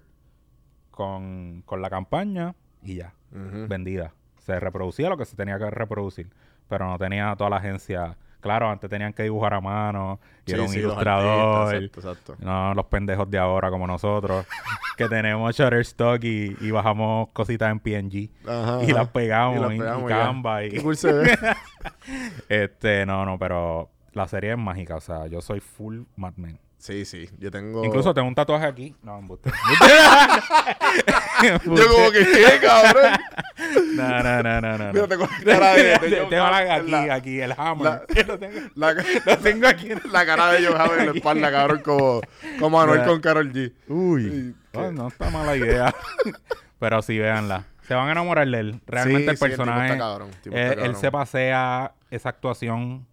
con, 0.92 1.64
con 1.66 1.82
la 1.82 1.90
campaña 1.90 2.54
y 2.84 2.96
ya, 2.96 3.14
vendida. 3.32 4.14
Se 4.40 4.60
reproducía 4.60 5.08
lo 5.08 5.18
que 5.18 5.24
se 5.24 5.38
tenía 5.38 5.58
que 5.58 5.70
reproducir, 5.72 6.30
pero 6.68 6.88
no 6.88 6.98
tenía 7.00 7.34
toda 7.38 7.50
la 7.50 7.56
agencia. 7.56 8.18
Claro, 8.42 8.70
antes 8.70 8.90
tenían 8.90 9.12
que 9.14 9.24
dibujar 9.24 9.54
a 9.54 9.60
mano 9.62 10.20
y 10.46 10.52
Sí, 10.52 10.54
era 10.54 10.62
un 10.64 10.70
sí, 10.70 10.80
los 10.82 10.92
ilustrador. 10.94 11.68
artistas, 11.68 12.00
exacto, 12.02 12.34
exacto. 12.34 12.46
No 12.46 12.74
los 12.74 12.86
pendejos 12.86 13.30
de 13.30 13.38
ahora 13.38 13.70
como 13.70 13.86
nosotros, 13.86 14.46
que 14.98 15.08
tenemos 15.10 15.54
Shutterstock 15.56 16.24
y, 16.24 16.56
y 16.62 16.72
bajamos 16.72 17.30
cositas 17.34 17.70
en 17.72 17.80
PNG 17.80 18.30
Ajá, 18.48 18.84
y 18.84 18.92
las 18.94 19.08
pegamos, 19.10 19.58
Y 19.58 19.62
las 19.62 19.72
y- 19.72 19.76
y, 19.76 19.80
pegamos 19.80 20.10
ya. 20.10 20.18
Canva 20.24 20.64
y 20.64 20.70
Qué 20.70 20.82
cool 20.82 20.96
se 20.96 21.12
ve. 21.12 21.38
este, 22.50 23.06
no, 23.06 23.26
no, 23.26 23.38
pero 23.38 23.90
la 24.14 24.28
serie 24.28 24.52
es 24.54 24.58
mágica, 24.58 24.96
o 24.96 25.02
sea, 25.02 25.28
yo 25.28 25.42
soy 25.42 25.60
full 25.60 26.02
Mad 26.16 26.34
Men. 26.38 26.60
Sí, 26.80 27.06
sí. 27.06 27.30
Yo 27.38 27.52
tengo... 27.52 27.86
Incluso 27.86 28.14
tengo 28.14 28.28
un 28.28 28.34
tatuaje 28.36 28.66
aquí. 28.66 28.96
No, 29.04 29.20
embuste. 29.20 29.52
Yo 31.44 31.88
como 31.88 32.12
que, 32.12 32.26
¿qué, 32.26 32.60
cabrón? 32.62 33.12
No, 33.96 34.24
no, 34.24 34.44
no, 34.44 34.62
no, 34.62 34.78
no. 34.78 34.94
Mira, 34.94 35.08
tengo 35.08 35.28
la 35.46 35.54
cara 35.60 35.74
de... 35.74 35.84
de 35.84 35.98
tengo 36.30 36.44
la- 36.50 36.76
aquí, 36.76 36.92
la- 36.92 37.14
aquí, 37.14 37.40
el 37.42 37.54
hammer. 37.58 37.84
la- 38.10 38.24
lo, 38.28 38.40
tengo, 38.40 38.60
La, 38.76 38.94
lo 38.94 39.38
tengo 39.38 39.68
aquí. 39.68 39.92
en- 39.92 40.02
la 40.12 40.26
cara 40.26 40.52
de 40.54 40.66
John 40.68 40.80
Hamm 40.82 41.00
en 41.00 41.06
la 41.08 41.12
espalda, 41.14 41.52
cabrón, 41.52 41.82
como, 41.84 42.22
como 42.60 42.86
con 43.06 43.22
Carol 43.22 43.52
G. 43.54 43.72
Uy, 43.88 44.56
oh, 44.74 44.82
que- 44.82 44.92
no 44.92 45.08
está 45.08 45.30
mala 45.30 45.56
idea. 45.56 45.94
Pero 46.80 47.02
sí, 47.02 47.18
véanla. 47.18 47.66
Se 47.88 47.94
van 47.96 48.08
a 48.08 48.12
enamorar 48.12 48.48
de 48.48 48.60
él. 48.60 48.82
Realmente 48.86 49.24
Sí, 49.24 49.30
el 49.32 49.38
sí, 49.38 49.46
el 49.46 49.52
tipo 49.52 49.64
personaje. 49.64 49.86
está 49.94 49.98
cabrón, 49.98 50.30
el 50.30 50.42
tipo 50.42 50.56
eh, 50.56 50.70
está 50.70 50.86
él 50.86 50.96
se 50.96 51.12
pasea 51.12 51.92
esa 52.12 52.30
actuación. 52.30 53.08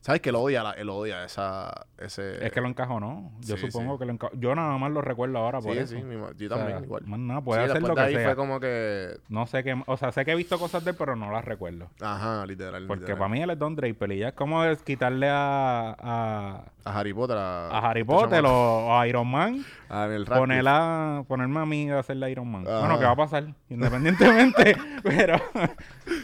¿Sabes 0.00 0.20
que 0.20 0.28
él 0.30 0.36
odia, 0.36 0.70
él 0.78 0.88
odia 0.90 1.24
esa, 1.24 1.86
ese... 1.98 2.44
es 2.46 2.52
que 2.52 2.60
lo 2.60 2.68
encajó, 2.68 3.00
¿no? 3.00 3.32
Yo 3.40 3.56
sí, 3.56 3.70
supongo 3.70 3.94
sí. 3.94 3.98
que 3.98 4.04
lo 4.06 4.12
encajó. 4.12 4.32
Yo 4.36 4.54
nada 4.54 4.78
más 4.78 4.90
lo 4.92 5.02
recuerdo 5.02 5.38
ahora 5.38 5.60
por 5.60 5.72
Sí, 5.72 5.78
eso. 5.80 5.96
sí, 5.96 6.02
mi 6.02 6.14
yo 6.14 6.24
O 6.26 6.34
sea, 6.36 6.48
también 6.48 6.84
igual. 6.84 7.02
Más 7.06 7.18
nada, 7.18 7.40
puede 7.40 7.64
hacer 7.64 7.82
lo 7.82 7.88
de 7.88 7.94
que 7.94 8.00
ahí 8.00 8.14
sea. 8.14 8.24
fue 8.24 8.36
como 8.36 8.60
que... 8.60 9.18
No 9.28 9.46
sé 9.46 9.64
qué. 9.64 9.80
O 9.86 9.96
sea, 9.96 10.12
sé 10.12 10.24
que 10.24 10.32
he 10.32 10.36
visto 10.36 10.58
cosas 10.58 10.84
de 10.84 10.92
él, 10.92 10.96
pero 10.98 11.16
no 11.16 11.30
las 11.32 11.44
recuerdo. 11.44 11.88
Ajá, 12.00 12.46
literal. 12.46 12.86
Porque 12.86 13.00
literal. 13.02 13.18
para 13.18 13.28
mí 13.28 13.42
él 13.42 13.50
es 13.50 13.58
Don 13.58 13.74
Draper 13.74 14.12
y 14.12 14.18
ya 14.18 14.28
es 14.28 14.34
como 14.34 14.64
es 14.64 14.82
quitarle 14.82 15.28
a, 15.28 15.96
a, 15.98 16.64
A 16.84 16.98
Harry 16.98 17.12
Potter. 17.12 17.36
A, 17.36 17.68
a 17.68 17.90
Harry 17.90 18.00
este 18.02 18.12
Potter 18.12 18.44
o 18.46 18.96
a 18.98 19.06
Iron 19.08 19.28
Man. 19.28 19.64
A 19.90 20.00
Daniel 20.00 20.26
Radcliffe. 20.26 20.40
Ponerla, 20.40 21.24
ponerme 21.26 21.60
a 21.60 21.64
mí 21.66 21.90
a 21.90 21.98
hacerle 22.00 22.30
Iron 22.30 22.50
Man. 22.50 22.66
Ajá. 22.68 22.80
Bueno, 22.80 22.98
¿qué 22.98 23.04
va 23.06 23.12
a 23.12 23.16
pasar? 23.16 23.44
Independientemente. 23.70 24.76
pero, 25.02 25.36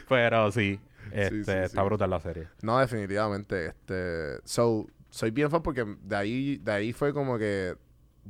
pero 0.08 0.52
sí. 0.52 0.78
Este, 1.14 1.44
sí, 1.44 1.50
está 1.50 1.80
sí. 1.80 1.86
brutal 1.86 2.10
la 2.10 2.20
serie. 2.20 2.48
No, 2.62 2.78
definitivamente. 2.78 3.66
Este, 3.66 4.38
so, 4.44 4.86
soy 5.10 5.30
bien 5.30 5.50
fan 5.50 5.62
porque 5.62 5.84
de 6.02 6.16
ahí, 6.16 6.56
de 6.58 6.72
ahí 6.72 6.92
fue 6.92 7.12
como 7.14 7.38
que 7.38 7.76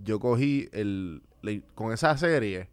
yo 0.03 0.19
cogí 0.21 0.69
el, 0.73 1.23
le- 1.43 1.63
con 1.75 1.93
esa 1.93 2.17
serie 2.17 2.69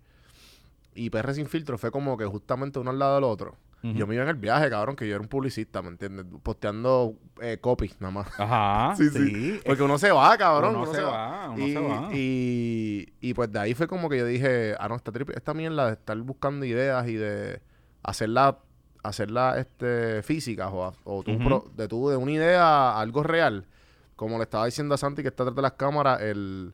y 0.93 1.09
PR 1.09 1.33
sin 1.33 1.47
filtro 1.47 1.77
fue 1.77 1.91
como 1.91 2.17
que 2.17 2.25
justamente 2.25 2.79
uno 2.79 2.91
al 2.91 2.99
lado 2.99 3.15
del 3.15 3.23
otro. 3.23 3.57
Yo 3.83 4.05
me 4.05 4.13
iba 4.13 4.21
en 4.21 4.29
el 4.29 4.35
viaje, 4.35 4.69
cabrón, 4.69 4.95
que 4.95 5.07
yo 5.07 5.15
era 5.15 5.23
un 5.23 5.27
publicista, 5.27 5.81
¿me 5.81 5.87
entiendes? 5.87 6.23
Posteando 6.43 7.15
eh, 7.41 7.57
copy 7.59 7.91
nada 7.99 8.11
más. 8.11 8.27
Ajá. 8.39 8.93
Sí, 8.97 9.09
sí. 9.09 9.27
sí. 9.55 9.59
Porque 9.65 9.81
uno 9.81 9.97
se 9.97 10.11
va, 10.11 10.37
cabrón. 10.37 10.75
Uno 10.75 10.85
se 10.93 11.01
va, 11.01 11.49
uno 11.49 11.65
y, 11.67 11.73
se 11.73 11.79
va. 11.79 12.09
Y, 12.13 13.13
y 13.21 13.33
pues 13.33 13.51
de 13.51 13.57
ahí 13.57 13.73
fue 13.73 13.87
como 13.87 14.07
que 14.07 14.19
yo 14.19 14.25
dije, 14.27 14.75
ah, 14.79 14.87
no, 14.87 14.95
esta, 14.95 15.11
trip- 15.11 15.35
esta 15.35 15.55
mierda 15.55 15.87
de 15.87 15.93
estar 15.93 16.15
buscando 16.19 16.63
ideas 16.63 17.07
y 17.07 17.15
de 17.15 17.59
hacerla, 18.03 18.59
hacerla 19.03 19.57
este, 19.59 20.21
físicas 20.23 20.69
o, 20.71 20.93
o 21.05 21.23
tú 21.23 21.37
pro- 21.39 21.65
de 21.75 21.87
tú, 21.87 22.09
de 22.09 22.17
una 22.17 22.31
idea 22.31 22.63
a 22.91 23.01
algo 23.01 23.23
real. 23.23 23.65
Como 24.15 24.37
le 24.37 24.43
estaba 24.43 24.65
diciendo 24.65 24.93
a 24.95 24.97
Santi 24.97 25.21
que 25.23 25.29
está 25.29 25.43
detrás 25.43 25.55
de 25.55 25.61
las 25.63 25.71
cámaras, 25.73 26.21
el, 26.21 26.73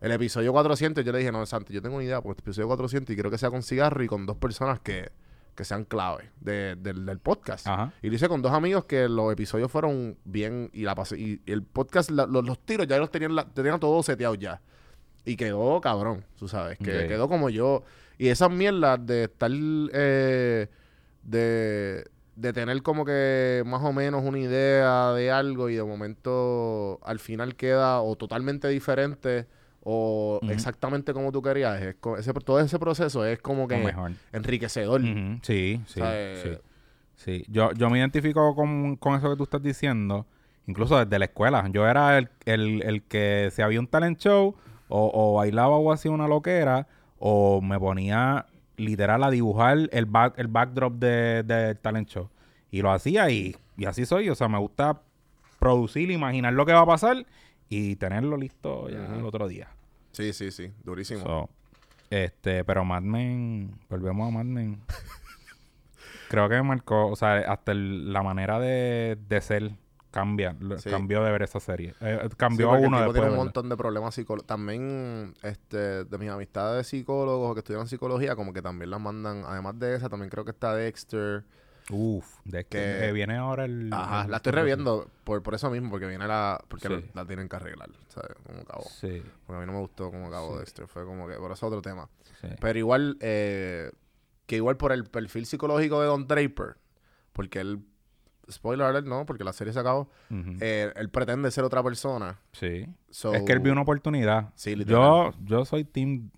el 0.00 0.12
episodio 0.12 0.52
400, 0.52 1.04
yo 1.04 1.12
le 1.12 1.18
dije, 1.18 1.30
no, 1.32 1.44
Santi, 1.44 1.72
yo 1.74 1.82
tengo 1.82 1.96
una 1.96 2.04
idea, 2.04 2.20
porque 2.22 2.40
el 2.40 2.44
episodio 2.44 2.68
400 2.68 3.12
y 3.12 3.16
quiero 3.16 3.30
que 3.30 3.38
sea 3.38 3.50
con 3.50 3.62
cigarro 3.62 4.02
y 4.02 4.06
con 4.06 4.24
dos 4.24 4.36
personas 4.38 4.80
que, 4.80 5.10
que 5.54 5.64
sean 5.64 5.84
clave 5.84 6.30
de- 6.40 6.76
del, 6.76 7.04
del 7.04 7.18
podcast. 7.18 7.66
Ajá. 7.66 7.92
Y 8.02 8.08
lo 8.08 8.14
hice 8.16 8.28
con 8.28 8.40
dos 8.40 8.52
amigos 8.52 8.86
que 8.86 9.08
los 9.10 9.30
episodios 9.32 9.70
fueron 9.70 10.16
bien 10.24 10.70
y 10.72 10.82
la 10.84 10.94
pasé. 10.94 11.18
Y, 11.18 11.42
y 11.44 11.52
el 11.52 11.62
podcast, 11.62 12.10
la- 12.10 12.26
los, 12.26 12.44
los 12.46 12.58
tiros 12.60 12.86
ya 12.86 12.96
los 12.98 13.10
tenían, 13.10 13.34
la- 13.34 13.44
tenían 13.44 13.78
todos 13.78 14.06
seteados 14.06 14.38
ya. 14.38 14.62
Y 15.26 15.36
quedó 15.36 15.80
cabrón, 15.80 16.24
tú 16.38 16.46
sabes. 16.48 16.78
Que 16.78 17.08
quedó 17.08 17.28
como 17.28 17.50
yo. 17.50 17.82
Y 18.16 18.28
esas 18.28 18.50
mierdas 18.50 19.04
de 19.04 19.24
estar. 19.24 19.50
eh, 19.52 20.68
de, 21.26 22.04
de 22.36 22.52
tener 22.52 22.82
como 22.82 23.04
que 23.04 23.62
más 23.66 23.82
o 23.82 23.92
menos 23.92 24.22
una 24.24 24.38
idea 24.38 25.12
de 25.12 25.30
algo 25.30 25.68
y 25.68 25.74
de 25.76 25.82
momento 25.82 27.00
al 27.04 27.18
final 27.18 27.56
queda 27.56 28.00
o 28.00 28.16
totalmente 28.16 28.68
diferente 28.68 29.46
o 29.82 30.40
exactamente 30.48 31.12
como 31.12 31.30
tú 31.30 31.42
querías. 31.42 31.80
Es 31.80 31.96
ese, 32.18 32.32
todo 32.32 32.60
ese 32.60 32.78
proceso 32.78 33.24
es 33.24 33.40
como 33.40 33.68
que 33.68 33.76
mejor. 33.76 34.12
enriquecedor. 34.32 35.00
Sí, 35.42 35.80
sí, 35.86 36.00
O 36.00 36.04
sea, 36.04 36.36
sí. 36.42 36.50
Sí. 37.16 37.44
Yo, 37.48 37.72
yo 37.72 37.88
me 37.88 37.98
identifico 37.98 38.54
con, 38.54 38.96
con 38.96 39.14
eso 39.14 39.30
que 39.30 39.36
tú 39.36 39.44
estás 39.44 39.62
diciendo 39.62 40.26
incluso 40.66 40.98
desde 41.02 41.18
la 41.18 41.26
escuela. 41.26 41.68
Yo 41.72 41.86
era 41.86 42.18
el, 42.18 42.28
el, 42.44 42.82
el 42.82 43.02
que 43.04 43.50
si 43.52 43.62
había 43.62 43.80
un 43.80 43.86
talent 43.86 44.18
show 44.18 44.54
o, 44.88 45.10
o 45.14 45.34
bailaba 45.34 45.76
o 45.76 45.92
hacía 45.92 46.10
una 46.10 46.28
loquera 46.28 46.86
o 47.18 47.62
me 47.62 47.78
ponía 47.78 48.46
literal 48.76 49.22
a 49.24 49.30
dibujar 49.30 49.88
el, 49.92 50.06
back, 50.06 50.34
el 50.38 50.48
backdrop 50.48 50.94
de, 50.94 51.42
del 51.42 51.78
talent 51.78 52.08
show. 52.08 52.28
Y 52.70 52.82
lo 52.82 52.90
hacía 52.92 53.30
y, 53.30 53.56
y 53.76 53.84
así 53.86 54.04
soy. 54.06 54.28
O 54.28 54.34
sea, 54.34 54.48
me 54.48 54.58
gusta 54.58 55.00
producir, 55.58 56.10
imaginar 56.10 56.52
lo 56.52 56.66
que 56.66 56.72
va 56.72 56.80
a 56.80 56.86
pasar 56.86 57.24
y 57.68 57.96
tenerlo 57.96 58.36
listo 58.36 58.88
ya 58.88 59.06
el 59.16 59.24
otro 59.24 59.48
día. 59.48 59.68
Sí, 60.12 60.32
sí, 60.32 60.50
sí. 60.50 60.70
Durísimo. 60.84 61.22
So, 61.22 61.50
este, 62.10 62.64
pero 62.64 62.84
Mad 62.84 63.02
Men, 63.02 63.70
volvemos 63.88 64.28
a 64.28 64.30
Mad 64.30 64.44
Men. 64.44 64.80
Creo 66.28 66.48
que 66.48 66.56
me 66.56 66.62
marcó, 66.62 67.06
o 67.08 67.16
sea, 67.16 67.36
hasta 67.52 67.72
el- 67.72 68.12
la 68.12 68.22
manera 68.22 68.58
de, 68.58 69.16
de 69.28 69.40
ser 69.40 69.72
cambia, 70.16 70.56
Sí. 70.78 70.90
cambió 70.90 71.22
de 71.22 71.30
ver 71.30 71.42
esa 71.42 71.60
serie. 71.60 71.94
Eh, 72.00 72.18
Sí, 72.30 72.36
cambió 72.36 72.68
porque 72.70 72.82
el 72.82 72.88
uno 72.88 72.96
tipo 72.98 73.12
después. 73.12 73.22
tiene 73.28 73.30
un 73.38 73.44
montón 73.46 73.68
de 73.68 73.76
problemas 73.76 74.14
psicológicos. 74.14 74.46
También, 74.46 75.34
este, 75.42 76.04
de 76.04 76.18
mis 76.18 76.30
amistades 76.30 76.76
de 76.78 76.84
psicólogos 76.84 77.54
que 77.54 77.60
estudian 77.60 77.86
psicología, 77.86 78.34
como 78.36 78.52
que 78.52 78.62
también 78.62 78.90
las 78.90 79.00
mandan, 79.00 79.44
además 79.46 79.78
de 79.78 79.94
esa, 79.96 80.08
también 80.08 80.30
creo 80.30 80.44
que 80.44 80.50
está 80.52 80.74
Dexter. 80.74 81.44
Uf, 81.88 82.26
de 82.44 82.64
que, 82.66 83.08
eh, 83.08 83.12
viene 83.12 83.36
ahora 83.36 83.64
el. 83.64 83.92
Ajá, 83.92 84.24
el- 84.24 84.30
la 84.32 84.38
estoy 84.38 84.50
reviendo 84.52 85.08
por, 85.22 85.42
por 85.44 85.54
eso 85.54 85.70
mismo, 85.70 85.88
porque 85.90 86.06
viene 86.06 86.26
la, 86.26 86.60
porque 86.66 86.88
Sí. 86.88 86.94
la, 87.14 87.22
la 87.22 87.26
tienen 87.28 87.48
que 87.48 87.54
arreglar, 87.54 87.90
¿sabes? 88.08 88.32
Como 88.44 88.60
acabó. 88.62 88.82
Sí, 88.90 89.22
Porque 89.46 89.58
a 89.58 89.60
mí 89.60 89.66
no 89.66 89.72
me 89.74 89.78
gustó 89.78 90.10
cómo 90.10 90.26
acabó 90.26 90.54
Sí. 90.54 90.58
Dexter, 90.58 90.88
fue 90.88 91.04
como 91.04 91.28
que, 91.28 91.34
por 91.36 91.52
eso 91.52 91.66
otro 91.68 91.82
tema. 91.82 92.08
sí. 92.40 92.48
Pero 92.60 92.76
igual, 92.78 93.16
eh, 93.20 93.92
que 94.46 94.56
igual 94.56 94.76
por 94.76 94.90
el 94.92 95.04
perfil 95.04 95.46
psicológico 95.46 96.00
de 96.00 96.06
Don 96.08 96.26
Draper, 96.26 96.76
porque 97.32 97.60
él, 97.60 97.80
spoiler 98.50 98.86
alert, 98.86 99.06
no, 99.06 99.26
porque 99.26 99.44
la 99.44 99.52
serie 99.52 99.72
se 99.72 99.80
acabó, 99.80 100.08
eh, 100.60 100.92
él 100.96 101.08
pretende 101.10 101.50
ser 101.50 101.64
otra 101.64 101.82
persona. 101.82 102.38
sí. 102.52 102.86
So- 103.10 103.32
es 103.32 103.42
que 103.44 103.52
él 103.52 103.60
vio 103.60 103.72
una 103.72 103.80
oportunidad. 103.82 104.50
Sí, 104.56 104.72
yo, 104.72 104.76
literal. 104.76 105.34
yo 105.44 105.64
soy 105.64 105.84
team. 105.84 106.30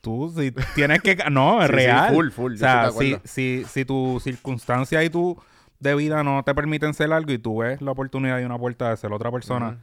Tú, 0.00 0.32
si 0.36 0.52
tienes 0.74 1.00
que. 1.02 1.16
No, 1.30 1.60
es 1.62 1.66
Sí, 1.68 1.72
sí, 1.72 1.76
real. 1.76 2.14
full, 2.14 2.28
full, 2.30 2.54
O 2.54 2.56
sea, 2.56 2.90
si, 2.92 3.16
si, 3.24 3.64
si 3.66 3.84
tu 3.84 4.18
circunstancia 4.20 5.02
y 5.04 5.10
tu 5.10 5.38
de 5.80 5.94
vida 5.94 6.22
no 6.24 6.42
te 6.42 6.54
permiten 6.54 6.94
ser 6.94 7.12
algo 7.12 7.30
y 7.32 7.38
tú 7.38 7.58
ves 7.58 7.82
la 7.82 7.90
oportunidad 7.90 8.38
y 8.40 8.44
una 8.44 8.58
puerta 8.58 8.88
de 8.90 8.96
ser 8.96 9.12
otra 9.12 9.30
persona 9.30 9.82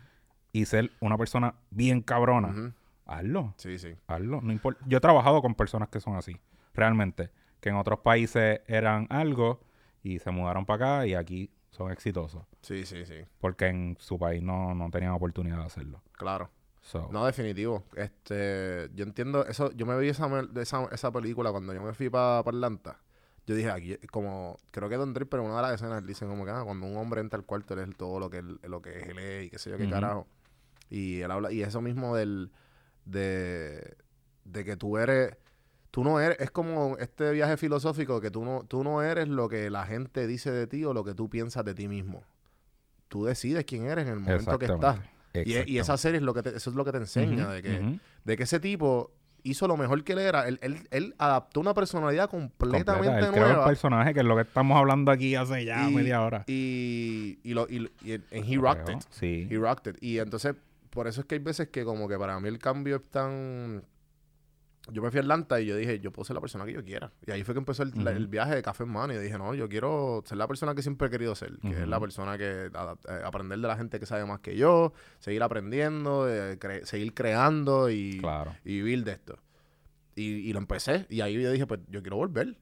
y 0.52 0.66
ser 0.66 0.92
una 1.00 1.18
persona 1.18 1.54
bien 1.70 2.02
cabrona, 2.02 2.74
hazlo. 3.06 3.54
Sí, 3.58 3.78
sí. 3.78 3.94
Hazlo. 4.08 4.42
No 4.42 4.52
importa. 4.52 4.84
Yo 4.88 4.98
he 4.98 5.02
trabajado 5.02 5.42
con 5.44 5.54
personas 5.54 5.90
que 5.90 6.00
son 6.00 6.16
así, 6.16 6.38
realmente. 6.74 7.30
Que 7.60 7.70
en 7.70 7.76
otros 7.76 8.00
países 8.00 8.62
eran 8.68 9.06
algo 9.12 9.60
y 10.02 10.18
se 10.20 10.32
mudaron 10.32 10.66
para 10.66 10.98
acá 10.98 11.08
y 11.08 11.14
aquí 11.14 11.52
son 11.72 11.92
exitosos. 11.92 12.44
Sí, 12.62 12.86
sí, 12.86 13.06
sí. 13.06 13.26
Porque 13.40 13.68
en 13.68 13.98
su 14.00 14.20
país 14.20 14.44
no, 14.44 14.76
no 14.76 14.90
tenían 14.90 15.12
oportunidad 15.14 15.58
de 15.60 15.66
hacerlo. 15.66 16.02
Claro. 16.14 16.50
So, 16.82 17.10
No, 17.12 17.26
definitivo. 17.26 17.84
Este, 17.96 18.90
yo 18.94 19.04
entiendo 19.04 19.46
eso. 19.46 19.72
Yo 19.74 19.86
me 19.86 19.98
vi 20.00 20.10
esa, 20.10 20.28
esa, 20.56 20.86
esa 20.92 21.12
película 21.12 21.52
cuando 21.52 21.74
yo 21.74 21.82
me 21.82 21.94
fui 21.94 22.10
para 22.10 22.40
Atlanta. 22.40 23.00
Yo 23.48 23.56
dije 23.56 23.70
aquí, 23.72 23.98
como, 24.12 24.58
creo 24.72 24.90
que 24.90 24.98
Don 24.98 25.14
Draper, 25.14 25.40
en 25.40 25.46
una 25.48 25.56
de 25.58 25.62
las 25.64 25.74
escenas, 25.74 26.00
él 26.00 26.08
dice 26.08 26.26
como 26.26 26.46
que 26.46 26.52
ah, 26.52 26.62
cuando 26.64 26.86
un 26.86 26.96
hombre 26.98 27.22
entra 27.22 27.40
al 27.40 27.46
cuarto, 27.46 27.74
él 27.74 27.90
es 27.90 27.98
todo 27.98 28.20
lo 28.20 28.30
que 28.30 28.38
él, 28.38 28.60
lo 28.64 28.82
que 28.82 29.00
él 29.02 29.18
es 29.18 29.46
y 29.46 29.50
qué 29.50 29.58
sé 29.58 29.72
yo 29.72 29.78
qué 29.78 29.90
carajo. 29.90 30.28
Y 30.90 31.22
él 31.22 31.32
habla, 31.32 31.52
y 31.52 31.62
eso 31.64 31.82
mismo 31.82 32.16
del, 32.16 32.52
de, 33.06 33.96
de 34.46 34.66
que 34.66 34.78
tú 34.78 34.98
eres, 34.98 35.36
tú 35.92 36.04
no 36.04 36.20
eres, 36.20 36.40
es 36.40 36.52
como 36.52 36.98
este 36.98 37.32
viaje 37.32 37.58
filosófico 37.58 38.20
que 38.22 38.32
tú 38.32 38.44
no, 38.46 38.64
tú 38.68 38.84
no 38.84 39.02
eres 39.04 39.28
lo 39.28 39.48
que 39.50 39.70
la 39.70 39.86
gente 39.86 40.26
dice 40.28 40.50
de 40.52 40.66
ti 40.68 40.84
o 40.86 40.94
lo 40.94 41.04
que 41.04 41.14
tú 41.14 41.30
piensas 41.30 41.64
de 41.66 41.74
ti 41.76 41.88
mismo. 41.88 42.24
Tú 43.10 43.26
decides 43.26 43.66
quién 43.66 43.86
eres 43.86 44.08
en 44.08 44.14
el 44.14 44.20
momento 44.20 44.58
que 44.58 44.66
estás. 44.66 45.00
Y, 45.34 45.72
y 45.74 45.80
esa 45.80 45.98
serie 45.98 46.18
es 46.18 46.24
lo 46.24 46.34
que 46.34 46.44
te- 46.44 46.56
eso 46.56 46.70
es 46.70 46.76
lo 46.76 46.84
que 46.86 46.92
te 46.92 46.98
enseña, 46.98 47.50
de, 47.50 47.62
que, 47.62 48.00
de 48.24 48.38
que 48.38 48.44
ese 48.44 48.60
tipo 48.60 49.12
hizo 49.44 49.68
lo 49.68 49.76
mejor 49.76 50.04
que 50.04 50.14
él 50.14 50.20
era. 50.20 50.48
Él, 50.48 50.60
él, 50.62 50.88
él 50.92 51.16
adaptó 51.18 51.60
una 51.62 51.74
personalidad 51.74 52.30
completamente 52.30 52.92
Completa. 52.92 53.20
Él 53.28 53.32
creó 53.34 53.46
el 53.48 53.52
nueva. 53.54 53.66
personaje, 53.66 54.14
que 54.14 54.20
es 54.20 54.26
lo 54.26 54.36
que 54.36 54.42
estamos 54.44 54.78
hablando 54.78 55.12
aquí 55.12 55.36
hace 55.36 55.66
ya 55.66 55.90
y, 55.90 55.94
media 55.94 56.22
hora. 56.22 56.44
Y, 56.48 57.40
y, 57.44 57.54
lo, 57.54 57.68
y, 57.70 57.90
y- 58.04 58.14
and 58.14 58.24
he 58.46 58.56
Lo 58.56 58.62
rocked 58.62 58.94
it. 58.94 59.02
Sí. 59.10 59.48
He 59.50 59.58
rocked 59.58 59.92
it. 59.94 59.98
Y 60.04 60.20
entonces, 60.20 60.56
por 60.90 61.08
eso 61.08 61.22
es 61.22 61.28
que 61.28 61.36
hay 61.36 61.40
veces 61.42 61.70
que 61.70 61.84
como 61.86 62.08
que 62.08 62.18
para 62.18 62.40
mí 62.40 62.48
el 62.48 62.60
cambio 62.60 62.98
es 62.98 63.04
tan... 63.10 63.84
Yo 64.92 65.02
me 65.04 65.12
fui 65.12 65.20
a 65.20 65.22
Atlanta 65.22 65.62
y 65.62 65.68
yo 65.68 65.76
dije, 65.76 66.00
yo 66.00 66.12
puedo 66.12 66.26
ser 66.26 66.34
la 66.34 66.42
persona 66.42 66.66
que 66.66 66.74
yo 66.74 66.84
quiera. 66.84 67.12
Y 67.28 67.32
ahí 67.32 67.44
fue 67.44 67.54
que 67.54 67.60
empezó 67.60 67.84
el, 67.84 67.92
la- 67.96 68.10
Ujú. 68.12 68.18
el 68.20 68.28
viaje 68.28 68.56
de 68.56 68.64
Café 68.64 68.84
en 68.84 68.90
Mano. 68.90 69.14
Y 69.14 69.18
yo 69.18 69.22
dije, 69.22 69.38
no, 69.38 69.54
yo 69.54 69.70
quiero 69.70 70.24
ser 70.26 70.38
la 70.40 70.48
persona 70.48 70.74
que 70.74 70.82
siempre 70.82 71.08
he 71.08 71.12
querido 71.12 71.36
ser. 71.36 71.58
Que 71.60 71.70
es 71.70 71.78
Ujú. 71.82 71.86
la 71.90 72.00
persona 72.00 72.36
que... 72.38 72.72
adap- 72.72 72.98
eh, 73.08 73.22
aprender 73.24 73.60
de 73.60 73.68
la 73.68 73.78
gente 73.78 74.00
que 74.00 74.08
sabe 74.08 74.26
más 74.26 74.40
que 74.40 74.56
yo. 74.58 74.92
Seguir 75.20 75.44
aprendiendo. 75.44 76.28
eh, 76.28 76.58
cre- 76.60 76.84
seguir 76.86 77.14
creando 77.14 77.90
y, 77.92 78.18
Claro. 78.20 78.56
y 78.66 78.78
vivir 78.78 79.04
de 79.04 79.12
esto. 79.12 79.38
Y, 80.16 80.24
y 80.24 80.52
lo 80.54 80.58
empecé. 80.60 81.06
Y 81.10 81.22
ahí 81.22 81.40
yo 81.42 81.52
dije, 81.52 81.68
pues 81.68 81.80
yo 81.90 82.02
quiero 82.02 82.18
volver. 82.18 82.58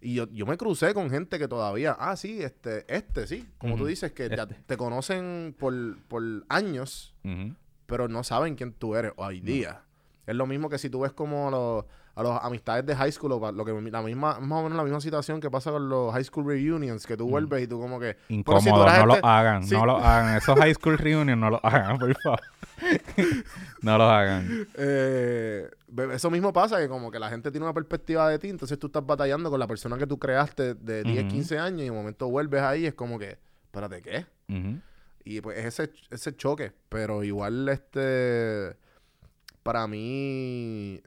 Y 0.00 0.14
yo, 0.14 0.28
yo 0.30 0.46
me 0.46 0.56
crucé 0.56 0.94
con 0.94 1.10
gente 1.10 1.40
que 1.40 1.48
todavía, 1.48 1.96
ah, 1.98 2.14
sí, 2.14 2.40
este, 2.40 2.84
este, 2.86 3.26
sí. 3.26 3.48
Como 3.58 3.74
tú 3.74 3.80
Ujú. 3.82 3.88
dices, 3.88 4.12
que 4.12 4.28
ya 4.28 4.44
Este. 4.44 4.54
te 4.64 4.76
conocen 4.76 5.56
por, 5.58 5.74
por 6.06 6.22
años, 6.48 7.16
pero 7.86 8.06
no 8.06 8.22
saben 8.22 8.54
quién 8.54 8.72
tú 8.72 8.94
eres 8.94 9.12
hoy 9.16 9.40
día. 9.40 9.82
Es 10.28 10.36
lo 10.36 10.46
mismo 10.46 10.68
que 10.68 10.78
si 10.78 10.90
tú 10.90 11.00
ves 11.00 11.12
como 11.12 11.48
a 11.48 11.50
los, 11.50 11.84
a 12.14 12.22
los 12.22 12.38
amistades 12.42 12.84
de 12.84 12.94
high 12.94 13.10
school, 13.10 13.32
o 13.32 13.40
pa- 13.40 13.50
lo 13.52 13.64
que 13.64 13.72
la 13.72 14.02
misma, 14.02 14.38
más 14.40 14.58
o 14.60 14.62
menos 14.64 14.76
la 14.76 14.84
misma 14.84 15.00
situación 15.00 15.40
que 15.40 15.50
pasa 15.50 15.70
con 15.70 15.88
los 15.88 16.12
high 16.12 16.24
school 16.24 16.46
reunions, 16.46 17.06
que 17.06 17.16
tú 17.16 17.28
vuelves 17.28 17.62
y 17.62 17.66
tú 17.66 17.80
como 17.80 17.98
que... 17.98 18.16
Incómodo, 18.28 18.60
si 18.62 18.70
tú 18.70 18.82
eras 18.82 18.98
no 18.98 19.06
lo 19.06 19.14
este- 19.14 19.26
hagan, 19.26 19.64
sí. 19.64 19.74
no 19.74 19.86
lo 19.86 19.96
hagan. 19.96 20.36
Esos 20.36 20.58
high 20.58 20.74
school 20.74 20.98
reunions 20.98 21.40
no 21.40 21.50
lo 21.50 21.60
hagan, 21.64 21.98
por 21.98 22.14
favor. 22.20 22.40
no 23.82 23.98
los 23.98 24.10
hagan. 24.10 24.66
Eh, 24.76 25.68
eso 26.12 26.30
mismo 26.30 26.52
pasa, 26.52 26.78
que 26.78 26.88
como 26.88 27.10
que 27.10 27.18
la 27.18 27.30
gente 27.30 27.50
tiene 27.50 27.64
una 27.66 27.74
perspectiva 27.74 28.28
de 28.28 28.38
ti, 28.38 28.48
entonces 28.50 28.78
tú 28.78 28.88
estás 28.88 29.04
batallando 29.06 29.50
con 29.50 29.58
la 29.58 29.66
persona 29.66 29.96
que 29.96 30.06
tú 30.06 30.18
creaste 30.18 30.74
de 30.74 31.02
10, 31.04 31.24
Ujú. 31.24 31.32
15 31.32 31.58
años 31.58 31.80
y 31.80 31.84
de 31.84 31.92
momento 31.92 32.28
vuelves 32.28 32.62
ahí 32.62 32.86
es 32.86 32.94
como 32.94 33.18
que, 33.18 33.38
espérate, 33.64 34.02
¿qué? 34.02 34.26
Y 35.24 35.40
pues 35.40 35.58
es 35.58 35.66
ese, 35.78 35.92
ese 36.10 36.34
choque, 36.36 36.72
pero 36.88 37.22
igual 37.24 37.68
este, 37.68 38.76
para 39.68 39.86
mí, 39.86 40.98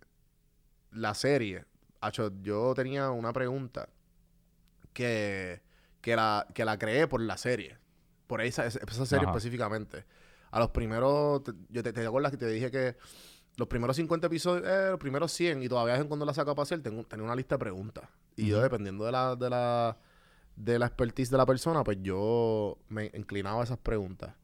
la 0.91 1.16
serie, 1.16 1.66
acho, 1.99 2.32
yo 2.43 2.76
tenía 2.76 3.09
una 3.09 3.34
pregunta 3.34 3.89
que, 4.93 5.64
que, 5.99 6.16
la, 6.16 6.45
que 6.53 6.64
la 6.64 6.78
creé 6.78 7.07
por 7.07 7.22
la 7.22 7.38
serie, 7.38 7.80
por 8.28 8.39
esa, 8.41 8.68
esa 8.68 9.05
serie 9.07 9.26
Ajá. 9.26 9.32
específicamente. 9.36 10.05
A 10.51 10.59
los 10.59 10.70
primeros, 10.70 11.43
te- 11.43 11.53
yo 11.70 11.82
te, 11.82 11.91
te 11.91 12.05
acuerdas 12.05 12.30
que 12.32 12.38
te 12.38 12.45
dije 12.49 12.70
que 12.70 12.97
los 13.57 13.68
primeros 13.68 13.95
50 13.95 14.28
episodios, 14.28 14.64
eh, 14.68 14.89
los 14.91 14.99
primeros 14.99 15.32
100, 15.32 15.64
y 15.64 15.68
todavía 15.68 15.95
es 15.95 16.05
cuando 16.05 16.24
la 16.24 16.36
saco 16.36 16.53
para 16.53 16.62
hacer, 16.62 16.84
tengo, 16.84 17.03
tenía 17.03 17.26
una 17.26 17.36
lista 17.36 17.55
de 17.55 17.59
preguntas. 17.59 18.07
Y 18.36 18.45
yo, 18.45 18.62
dependiendo 18.62 19.05
de 19.05 19.12
la, 19.12 19.36
de 19.36 19.49
la, 19.49 19.97
de 20.55 20.78
la 20.78 20.86
expertise 20.86 21.32
de 21.32 21.38
la 21.38 21.47
persona, 21.47 21.84
pues 21.84 21.97
yo 22.03 22.78
me 22.89 23.09
inclinaba 23.16 23.62
a 23.62 23.64
esas 23.64 23.80
preguntas. 23.80 24.36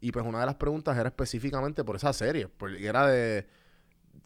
Y 0.00 0.10
pues 0.12 0.24
una 0.24 0.40
de 0.40 0.46
las 0.46 0.54
preguntas 0.54 0.96
era 0.96 1.08
específicamente 1.08 1.82
por 1.84 1.96
esa 1.96 2.12
serie, 2.12 2.46
porque 2.48 2.86
era 2.86 3.06
de 3.08 3.46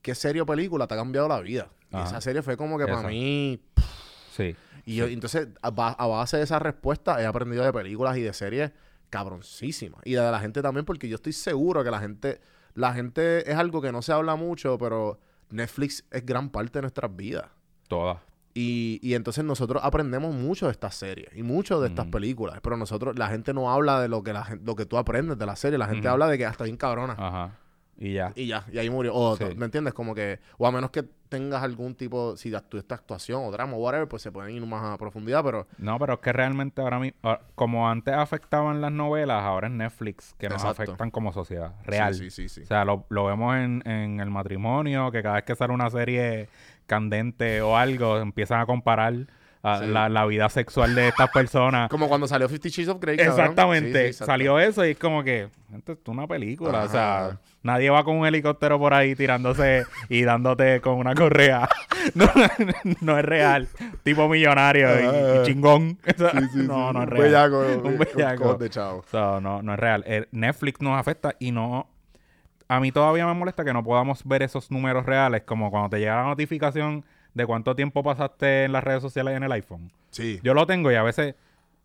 qué 0.01 0.15
serie 0.15 0.43
o 0.43 0.47
película 0.47 0.87
te 0.87 0.95
ha 0.95 0.97
cambiado 0.97 1.29
la 1.29 1.41
vida. 1.41 1.69
Y 1.91 1.97
esa 1.97 2.21
serie 2.21 2.43
fue 2.43 2.57
como 2.57 2.79
que 2.79 2.87
para 2.87 3.09
mí... 3.09 3.61
Sí. 4.33 4.57
Y 4.87 4.97
yo, 4.97 5.07
entonces, 5.07 5.49
a, 5.61 5.69
a 5.69 6.07
base 6.07 6.39
de 6.39 6.45
esa 6.45 6.59
respuesta, 6.59 7.21
he 7.21 7.27
aprendido 7.27 7.65
de 7.65 7.73
películas 7.73 8.17
y 8.17 8.23
de 8.23 8.33
series 8.33 8.73
cabroncísimas. 9.11 10.01
Y 10.05 10.15
de 10.15 10.31
la 10.31 10.41
gente 10.41 10.63
también, 10.63 10.87
porque 10.87 11.09
yo 11.09 11.17
estoy 11.17 11.33
seguro 11.33 11.85
que 11.85 11.91
la 11.91 12.01
gente... 12.01 12.41
La 12.75 12.95
gente 12.95 13.51
es 13.51 13.59
algo 13.59 13.83
que 13.83 13.93
no 13.93 14.01
se 14.01 14.13
habla 14.13 14.35
mucho, 14.35 14.79
pero 14.79 15.21
Netflix 15.51 16.07
es 16.11 16.25
gran 16.25 16.49
parte 16.49 16.79
de 16.79 16.81
nuestras 16.81 17.15
vidas. 17.15 17.45
Todas. 17.87 18.17
Y, 18.55 18.99
y 19.03 19.13
entonces 19.13 19.45
nosotros 19.45 19.83
aprendemos 19.85 20.35
mucho 20.35 20.65
de 20.65 20.73
estas 20.73 20.95
series 20.95 21.29
y 21.37 21.43
mucho 21.43 21.83
de 21.83 21.89
estas 21.89 22.07
películas. 22.07 22.61
Pero 22.63 22.79
nosotros, 22.79 23.19
la 23.19 23.29
gente 23.29 23.53
no 23.53 23.71
habla 23.71 24.01
de 24.01 24.09
lo 24.09 24.23
que 24.23 24.33
la 24.33 24.59
lo 24.65 24.75
que 24.75 24.87
tú 24.87 24.97
aprendes 24.97 25.37
de 25.37 25.45
la 25.45 25.55
serie. 25.55 25.77
La 25.77 25.87
gente 25.87 26.09
habla 26.09 26.29
de 26.29 26.39
que 26.39 26.47
hasta 26.47 26.65
bien 26.65 26.79
cabrona. 26.79 27.13
Ajá. 27.19 27.59
Y 28.05 28.15
ya. 28.15 28.33
Y 28.35 28.49
ya, 28.49 28.65
y 28.73 28.79
ahí 28.79 28.91
murió. 28.91 29.15
O, 29.15 29.37
Sí. 29.37 29.45
¿Me 29.57 29.67
entiendes? 29.67 29.95
Como 29.95 30.13
que, 30.13 30.41
o 30.59 30.67
a 30.67 30.73
menos 30.73 30.91
que 30.91 31.05
tengas 31.29 31.63
algún 31.63 31.95
tipo, 31.95 32.37
si 32.37 32.53
tu 32.69 32.77
esta 32.77 32.97
actuación 32.97 33.43
o 33.45 33.51
drama 33.53 33.75
o 33.75 33.79
whatever, 33.79 34.09
pues 34.09 34.23
se 34.23 34.33
pueden 34.33 34.55
ir 34.57 34.67
más 34.67 34.83
a 34.85 34.99
profundidad, 34.99 35.43
pero 35.45 35.67
No, 35.79 35.99
pero 36.01 36.15
es 36.15 36.19
que 36.19 36.33
realmente 36.33 36.83
ahora 36.83 36.99
mismo, 36.99 37.19
como 37.55 37.89
antes 37.89 38.13
afectaban 38.13 38.81
las 38.81 38.91
novelas, 38.91 39.43
ahora 39.45 39.69
es 39.69 39.73
Netflix 39.73 40.35
que 40.37 40.49
nos 40.49 40.63
Exacto. 40.63 40.83
afectan 40.83 41.11
como 41.13 41.33
sociedad. 41.33 41.75
Real. 41.85 42.13
Sí, 42.15 42.31
sí, 42.31 42.49
sí. 42.49 42.55
sí. 42.57 42.61
O 42.63 42.67
sea, 42.67 42.85
lo, 42.85 43.07
lo 43.09 43.25
vemos 43.27 43.55
en, 43.57 43.83
en 43.89 44.19
el 44.19 44.31
matrimonio, 44.31 45.13
que 45.13 45.23
cada 45.23 45.37
vez 45.37 45.45
que 45.45 45.55
sale 45.55 45.73
una 45.73 45.89
serie 45.89 46.49
candente 46.87 47.63
o 47.63 47.77
algo, 47.77 48.19
empiezan 48.19 48.61
a 48.61 48.67
comparar 48.67 49.15
a 49.63 49.79
Sí. 49.79 49.87
la, 49.87 50.09
la 50.09 50.27
vida 50.27 50.49
sexual 50.49 50.95
de 50.97 51.07
estas 51.09 51.31
personas. 51.31 51.89
Como 51.89 52.09
cuando 52.09 52.27
salió 52.27 52.49
Fifty 52.49 52.69
Shades 52.69 52.89
of 52.89 53.01
Grey. 53.01 53.17
Exactamente. 53.19 54.13
Salió 54.13 54.59
eso 54.59 54.85
y 54.85 54.91
es 54.91 54.99
como 54.99 55.23
que, 55.23 55.49
esto 55.77 55.93
es 55.93 55.99
una 56.09 56.27
película. 56.27 56.83
O 56.83 56.89
sea. 56.89 57.39
Nadie 57.63 57.91
va 57.91 58.03
con 58.03 58.17
un 58.17 58.27
helicóptero 58.27 58.79
por 58.79 58.93
ahí 58.93 59.15
tirándose 59.15 59.85
y 60.09 60.23
dándote 60.23 60.81
con 60.81 60.95
una 60.95 61.15
correa. 61.15 61.69
No, 62.17 62.27
no 63.01 63.17
es 63.17 63.25
real. 63.25 63.69
Tipo 64.03 64.29
millonario 64.29 64.89
y- 65.01 65.05
y, 65.05 65.07
Ah. 65.07 65.43
chingón. 65.45 65.99
Eso- 66.05 66.29
Sí, 66.31 66.39
sí, 66.53 66.59
no, 66.63 66.63
sí, 66.63 66.67
no 66.67 66.91
es 66.91 66.95
un 66.97 67.07
real. 67.07 67.23
bellaco, 67.23 67.59
Un 67.61 67.87
un 67.93 67.99
bellaco. 67.99 68.43
cojón 68.43 68.59
de 68.59 68.71
chavo. 68.71 69.05
So, 69.09 69.41
no, 69.41 69.63
no 69.63 69.75
es 69.75 69.79
real. 69.79 70.03
Eh, 70.09 70.27
Netflix 70.33 70.81
nos 70.81 70.99
afecta 70.99 71.37
y 71.39 71.53
no. 71.53 71.87
A 72.67 72.81
mí 72.81 72.91
todavía 72.91 73.25
me 73.27 73.35
molesta 73.35 73.65
que 73.65 73.73
no 73.73 73.85
podamos 73.85 74.25
ver 74.27 74.43
esos 74.43 74.69
números 74.73 75.07
reales, 75.07 75.43
como 75.43 75.71
cuando 75.71 75.91
te 75.91 76.01
llega 76.01 76.17
la 76.17 76.25
notificación 76.25 77.05
de 77.35 77.47
cuánto 77.47 77.77
tiempo 77.77 78.03
pasaste 78.03 78.65
en 78.65 78.73
las 78.73 78.83
redes 78.83 79.01
sociales 79.03 79.37
en 79.37 79.45
el 79.45 79.53
iPhone. 79.53 79.93
Sí. 80.11 80.41
Yo 80.43 80.55
lo 80.55 80.67
tengo 80.67 80.91
y 80.91 80.97
a 80.97 81.05
veces 81.05 81.37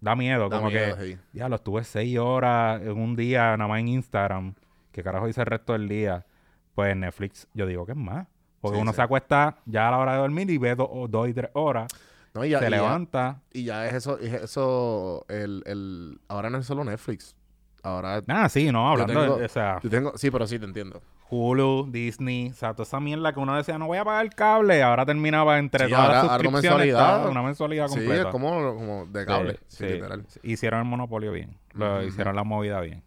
da 0.01 0.15
miedo, 0.15 0.49
Da 0.49 0.57
como 0.57 0.71
miedo, 0.71 0.97
que 0.97 1.17
ya 1.33 1.47
lo 1.47 1.57
estuve 1.57 1.83
seis 1.83 2.17
horas 2.17 2.81
en 2.81 2.93
un 2.97 3.15
día 3.15 3.55
nada 3.55 3.67
más 3.67 3.79
en 3.81 3.89
Instagram, 3.89 4.55
que 4.97 5.03
carajo 5.03 5.27
hice 5.27 5.41
el 5.41 5.45
resto 5.47 5.73
del 5.73 5.87
día. 5.87 6.25
Pues 6.73 6.95
Netflix, 6.97 7.47
yo 7.53 7.65
digo 7.67 7.85
que 7.85 7.91
es 7.93 7.97
más. 7.97 8.27
Porque 8.59 8.77
Sí, 8.77 8.81
uno 8.81 8.91
sí. 8.91 8.95
se 8.95 9.01
acuesta 9.03 9.57
ya 9.65 9.87
a 9.87 9.91
la 9.91 9.97
hora 9.99 10.13
de 10.13 10.17
dormir 10.19 10.49
y 10.49 10.57
ve 10.57 10.75
do- 10.75 11.05
dos 11.07 11.29
y 11.29 11.33
tres 11.33 11.51
horas, 11.53 11.87
No, 12.33 12.43
y 12.43 12.49
ya, 12.49 12.59
se 12.59 12.67
y 12.67 12.69
ya- 12.71 12.75
levanta. 12.77 13.41
Y 13.53 13.63
ya 13.65 13.85
es 13.87 13.93
eso, 13.93 14.17
es 14.19 14.33
eso, 14.33 15.23
el, 15.29 15.61
el, 15.67 16.19
ahora 16.27 16.49
no 16.49 16.57
es 16.57 16.65
solo 16.65 16.83
Netflix. 16.83 17.35
Ahora 17.83 18.21
Ah, 18.27 18.49
sí, 18.49 18.71
no, 18.71 18.89
hablando 18.89 19.13
tengo- 19.13 19.37
de, 19.37 19.45
o 19.45 19.49
sea, 19.49 19.79
tengo, 19.87 20.17
sí, 20.17 20.31
pero 20.31 20.47
sí 20.47 20.57
te 20.57 20.65
entiendo. 20.65 21.01
Hulu, 21.29 21.89
Disney, 21.91 22.49
o 22.49 22.53
sea, 22.53 22.73
toda 22.73 22.83
esa 22.83 22.99
mierda 22.99 23.33
que 23.33 23.39
uno 23.39 23.55
decía, 23.55 23.77
no 23.77 23.85
voy 23.87 23.97
a 23.99 24.05
pagar 24.05 24.25
el 24.25 24.33
cable, 24.33 24.81
ahora 24.81 25.05
terminaba 25.05 25.59
entre 25.59 25.85
Sí, 25.85 25.91
todas 25.91 26.05
ahora- 26.05 26.15
las 26.15 26.23
ahora 26.31 26.43
suscripciones, 26.43 26.85
mensualidad. 26.87 27.29
una 27.29 27.41
mensualidad 27.43 27.87
Sí, 27.89 27.95
completa. 27.95 28.21
es 28.21 28.27
como, 28.27 28.49
como 28.75 29.05
de 29.05 29.25
cable, 29.25 29.53
Sí, 29.53 29.59
sí, 29.67 29.77
sí. 29.87 29.93
literal. 29.93 30.25
Hicieron 30.41 30.79
el 30.79 30.85
monopolio 30.85 31.31
bien, 31.31 31.57
lo 31.73 32.01
hicieron 32.03 32.35
la 32.35 32.43
movida 32.43 32.79
bien. 32.81 33.03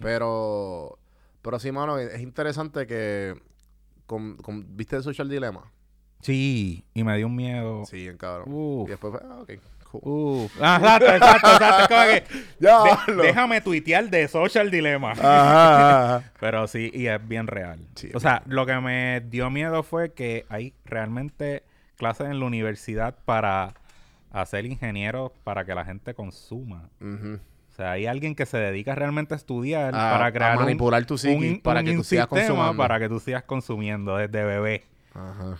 Pero, 0.00 0.98
pero 1.46 1.58
sí, 1.60 1.70
mano, 1.72 1.96
es 1.98 2.20
interesante 2.20 2.86
que, 2.86 3.34
con, 4.06 4.36
con- 4.36 4.76
¿viste 4.76 4.96
el 4.96 5.02
Social 5.04 5.28
Dilemma? 5.28 5.72
Sí, 6.20 6.84
y 6.92 7.04
me 7.04 7.16
dio 7.16 7.26
un 7.28 7.36
miedo. 7.36 7.84
Sí, 7.86 8.08
en 8.08 8.16
cabrón. 8.18 8.52
Uf. 8.52 8.88
Y 8.88 8.90
después 8.90 9.12
fue, 9.12 9.20
ah, 9.30 9.38
ok, 9.42 9.52
cool. 9.92 10.00
Uf. 10.02 10.52
Ah, 10.60 10.76
exacto, 10.80 11.06
exacto, 11.14 11.52
exacto. 11.52 11.94
Es 11.94 12.22
como 12.22 12.40
que, 12.40 12.46
Ya, 12.60 13.14
de- 13.14 13.22
déjame 13.22 13.60
tuitear 13.60 14.10
de 14.10 14.26
Social 14.26 14.70
Dilemma. 14.70 15.12
Ajá, 15.12 16.16
ajá. 16.18 16.32
Pero 16.40 16.66
sí, 16.66 16.90
y 16.92 17.06
es 17.06 17.28
bien 17.28 17.46
real. 17.46 17.78
Sí, 17.94 18.10
o 18.12 18.18
sea, 18.20 18.42
lo 18.46 18.66
que 18.66 18.74
me 18.80 19.20
dio 19.20 19.48
miedo 19.50 19.82
fue 19.84 20.12
que 20.12 20.44
hay 20.48 20.74
realmente 20.84 21.62
clases 21.96 22.26
en 22.28 22.40
la 22.40 22.46
universidad 22.46 23.14
para 23.24 23.74
hacer 24.32 24.66
ingenieros 24.66 25.30
para 25.44 25.64
que 25.64 25.74
la 25.74 25.84
gente 25.84 26.12
consuma. 26.14 26.90
Ujú. 27.00 27.38
O 27.76 27.78
sea, 27.78 27.90
hay 27.90 28.06
alguien 28.06 28.34
que 28.34 28.46
se 28.46 28.56
dedica 28.56 28.94
realmente 28.94 29.34
a 29.34 29.36
estudiar 29.36 29.88
A- 29.94 29.98
para 30.12 30.26
a 30.26 30.32
crear 30.32 30.56
un- 30.56 30.64
manipular 30.64 31.04
tu 31.04 31.18
psiquis 31.18 31.52
un- 31.56 31.60
para 31.60 31.80
un 31.80 31.86
que 31.86 31.94
tú 31.96 32.04
sigas 32.04 32.26
consumando. 32.26 32.78
para 32.78 32.98
que 32.98 33.06
tú 33.06 33.20
sigas 33.20 33.42
consumiendo 33.42 34.16
desde 34.16 34.44
bebé. 34.44 34.84
Ajá. 35.12 35.58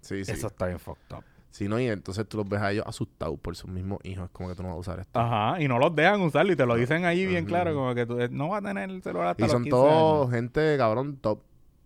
Sí, 0.00 0.24
sí. 0.24 0.32
Eso 0.32 0.48
está 0.48 0.66
bien 0.66 0.80
fucked 0.80 1.16
up. 1.16 1.22
Sí, 1.50 1.68
no, 1.68 1.78
y 1.78 1.86
entonces 1.86 2.26
tú 2.28 2.38
los 2.38 2.48
ves 2.48 2.60
a 2.60 2.72
ellos 2.72 2.84
asustados 2.88 3.38
por 3.38 3.54
sus 3.54 3.70
mismos 3.70 4.00
hijos. 4.02 4.28
Como 4.32 4.48
que 4.48 4.56
tú 4.56 4.64
no 4.64 4.70
vas 4.70 4.76
a 4.78 4.80
usar 4.80 4.98
esto. 4.98 5.20
Ajá, 5.20 5.60
y 5.62 5.68
no 5.68 5.78
los 5.78 5.94
dejan 5.94 6.20
usarlo 6.22 6.52
y 6.52 6.56
te 6.56 6.66
lo 6.66 6.74
dicen 6.74 7.04
ahí 7.04 7.24
bien 7.24 7.44
claro, 7.44 7.72
como 7.72 7.94
que 7.94 8.04
tú 8.04 8.18
eh, 8.20 8.28
no 8.28 8.48
vas 8.48 8.64
a 8.64 8.66
tener 8.66 8.90
el 8.90 9.00
celular 9.00 9.28
hasta 9.28 9.46
y 9.46 9.48
son 9.48 9.62
15 9.62 9.70
todos 9.70 10.30
gente, 10.32 10.76
cabrón, 10.76 11.18
top. 11.18 11.40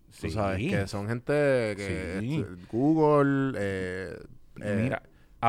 Sí. 0.09 0.29
Tú 0.29 0.33
sabes, 0.33 0.57
que 0.67 0.87
son 0.87 1.07
gente 1.07 1.31
que... 1.77 2.17
Sí. 2.21 2.45
Google, 2.71 3.53
eh, 3.59 4.17
eh, 4.59 4.79
Mira, 4.81 5.03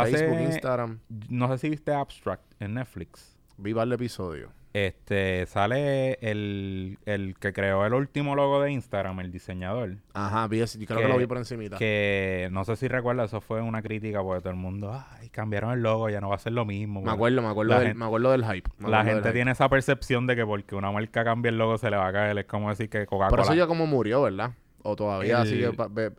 Facebook, 0.04 0.34
hace- 0.36 0.44
Instagram. 0.44 0.98
no 1.30 1.48
sé 1.48 1.56
si 1.56 1.70
viste 1.70 1.94
Abstract 1.94 2.44
en 2.60 2.74
Netflix. 2.74 3.29
Vi 3.60 3.72
varios 3.72 3.94
episodios. 3.94 4.50
Este, 4.72 5.46
sale 5.46 6.12
el, 6.22 6.96
el 7.04 7.34
que 7.40 7.52
creó 7.52 7.84
el 7.86 7.92
último 7.92 8.36
logo 8.36 8.62
de 8.62 8.70
Instagram, 8.70 9.18
el 9.18 9.32
diseñador. 9.32 9.96
Ajá, 10.14 10.46
vi 10.46 10.60
ese- 10.60 10.78
yo 10.78 10.86
creo 10.86 10.98
que, 11.00 11.06
Que- 11.06 11.12
lo 11.12 11.18
vi 11.18 11.26
por 11.26 11.38
encimita. 11.38 11.76
Que 11.76 12.48
no 12.52 12.64
sé 12.64 12.76
si 12.76 12.86
recuerdas, 12.86 13.30
eso 13.30 13.40
fue 13.40 13.60
una 13.62 13.82
crítica 13.82 14.22
porque 14.22 14.42
todo 14.42 14.50
el 14.50 14.58
mundo, 14.60 14.92
ay, 15.18 15.28
cambiaron 15.30 15.72
el 15.72 15.82
logo, 15.82 16.08
ya 16.08 16.20
no 16.20 16.28
va 16.28 16.36
a 16.36 16.38
ser 16.38 16.52
lo 16.52 16.64
mismo. 16.64 17.02
Me 17.02 17.10
acuerdo, 17.10 17.42
me 17.42 17.48
acuerdo, 17.48 17.74
del, 17.74 17.82
gente- 17.82 17.98
me 17.98 18.04
acuerdo 18.04 18.30
del 18.30 18.44
hype. 18.44 18.70
La 18.78 19.02
gente 19.04 19.22
hype. 19.22 19.32
tiene 19.32 19.50
esa 19.50 19.68
percepción 19.68 20.28
de 20.28 20.36
que 20.36 20.46
porque 20.46 20.76
una 20.76 20.92
marca 20.92 21.24
cambia 21.24 21.48
el 21.48 21.58
logo 21.58 21.76
se 21.76 21.90
le 21.90 21.96
va 21.96 22.06
a 22.06 22.12
caer. 22.12 22.38
Es 22.38 22.46
como 22.46 22.68
decir 22.70 22.88
que 22.88 23.06
Coca-Cola. 23.06 23.30
Pero 23.30 23.42
eso 23.42 23.54
ya 23.54 23.66
como 23.66 23.88
murió, 23.88 24.22
¿verdad? 24.22 24.52
O 24.84 24.94
todavía 24.94 25.42
El- 25.42 25.48
sigue 25.48 25.70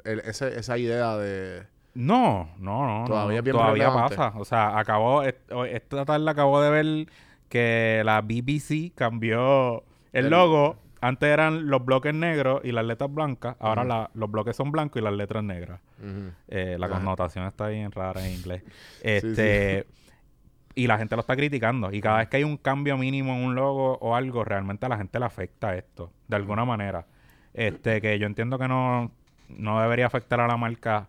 el- 0.04 0.20
ese- 0.26 0.60
esa 0.60 0.78
idea 0.78 1.16
de... 1.16 1.64
No, 1.94 2.50
no, 2.58 3.00
no. 3.00 3.06
Todavía 3.06 3.42
no, 3.42 3.52
Todavía 3.52 3.86
relevante. 3.88 4.16
pasa. 4.18 4.38
O 4.40 4.44
sea, 4.46 4.78
acabó, 4.78 5.24
esta 5.24 6.06
tarde 6.06 6.30
acabo 6.30 6.62
de 6.62 6.70
ver 6.70 7.08
que 7.52 8.02
la 8.06 8.22
BBC 8.22 8.92
cambió 8.96 9.84
el 10.14 10.26
El- 10.26 10.32
logo. 10.32 10.78
Antes 11.04 11.30
eran 11.30 11.68
los 11.68 11.84
bloques 11.84 12.14
negros 12.14 12.62
y 12.64 12.72
las 12.72 12.86
letras 12.86 13.12
blancas. 13.14 13.56
Ahora 13.60 13.84
la- 13.84 14.10
los 14.14 14.30
bloques 14.32 14.56
son 14.56 14.72
blancos 14.72 15.02
y 15.02 15.04
las 15.04 15.14
letras 15.14 15.44
negras. 15.44 15.82
Eh, 16.48 16.78
la 16.80 16.86
Ajá. 16.86 16.96
connotación 16.96 17.46
está 17.48 17.68
bien 17.68 17.92
rara 17.92 18.26
en 18.26 18.34
inglés. 18.34 18.64
Este, 19.04 19.86
Y 20.74 20.88
la 20.88 20.98
gente 20.98 21.16
lo 21.16 21.20
está 21.22 21.36
criticando. 21.36 21.92
Y 21.92 22.00
cada 22.02 22.20
vez 22.20 22.30
que 22.30 22.38
hay 22.38 22.44
un 22.46 22.56
cambio 22.56 22.98
mínimo 22.98 23.34
en 23.36 23.44
un 23.44 23.56
logo 23.56 23.98
o 23.98 24.16
algo, 24.16 24.46
realmente 24.46 24.86
a 24.86 24.90
la 24.90 24.98
gente 24.98 25.20
le 25.20 25.26
afecta 25.26 25.76
esto. 25.76 26.12
De 26.30 26.36
alguna 26.38 26.64
manera. 26.66 27.06
Este, 27.54 28.00
que 28.00 28.18
yo 28.18 28.26
entiendo 28.28 28.58
que 28.58 28.68
no, 28.70 29.12
no 29.50 29.82
debería 29.82 30.06
afectar 30.06 30.40
a 30.40 30.48
la 30.48 30.56
marca 30.56 31.08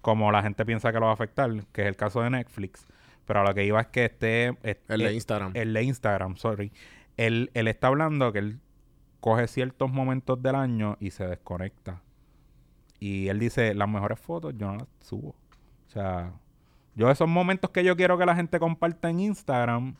como 0.00 0.32
la 0.32 0.42
gente 0.42 0.64
piensa 0.66 0.90
que 0.92 0.98
lo 0.98 1.04
va 1.06 1.12
a 1.12 1.14
afectar, 1.14 1.48
que 1.72 1.82
es 1.82 1.86
el 1.88 1.96
caso 1.96 2.22
de 2.22 2.30
Netflix. 2.30 2.86
Pero 3.26 3.40
a 3.40 3.44
lo 3.44 3.54
que 3.54 3.64
iba 3.64 3.80
es 3.80 3.86
que 3.88 4.04
este... 4.06 4.56
El 4.88 5.00
de 5.00 5.14
Instagram. 5.14 5.52
El 5.54 5.72
de 5.72 5.82
Instagram, 5.82 6.36
sorry. 6.36 6.72
Él, 7.16 7.50
él 7.54 7.68
está 7.68 7.86
hablando 7.86 8.32
que 8.32 8.40
él 8.40 8.60
coge 9.20 9.46
ciertos 9.48 9.90
momentos 9.90 10.42
del 10.42 10.54
año 10.54 10.96
y 11.00 11.10
se 11.10 11.26
desconecta. 11.26 12.02
Y 13.00 13.28
él 13.28 13.38
dice, 13.38 13.74
las 13.74 13.88
mejores 13.88 14.18
fotos 14.18 14.54
yo 14.56 14.66
no 14.66 14.76
las 14.76 14.88
subo. 15.00 15.28
O 15.28 15.90
sea, 15.90 16.32
yo 16.94 17.10
esos 17.10 17.28
momentos 17.28 17.70
que 17.70 17.84
yo 17.84 17.96
quiero 17.96 18.18
que 18.18 18.26
la 18.26 18.36
gente 18.36 18.58
comparta 18.58 19.10
en 19.10 19.20
Instagram, 19.20 19.94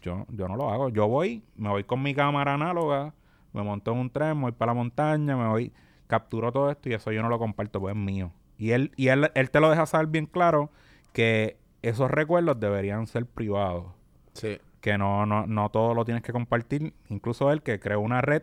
yo, 0.00 0.26
yo 0.28 0.48
no 0.48 0.56
lo 0.56 0.70
hago. 0.70 0.88
Yo 0.88 1.06
voy, 1.08 1.42
me 1.56 1.68
voy 1.68 1.84
con 1.84 2.02
mi 2.02 2.14
cámara 2.14 2.54
análoga, 2.54 3.14
me 3.52 3.62
monto 3.62 3.92
en 3.92 3.98
un 3.98 4.10
tren, 4.10 4.36
me 4.36 4.42
voy 4.42 4.52
para 4.52 4.72
la 4.72 4.74
montaña, 4.74 5.36
me 5.36 5.48
voy, 5.48 5.72
capturo 6.06 6.52
todo 6.52 6.70
esto 6.70 6.88
y 6.88 6.94
eso 6.94 7.12
yo 7.12 7.22
no 7.22 7.28
lo 7.28 7.38
comparto, 7.38 7.80
pues 7.80 7.94
es 7.94 8.00
mío. 8.00 8.32
Y 8.58 8.72
él, 8.72 8.92
y 8.96 9.08
él, 9.08 9.30
él 9.34 9.50
te 9.50 9.60
lo 9.60 9.70
deja 9.70 9.86
saber 9.86 10.08
bien 10.08 10.26
claro 10.26 10.70
que 11.12 11.56
esos 11.82 12.10
recuerdos 12.10 12.58
deberían 12.60 13.06
ser 13.06 13.26
privados 13.26 13.86
Sí. 14.34 14.58
que 14.80 14.96
no, 14.98 15.26
no, 15.26 15.46
no 15.46 15.68
todo 15.70 15.94
lo 15.94 16.04
tienes 16.04 16.22
que 16.22 16.32
compartir. 16.32 16.94
Incluso 17.08 17.50
él 17.52 17.62
que 17.62 17.78
creó 17.80 18.00
una 18.00 18.20
red 18.20 18.42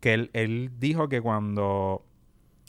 que 0.00 0.14
él, 0.14 0.30
él 0.32 0.70
dijo 0.78 1.08
que 1.08 1.20
cuando, 1.20 2.04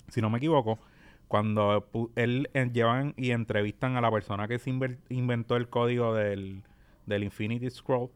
si 0.09 0.21
no 0.21 0.29
me 0.29 0.37
equivoco, 0.37 0.79
cuando 1.27 1.89
pu- 1.91 2.11
él 2.15 2.49
eh, 2.53 2.69
llevan 2.73 3.13
y 3.15 3.31
entrevistan 3.31 3.95
a 3.95 4.01
la 4.01 4.11
persona 4.11 4.47
que 4.49 4.59
se 4.59 4.69
inventó 5.09 5.55
el 5.55 5.69
código 5.69 6.13
del, 6.13 6.63
del 7.05 7.23
Infinity 7.23 7.69
Scroll, 7.69 8.09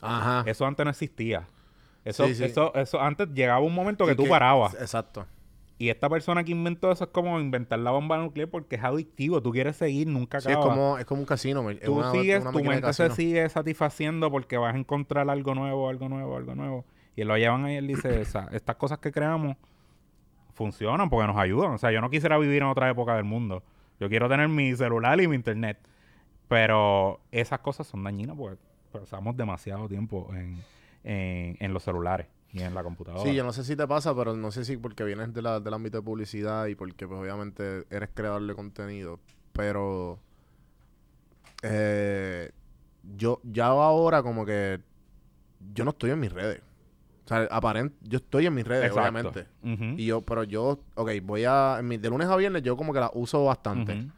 Ajá. 0.00 0.42
eso 0.46 0.66
antes 0.66 0.82
no 0.84 0.90
existía. 0.90 1.46
Eso, 2.04 2.26
Sí, 2.26 2.34
sí. 2.34 2.44
eso, 2.44 2.74
eso 2.74 3.00
antes 3.00 3.28
llegaba 3.34 3.60
un 3.60 3.74
momento 3.74 4.06
que 4.06 4.12
Y 4.12 4.16
tú 4.16 4.26
parabas. 4.26 4.74
Exacto. 4.74 5.26
Y 5.82 5.88
esta 5.90 6.08
persona 6.08 6.44
que 6.44 6.52
inventó 6.52 6.92
eso 6.92 7.02
es 7.04 7.10
como 7.10 7.40
inventar 7.40 7.76
la 7.80 7.90
bomba 7.90 8.16
nuclear 8.16 8.48
porque 8.48 8.76
es 8.76 8.84
adictivo. 8.84 9.42
Tú 9.42 9.50
quieres 9.50 9.74
seguir, 9.74 10.06
nunca 10.06 10.40
Sí, 10.40 10.48
es 10.50 10.56
acaba. 10.56 10.70
como, 10.74 10.96
es 10.98 11.04
como 11.06 11.22
un 11.22 11.26
casino. 11.26 11.68
es 11.70 11.80
tú 11.80 11.94
una- 11.98 12.12
sigues, 12.12 12.40
una 12.42 12.52
tu 12.52 12.62
mente 12.62 12.92
se 12.92 13.10
sigue 13.10 13.48
satisfaciendo 13.48 14.30
porque 14.30 14.56
vas 14.58 14.76
a 14.76 14.78
encontrar 14.78 15.28
algo 15.28 15.56
nuevo, 15.56 15.88
algo 15.88 16.08
nuevo, 16.08 16.36
algo 16.36 16.54
nuevo. 16.54 16.84
Y 17.16 17.22
él 17.22 17.28
lo 17.28 17.36
llevan 17.36 17.64
ahí, 17.64 17.74
él 17.74 17.88
dice, 17.88 18.20
"Esa- 18.20 18.46
estas 18.52 18.76
cosas 18.76 18.98
que 18.98 19.10
creamos 19.10 19.56
funcionan 20.54 21.10
porque 21.10 21.26
nos 21.26 21.36
ayudan. 21.36 21.72
O 21.72 21.78
sea, 21.78 21.90
yo 21.90 22.00
no 22.00 22.10
quisiera 22.10 22.38
vivir 22.38 22.62
en 22.62 22.68
otra 22.68 22.88
época 22.88 23.16
del 23.16 23.24
mundo. 23.24 23.64
Yo 23.98 24.08
quiero 24.08 24.28
tener 24.28 24.48
mi 24.48 24.74
celular 24.76 25.20
y 25.20 25.26
mi 25.26 25.34
internet. 25.34 25.78
Pero 26.48 27.20
esas 27.30 27.60
cosas 27.60 27.86
son 27.86 28.04
dañinas 28.04 28.36
porque 28.36 28.60
pasamos 28.92 29.36
demasiado 29.36 29.88
tiempo 29.88 30.28
en, 30.34 30.58
en, 31.02 31.56
en 31.58 31.72
los 31.74 31.82
celulares 31.82 32.26
y 32.52 32.60
en 32.60 32.74
la 32.74 32.82
computadora. 32.82 33.22
Sí, 33.22 33.34
yo 33.34 33.44
no 33.44 33.52
sé 33.52 33.64
si 33.64 33.76
te 33.76 33.86
pasa, 33.86 34.14
pero 34.14 34.36
no 34.36 34.50
sé 34.50 34.64
si 34.64 34.76
porque 34.76 35.04
vienes 35.04 35.32
de 35.32 35.40
la- 35.42 35.58
del 35.60 35.72
ámbito 35.74 35.96
de 35.98 36.02
publicidad 36.02 36.66
y 36.66 36.74
porque 36.74 37.06
pues 37.08 37.18
obviamente 37.20 37.84
eres 37.90 38.10
creador 38.14 38.46
de 38.46 38.54
contenido, 38.54 39.18
pero 39.52 40.18
eh, 41.62 42.50
yo 43.16 43.40
ya 43.44 43.66
ahora 43.66 44.22
como 44.22 44.44
que 44.44 44.80
yo 45.74 45.84
no 45.84 45.90
estoy 45.90 46.10
en 46.10 46.20
mis 46.20 46.32
redes. 46.32 46.60
O 47.24 47.28
sea, 47.28 47.46
aparent, 47.50 47.92
yo 48.02 48.18
estoy 48.18 48.46
en 48.46 48.54
mis 48.54 48.66
redes, 48.66 48.86
Exacto. 48.90 49.00
obviamente. 49.28 49.46
Y 50.00 50.06
yo, 50.06 50.22
pero 50.22 50.42
yo, 50.44 50.80
ok, 50.96 51.10
voy 51.22 51.44
a, 51.44 51.76
en 51.78 51.86
mi- 51.88 51.96
de 51.98 52.10
lunes 52.10 52.28
a 52.28 52.36
viernes 52.36 52.62
yo 52.62 52.76
como 52.76 52.92
que 52.92 53.00
la 53.00 53.10
uso 53.14 53.44
bastante. 53.44 54.08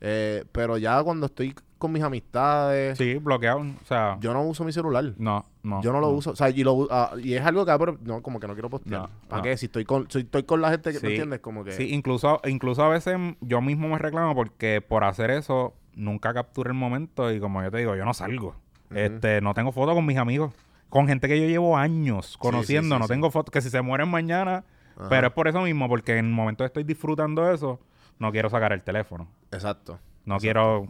Eh, 0.00 0.44
pero 0.52 0.76
ya 0.78 1.02
cuando 1.02 1.26
estoy 1.26 1.54
con 1.82 1.92
mis 1.92 2.02
amistades, 2.02 2.96
Sí, 2.96 3.14
bloqueado. 3.16 3.58
O 3.60 3.84
sea, 3.84 4.16
yo 4.20 4.32
no 4.32 4.42
uso 4.44 4.64
mi 4.64 4.72
celular. 4.72 5.12
no, 5.18 5.44
no. 5.62 5.82
Yo 5.82 5.92
no 5.92 6.00
lo 6.00 6.10
uso, 6.10 6.30
o 6.30 6.36
sea, 6.36 6.48
y, 6.50 6.62
lo, 6.64 6.86
ah, 6.90 7.12
y 7.22 7.34
es 7.34 7.44
algo 7.44 7.66
que 7.66 7.76
pero 7.78 7.98
no, 8.02 8.22
como 8.22 8.38
que 8.40 8.46
no 8.46 8.54
quiero 8.54 8.70
postear. 8.70 9.02
No, 9.02 9.10
¿Para 9.28 9.38
no. 9.38 9.42
qué? 9.42 9.56
Si 9.56 9.66
estoy 9.66 9.84
con, 9.84 10.10
si 10.10 10.20
estoy 10.20 10.44
con 10.44 10.60
la 10.60 10.70
gente 10.70 10.92
que 10.92 10.98
Sí. 10.98 11.06
¿me 11.06 11.12
entiendes, 11.12 11.40
como 11.40 11.64
que 11.64 11.72
Sí, 11.72 11.92
incluso, 11.92 12.40
incluso 12.44 12.82
a 12.84 12.88
veces 12.88 13.16
yo 13.40 13.60
mismo 13.60 13.88
me 13.88 13.98
reclamo 13.98 14.34
porque 14.34 14.80
por 14.80 15.04
hacer 15.04 15.30
eso 15.30 15.74
nunca 15.94 16.32
capturé 16.32 16.68
el 16.70 16.74
momento 16.76 17.30
y 17.32 17.40
como 17.40 17.62
yo 17.62 17.70
te 17.70 17.78
digo, 17.78 17.96
yo 17.96 18.04
no 18.04 18.14
salgo. 18.14 18.54
Este, 18.94 19.40
no 19.40 19.54
tengo 19.54 19.72
fotos 19.72 19.94
con 19.94 20.06
mis 20.06 20.18
amigos, 20.18 20.52
con 20.88 21.06
gente 21.08 21.26
que 21.28 21.40
yo 21.40 21.46
llevo 21.48 21.76
años 21.76 22.36
conociendo, 22.38 22.94
sí, 22.96 23.00
no 23.00 23.08
tengo 23.08 23.30
fotos, 23.30 23.50
que 23.52 23.60
si 23.60 23.70
se 23.70 23.82
mueren 23.82 24.08
mañana, 24.08 24.64
Ajá. 24.96 25.08
Pero 25.08 25.26
es 25.28 25.32
por 25.32 25.48
eso 25.48 25.62
mismo, 25.62 25.88
porque 25.88 26.18
en 26.18 26.26
el 26.26 26.32
momento 26.32 26.62
que 26.64 26.66
estoy 26.66 26.84
disfrutando 26.84 27.50
eso, 27.50 27.80
no 28.18 28.30
quiero 28.30 28.50
sacar 28.50 28.72
el 28.74 28.82
teléfono. 28.82 29.26
Exacto. 29.50 29.98
No 30.26 30.38
quiero 30.38 30.86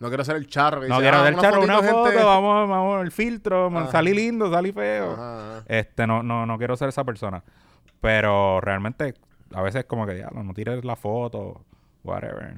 No 0.00 0.08
quiero 0.08 0.24
ser 0.24 0.36
el 0.36 0.46
charro. 0.48 0.80
que 0.80 0.88
no 0.88 0.96
dice, 0.96 1.02
quiero 1.10 1.18
"Ah, 1.18 1.24
del 1.24 1.36
charro 1.38 1.62
una 1.62 1.82
foto, 1.82 2.04
gente". 2.10 2.24
vamos, 2.24 2.68
vamos, 2.68 3.02
el 3.02 3.10
filtro, 3.12 3.70
man, 3.70 3.90
salí 3.90 4.12
lindo, 4.12 4.50
salí 4.50 4.72
feo. 4.72 5.12
Ajá, 5.12 5.56
ajá. 5.58 5.64
Este, 5.68 6.06
no, 6.06 6.22
no, 6.22 6.46
no 6.46 6.58
quiero 6.58 6.76
ser 6.76 6.88
esa 6.88 7.04
persona. 7.04 7.42
Pero 8.00 8.60
realmente, 8.60 9.14
a 9.54 9.62
veces 9.62 9.84
como 9.86 10.06
que, 10.06 10.14
diablo, 10.14 10.42
no 10.42 10.52
tires 10.52 10.84
la 10.84 10.96
foto, 10.96 11.64
whatever. 12.02 12.54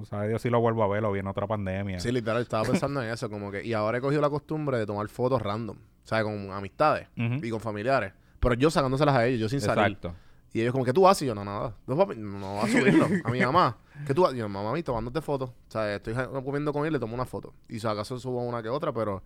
O 0.00 0.04
sea, 0.04 0.28
yo 0.30 0.38
sí 0.38 0.50
lo 0.50 0.60
vuelvo 0.60 0.84
a 0.84 0.88
ver, 0.88 1.04
o 1.04 1.10
viene 1.12 1.28
otra 1.28 1.46
pandemia. 1.46 1.98
Sí, 2.00 2.12
literal, 2.12 2.42
estaba 2.42 2.64
pensando 2.64 3.02
en 3.02 3.10
eso, 3.10 3.28
como 3.28 3.50
que, 3.50 3.64
y 3.64 3.72
ahora 3.72 3.98
he 3.98 4.00
cogido 4.00 4.20
la 4.20 4.30
costumbre 4.30 4.78
de 4.78 4.86
tomar 4.86 5.08
fotos 5.08 5.42
random, 5.42 5.76
¿sabes? 6.04 6.24
Con 6.24 6.50
amistades 6.52 7.08
y 7.16 7.50
con 7.50 7.60
familiares. 7.60 8.12
Pero 8.40 8.54
yo 8.54 8.70
sacándoselas 8.70 9.16
a 9.16 9.26
ellos, 9.26 9.40
yo 9.40 9.48
sin 9.48 9.60
salir. 9.60 9.84
Exacto. 9.96 10.14
Y 10.54 10.60
ellos 10.62 10.72
como, 10.72 10.84
¿qué 10.84 10.92
tú 10.94 11.06
haces? 11.06 11.22
Y 11.22 11.26
yo, 11.26 11.34
no, 11.34 11.44
nada. 11.44 11.74
No, 11.86 11.96
papi, 11.96 12.14
no 12.16 12.54
vas 12.56 12.64
a 12.64 12.68
subirlo. 12.78 13.06
A 13.24 13.30
mi 13.30 13.40
mamá, 13.40 13.76
¿qué 14.06 14.14
tú 14.14 14.24
haces? 14.24 14.36
Y 14.36 14.38
yo, 14.38 14.48
mamá, 14.48 14.72
mí, 14.72 14.82
tomándote 14.82 15.20
fotos. 15.20 15.50
O 15.50 15.54
sea, 15.70 15.94
estoy 15.96 16.14
comiendo 16.44 16.72
con 16.72 16.86
él, 16.86 16.92
le 16.92 16.98
tomo 16.98 17.14
una 17.14 17.26
foto. 17.26 17.52
Y 17.68 17.80
si 17.80 17.86
acaso 17.86 18.18
subo 18.18 18.40
una 18.42 18.62
que 18.62 18.68
otra, 18.70 18.92
pero 18.92 19.22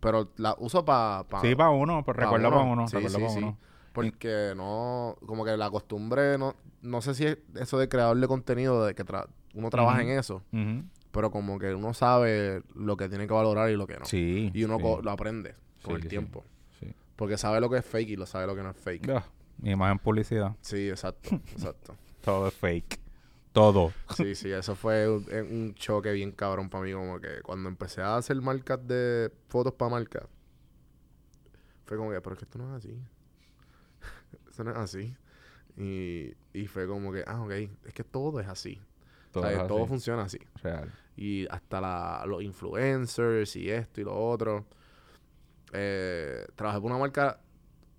pero 0.00 0.32
la 0.38 0.56
uso 0.58 0.84
para... 0.84 1.22
Pa, 1.28 1.40
Sí, 1.42 1.54
para 1.54 1.70
uno, 1.70 2.02
pues 2.04 2.16
pa' 2.16 2.24
recuerdo 2.24 2.50
para 2.50 2.62
uno, 2.62 2.88
Sí, 2.88 2.96
recuerdo 2.96 3.18
sí, 3.18 3.22
para 3.22 3.34
sí. 3.34 3.38
uno. 3.38 3.56
Porque 3.92 4.52
no... 4.56 5.16
Como 5.26 5.44
que 5.44 5.56
la 5.56 5.70
costumbre, 5.70 6.38
no 6.38 6.56
no 6.80 7.00
sé 7.02 7.14
si 7.14 7.24
es 7.26 7.38
eso 7.54 7.78
de 7.78 7.88
creador 7.88 8.18
de 8.18 8.26
contenido, 8.26 8.84
de 8.84 8.96
que 8.96 9.04
tra- 9.06 9.28
uno 9.54 9.70
trabaja 9.70 10.02
en 10.02 10.08
eso, 10.08 10.42
pero 11.12 11.30
como 11.30 11.60
que 11.60 11.72
uno 11.72 11.94
sabe 11.94 12.62
lo 12.74 12.96
que 12.96 13.08
tiene 13.08 13.28
que 13.28 13.32
valorar 13.32 13.70
y 13.70 13.76
lo 13.76 13.86
que 13.86 13.96
no. 14.00 14.04
Sí. 14.04 14.50
Y 14.52 14.64
uno 14.64 14.78
lo 15.00 15.10
aprende 15.12 15.54
con 15.84 15.94
el 15.94 16.08
tiempo. 16.08 16.42
sí. 16.80 16.92
Porque 17.14 17.36
sabe 17.38 17.60
lo 17.60 17.70
que 17.70 17.76
es 17.76 17.84
fake 17.86 18.08
y 18.08 18.16
lo 18.16 18.26
sabe 18.26 18.48
lo 18.48 18.56
que 18.56 18.62
no 18.64 18.70
es 18.70 18.76
fake. 18.76 19.08
Ah, 19.10 19.24
imagen 19.70 19.98
publicidad. 19.98 20.56
Sí, 20.60 20.88
exacto, 20.88 21.36
exacto. 21.52 21.96
Todo 22.22 22.48
es 22.48 22.54
fake. 22.54 23.00
Todo. 23.52 23.92
Sí, 24.16 24.34
sí, 24.34 24.50
eso 24.50 24.74
fue 24.74 25.08
un, 25.08 25.26
un 25.50 25.74
choque 25.74 26.10
bien 26.12 26.32
cabrón 26.32 26.70
para 26.70 26.84
mí. 26.84 26.92
Como 26.92 27.20
que 27.20 27.42
cuando 27.42 27.68
empecé 27.68 28.00
a 28.00 28.16
hacer 28.16 28.40
marcas 28.40 28.86
de 28.86 29.30
fotos 29.48 29.74
para 29.74 29.90
marcas, 29.90 30.24
fue 31.84 31.96
como 31.98 32.10
que, 32.10 32.20
pero 32.20 32.34
es 32.34 32.38
que 32.38 32.44
esto 32.46 32.58
no 32.58 32.74
es 32.76 32.84
así. 32.84 32.98
esto 34.50 34.64
no 34.64 34.70
es 34.70 34.76
así. 34.78 35.14
Y, 35.76 36.34
y 36.52 36.66
fue 36.66 36.86
como 36.86 37.12
que, 37.12 37.24
ah, 37.26 37.42
ok, 37.42 37.52
es 37.84 37.94
que 37.94 38.04
todo 38.04 38.40
es 38.40 38.48
así. 38.48 38.80
Todo, 39.30 39.44
¿Sabes? 39.44 39.58
es 39.58 39.66
todo 39.68 39.78
así, 39.80 39.88
funciona 39.88 40.22
así. 40.22 40.38
real. 40.62 40.92
Y 41.16 41.46
hasta 41.48 41.80
la, 41.80 42.24
los 42.26 42.42
influencers 42.42 43.56
y 43.56 43.70
esto 43.70 44.00
y 44.00 44.04
lo 44.04 44.16
otro. 44.16 44.66
Eh, 45.72 46.46
trabajé 46.54 46.80
por 46.80 46.90
una 46.90 46.98
marca 46.98 47.40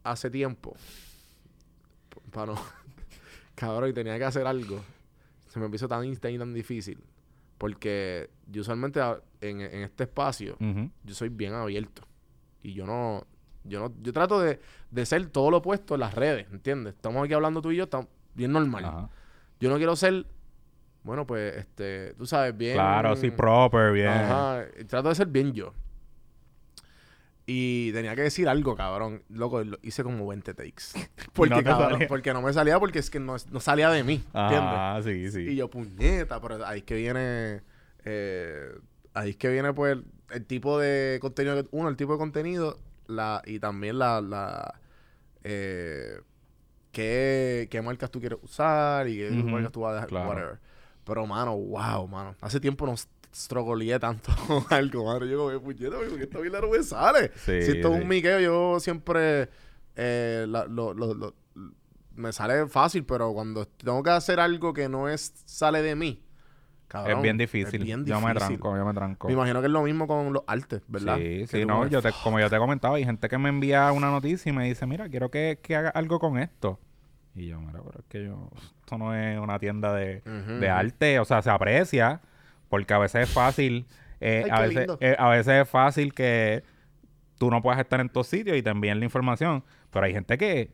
hace 0.03 0.29
tiempo. 0.29 0.75
Para 2.33 2.53
no. 2.53 2.59
Cabrón, 3.55 3.89
y 3.89 3.93
tenía 3.93 4.17
que 4.17 4.25
hacer 4.25 4.45
algo. 4.47 4.83
Se 5.49 5.59
me 5.59 5.73
hizo 5.75 5.87
tan, 5.87 6.15
tan, 6.17 6.37
tan 6.37 6.53
difícil. 6.53 7.03
Porque 7.57 8.29
yo 8.47 8.61
usualmente 8.61 8.99
a- 8.99 9.21
en, 9.41 9.61
en 9.61 9.83
este 9.83 10.03
espacio, 10.03 10.57
yo 11.03 11.13
soy 11.13 11.29
bien 11.29 11.53
abierto. 11.53 12.03
Y 12.61 12.73
yo 12.73 12.85
no. 12.85 13.25
Yo 13.65 13.79
no, 13.79 13.93
yo 14.01 14.11
trato 14.11 14.41
de, 14.41 14.59
de 14.91 15.05
ser 15.05 15.25
todo 15.27 15.49
lo 15.49 15.57
opuesto 15.57 15.93
en 15.93 16.01
las 16.01 16.13
redes, 16.13 16.47
¿entiendes? 16.51 16.95
Estamos 16.95 17.23
aquí 17.23 17.33
hablando 17.33 17.61
tú 17.61 17.71
y 17.71 17.77
yo, 17.77 17.85
estamos 17.85 18.07
bien 18.33 18.51
normal. 18.51 18.83
Ajá. 18.83 19.09
Yo 19.61 19.69
no 19.69 19.77
quiero 19.77 19.95
ser, 19.95 20.25
bueno, 21.03 21.25
pues, 21.25 21.55
este, 21.55 22.13
tú 22.15 22.25
sabes, 22.25 22.57
bien. 22.57 22.73
Claro, 22.73 23.15
sí, 23.15 23.31
proper, 23.31 23.93
bien. 23.93 24.09
Ajá, 24.09 24.65
y 24.77 24.83
trato 24.83 25.07
de 25.07 25.15
ser 25.15 25.27
bien 25.27 25.53
yo. 25.53 25.71
Y 27.45 27.91
tenía 27.91 28.15
que 28.15 28.21
decir 28.21 28.47
algo, 28.47 28.75
cabrón. 28.75 29.21
Loco, 29.29 29.63
lo 29.63 29.77
hice 29.81 30.01
como 30.03 30.25
20 30.27 30.53
takes. 30.53 30.83
Porque, 31.33 31.55
No 31.55 31.63
cabrón, 31.63 31.91
salía. 31.93 32.07
porque 32.07 32.33
no 32.33 32.41
me 32.41 32.53
salía 32.53 32.79
porque 32.79 32.99
es 32.99 33.09
que 33.09 33.19
no, 33.19 33.35
no 33.51 33.59
salía 33.59 33.89
de 33.89 34.03
mí, 34.03 34.13
¿entiendes? 34.33 34.59
Ah, 34.61 35.01
sí, 35.03 35.29
sí. 35.31 35.39
Y 35.41 35.55
yo, 35.55 35.69
puñeta, 35.69 36.39
pero 36.39 36.65
ahí 36.65 36.79
es 36.79 36.83
que 36.85 36.95
viene... 36.95 37.61
eh, 38.05 38.69
ahí 39.13 39.31
es 39.31 39.35
que 39.35 39.49
viene, 39.49 39.73
pues, 39.73 39.97
el 40.31 40.45
tipo 40.45 40.79
de 40.79 41.17
contenido... 41.21 41.61
que- 41.61 41.69
Uno, 41.71 41.89
el 41.89 41.97
tipo 41.97 42.13
de 42.13 42.17
contenido 42.19 42.79
la 43.07 43.41
y 43.45 43.59
también 43.59 43.99
la... 43.99 44.21
la 44.21 44.79
eh, 45.43 46.21
qué, 46.91 47.67
qué 47.69 47.81
marcas 47.81 48.09
tú 48.11 48.19
quieres 48.19 48.39
usar 48.41 49.07
y 49.07 49.17
qué 49.17 49.29
marcas 49.31 49.71
tú 49.71 49.81
vas 49.81 49.91
a 49.91 49.95
dejar, 49.95 50.09
claro. 50.09 50.29
whatever. 50.29 50.59
Pero, 51.03 51.27
mano, 51.27 51.57
wow, 51.57 52.07
mano. 52.07 52.35
Hace 52.39 52.59
tiempo 52.61 52.85
no 52.85 52.93
strogoleé 53.33 53.99
tanto 53.99 54.31
con 54.47 54.63
algo, 54.69 55.05
mano. 55.05 55.25
Yo 55.25 55.37
como, 55.37 55.59
puñeta, 55.61 55.97
porque 55.97 56.23
esta 56.23 56.39
vida 56.39 56.61
no 56.61 56.69
me 56.69 56.83
sale. 56.83 57.31
Sí, 57.35 57.61
si 57.61 57.71
esto 57.71 57.89
es 57.89 57.95
sí. 57.95 58.01
un 58.01 58.07
miqueo, 58.07 58.39
yo 58.39 58.79
siempre... 58.79 59.49
eh, 59.95 60.45
la- 60.47 60.65
lo- 60.65 60.93
lo- 60.93 61.13
lo- 61.13 61.33
me 62.15 62.31
sale 62.31 62.67
fácil, 62.67 63.05
pero 63.05 63.33
cuando 63.33 63.65
tengo 63.67 64.03
que 64.03 64.11
hacer 64.11 64.39
algo 64.39 64.71
que 64.73 64.87
no 64.87 65.09
es 65.09 65.33
sale 65.45 65.81
de 65.81 65.95
mí, 65.95 66.23
cabrón, 66.87 67.17
es 67.17 67.23
bien 67.23 67.37
difícil. 67.37 67.83
bien 67.83 68.05
Yo 68.05 68.21
me 68.21 68.35
tranco, 68.35 68.77
yo 68.77 68.85
me 68.85 68.93
tranco. 68.93 69.27
Me 69.27 69.33
imagino 69.33 69.61
que 69.61 69.65
es 69.65 69.71
lo 69.73 69.81
mismo 69.81 70.05
con 70.05 70.31
los 70.31 70.43
artes, 70.45 70.83
¿verdad? 70.87 71.17
Sí, 71.17 71.47
sí, 71.47 71.65
no, 71.65 71.87
yo 71.87 72.03
te, 72.03 72.11
como 72.23 72.39
yo 72.39 72.51
te 72.51 72.57
comentaba, 72.59 72.97
hay 72.97 73.05
gente 73.05 73.27
que 73.29 73.37
me 73.39 73.49
envía 73.49 73.91
una 73.91 74.11
noticia 74.11 74.51
y 74.51 74.53
me 74.53 74.65
dice, 74.65 74.85
mira, 74.85 75.09
quiero 75.09 75.31
que, 75.31 75.57
que 75.61 75.75
haga 75.75 75.89
algo 75.89 76.19
con 76.19 76.37
esto. 76.37 76.79
Y 77.33 77.47
yo, 77.47 77.59
mira, 77.59 77.81
pero 77.83 77.97
es 77.99 78.05
que 78.07 78.25
yo, 78.25 78.47
esto 78.81 78.99
no 78.99 79.15
es 79.15 79.39
una 79.39 79.57
tienda 79.57 79.91
de, 79.91 80.21
de 80.21 80.69
arte, 80.69 81.19
o 81.19 81.25
sea, 81.25 81.41
se 81.41 81.49
aprecia, 81.49 82.21
porque 82.73 82.91
a 82.91 82.97
veces 82.97 83.29
es 83.29 83.29
fácil, 83.29 83.85
eh, 84.19 84.45
Ay, 84.45 84.49
a, 84.51 84.59
veces, 84.61 84.87
eh, 84.99 85.15
a 85.19 85.29
veces 85.29 85.61
es 85.61 85.69
fácil 85.69 86.11
que 86.11 86.63
tú 87.37 87.51
no 87.51 87.61
puedas 87.61 87.79
estar 87.79 87.99
en 88.01 88.09
todos 88.09 88.25
sitios 88.25 88.57
y 88.57 88.63
te 88.63 88.71
envíen 88.71 88.97
la 88.97 89.05
información, 89.05 89.63
pero 89.91 90.07
hay 90.07 90.11
gente 90.13 90.39
que 90.39 90.71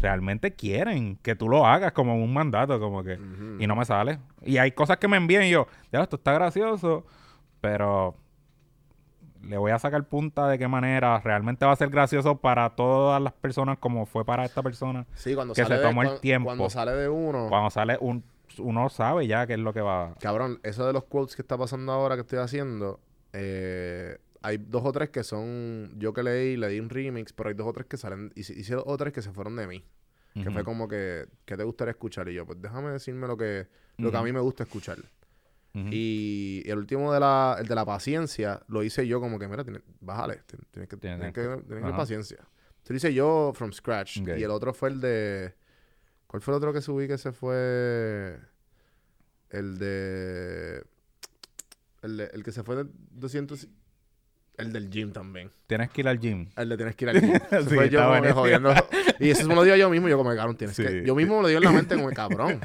realmente 0.00 0.54
quieren 0.54 1.16
que 1.16 1.36
tú 1.36 1.50
lo 1.50 1.66
hagas 1.66 1.92
como 1.92 2.16
un 2.16 2.32
mandato, 2.32 2.80
como 2.80 3.04
que, 3.04 3.18
y 3.58 3.66
no 3.66 3.76
me 3.76 3.84
sale. 3.84 4.20
Y 4.40 4.56
hay 4.56 4.72
cosas 4.72 4.96
que 4.96 5.06
me 5.06 5.18
envían 5.18 5.42
y 5.42 5.50
yo, 5.50 5.66
ya, 5.92 6.00
esto 6.00 6.16
está 6.16 6.32
gracioso, 6.32 7.04
pero 7.60 8.16
le 9.42 9.58
voy 9.58 9.72
a 9.72 9.78
sacar 9.78 10.02
punta 10.04 10.48
de 10.48 10.58
qué 10.58 10.66
manera 10.66 11.20
realmente 11.20 11.66
va 11.66 11.72
a 11.72 11.76
ser 11.76 11.90
gracioso 11.90 12.36
para 12.38 12.70
todas 12.70 13.20
las 13.20 13.34
personas 13.34 13.76
como 13.76 14.06
fue 14.06 14.24
para 14.24 14.46
esta 14.46 14.62
persona. 14.62 15.04
Sí, 15.12 15.34
cuando 15.34 15.52
que 15.52 15.60
sale 15.60 15.74
se 15.74 15.82
de, 15.82 15.86
tomó 15.86 16.00
el 16.04 16.08
cuan- 16.08 16.20
tiempo. 16.22 16.46
Cuando 16.46 16.70
sale 16.70 16.92
de 16.92 17.10
uno. 17.10 17.48
Cuando 17.50 17.68
sale 17.68 17.98
un, 18.00 18.24
uno 18.58 18.88
sabe 18.88 19.26
ya 19.26 19.46
qué 19.46 19.54
es 19.54 19.58
lo 19.58 19.72
que 19.72 19.80
va. 19.80 20.14
Cabrón, 20.20 20.60
eso 20.62 20.86
de 20.86 20.92
los 20.92 21.04
quotes 21.04 21.36
que 21.36 21.42
está 21.42 21.56
pasando 21.58 21.92
ahora 21.92 22.14
que 22.16 22.22
estoy 22.22 22.38
haciendo, 22.38 23.00
eh, 23.32 24.18
hay 24.42 24.58
dos 24.58 24.82
o 24.84 24.92
tres 24.92 25.10
que 25.10 25.24
son 25.24 25.92
yo 25.96 26.12
que 26.12 26.22
leí, 26.22 26.56
le 26.56 26.68
di 26.68 26.80
un 26.80 26.90
remix, 26.90 27.32
pero 27.32 27.48
hay 27.48 27.54
dos 27.54 27.66
o 27.66 27.72
tres 27.72 27.86
que 27.86 27.96
salen, 27.96 28.30
hice, 28.34 28.52
hice 28.52 28.74
dos 28.74 28.84
o 28.86 28.96
tres 28.96 29.12
que 29.12 29.22
se 29.22 29.32
fueron 29.32 29.56
de 29.56 29.66
mí. 29.66 29.84
Que 30.34 30.50
fue 30.50 30.64
como 30.64 30.88
que, 30.88 31.26
¿qué 31.44 31.56
te 31.56 31.62
gustaría 31.62 31.92
escuchar? 31.92 32.28
Y 32.28 32.34
yo, 32.34 32.44
pues 32.44 32.60
déjame 32.60 32.90
decirme 32.90 33.28
lo 33.28 33.36
que, 33.36 33.68
lo 33.98 34.10
que 34.10 34.16
a 34.16 34.22
mí 34.22 34.32
me 34.32 34.40
gusta 34.40 34.64
escuchar. 34.64 34.98
Y 35.90 36.62
el 36.66 36.78
último 36.78 37.12
de 37.12 37.20
la, 37.20 37.56
el 37.60 37.66
de 37.66 37.74
la 37.74 37.84
paciencia, 37.84 38.60
lo 38.68 38.82
hice 38.84 39.06
yo 39.06 39.20
como 39.20 39.38
que, 39.38 39.48
mira, 39.48 39.64
tiene- 39.64 39.80
bájale, 40.00 40.40
tien- 40.46 40.64
tienes 40.70 40.88
que, 40.88 40.96
Tienes 40.96 41.18
tienes 41.18 41.32
que- 41.34 41.40
que, 41.40 41.46
tienes 41.48 41.62
que 41.62 41.74
tener 41.74 41.96
paciencia. 41.96 42.36
Entonces 42.38 42.90
lo 42.90 42.96
hice 42.96 43.14
yo 43.14 43.52
from 43.54 43.72
scratch. 43.72 44.18
Y 44.38 44.42
el 44.44 44.50
otro 44.50 44.72
fue 44.74 44.90
el 44.90 45.00
de, 45.00 45.54
¿cuál 46.34 46.42
fue 46.42 46.52
el 46.54 46.56
otro 46.56 46.72
que 46.72 46.80
subí 46.80 47.06
que 47.06 47.16
se 47.16 47.30
fue? 47.30 48.36
El 49.50 49.78
de, 49.78 50.82
el, 52.02 52.16
de- 52.16 52.30
el 52.32 52.42
que 52.42 52.50
se 52.50 52.64
fue 52.64 52.74
de 52.74 52.86
200, 53.12 53.68
el 54.56 54.72
del 54.72 54.90
gym 54.90 55.12
también. 55.12 55.52
Tienes 55.68 55.90
que 55.90 56.00
ir 56.00 56.08
al 56.08 56.18
gym. 56.18 56.48
El 56.56 56.70
de 56.70 56.76
tienes 56.76 56.96
que 56.96 57.04
ir 57.04 57.08
al 57.10 57.20
gym. 57.20 57.32
Se 57.50 57.62
Sí, 57.62 57.74
fue 57.76 57.88
yo 57.88 58.08
buenísimo. 58.08 58.40
jodiendo. 58.40 58.74
Y 59.20 59.30
eso 59.30 59.46
me 59.46 59.54
lo 59.54 59.62
digo 59.62 59.76
yo 59.76 59.88
mismo. 59.90 60.08
Yo 60.08 60.16
como, 60.16 60.34
cabrón, 60.34 60.56
tienes 60.56 60.74
Sí. 60.76 60.82
que... 60.84 61.04
Yo 61.06 61.14
mismo 61.14 61.36
me 61.36 61.42
lo 61.42 61.48
digo 61.48 61.58
en 61.58 61.64
la 61.66 61.70
mente 61.72 61.94
como, 61.94 62.10
cabrón, 62.10 62.60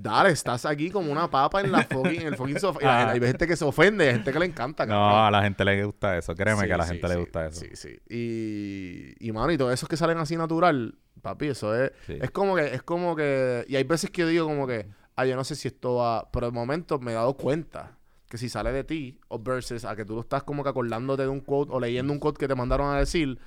dale, 0.00 0.30
estás 0.30 0.66
aquí 0.66 0.90
como 0.90 1.12
una 1.12 1.30
papa 1.30 1.60
en 1.60 1.70
la 1.70 1.84
fucking, 1.84 2.22
en 2.22 2.26
el 2.26 2.36
fucking 2.36 2.58
sofá. 2.58 2.80
Y 2.80 2.84
la- 2.84 3.02
Ah. 3.02 3.10
hay 3.12 3.20
gente 3.20 3.46
que 3.46 3.54
se 3.54 3.64
ofende, 3.64 4.08
hay 4.08 4.14
gente 4.14 4.32
que 4.32 4.38
le 4.40 4.46
encanta, 4.46 4.84
No, 4.84 5.24
a 5.24 5.30
la 5.30 5.42
gente 5.44 5.64
le 5.64 5.84
gusta 5.84 6.18
eso. 6.18 6.34
Créeme 6.34 6.62
Sí, 6.62 6.66
que 6.66 6.72
a 6.72 6.76
la 6.76 6.86
gente 6.86 7.06
le 7.06 7.16
gusta 7.16 7.46
eso. 7.46 7.60
Sí, 7.60 7.68
sí. 7.74 7.96
Y, 8.10 9.14
y 9.28 9.30
mano, 9.30 9.52
y 9.52 9.58
todos 9.58 9.72
esos 9.74 9.88
que 9.88 9.96
salen 9.96 10.18
así 10.18 10.36
natural, 10.36 10.96
papi, 11.20 11.48
eso 11.48 11.74
es... 11.74 11.92
Sí. 12.06 12.18
Es 12.20 12.30
como 12.30 12.56
que, 12.56 12.74
es 12.74 12.82
como 12.82 13.14
que... 13.16 13.64
Y 13.68 13.76
hay 13.76 13.84
veces 13.84 14.10
que 14.10 14.22
yo 14.22 14.28
digo 14.28 14.46
como 14.46 14.66
que, 14.66 14.86
ah, 15.16 15.24
yo 15.26 15.36
no 15.36 15.44
sé 15.44 15.54
si 15.54 15.68
esto 15.68 15.96
va... 15.96 16.30
Pero 16.32 16.46
de 16.46 16.52
momento 16.52 16.98
me 16.98 17.12
he 17.12 17.14
dado 17.14 17.34
cuenta 17.36 17.98
que 18.28 18.38
si 18.38 18.48
sale 18.48 18.72
de 18.72 18.82
ti, 18.84 19.20
o 19.28 19.38
versus 19.38 19.84
a 19.84 19.94
que 19.94 20.04
tú 20.06 20.14
lo 20.14 20.20
estás 20.22 20.42
como 20.42 20.62
que 20.62 20.70
acordándote 20.70 21.22
de 21.22 21.28
un 21.28 21.40
quote 21.40 21.70
o 21.72 21.78
leyendo 21.78 22.12
un 22.12 22.18
quote 22.18 22.38
que 22.38 22.48
te 22.48 22.54
mandaron 22.54 22.88
a 22.94 22.98
decir, 22.98 23.38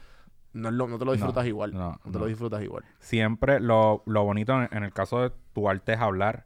no, 0.53 0.70
es 0.70 0.76
lo- 0.76 0.88
no 0.88 0.99
te 0.99 1.05
lo 1.05 1.13
disfrutas 1.13 1.43
No, 1.43 1.49
igual. 1.49 1.74
no, 1.74 1.99
te 2.03 2.11
no. 2.11 2.20
lo 2.20 2.26
disfrutas 2.28 2.61
igual. 2.63 2.84
Siempre 2.99 3.59
lo, 3.59 4.03
lo 4.05 4.24
bonito 4.24 4.53
en, 4.61 4.70
en 4.72 4.84
el 4.84 4.93
caso 4.93 5.22
de 5.22 5.32
tu 5.53 5.68
arte 5.68 5.93
es 5.93 5.99
hablar. 5.99 6.45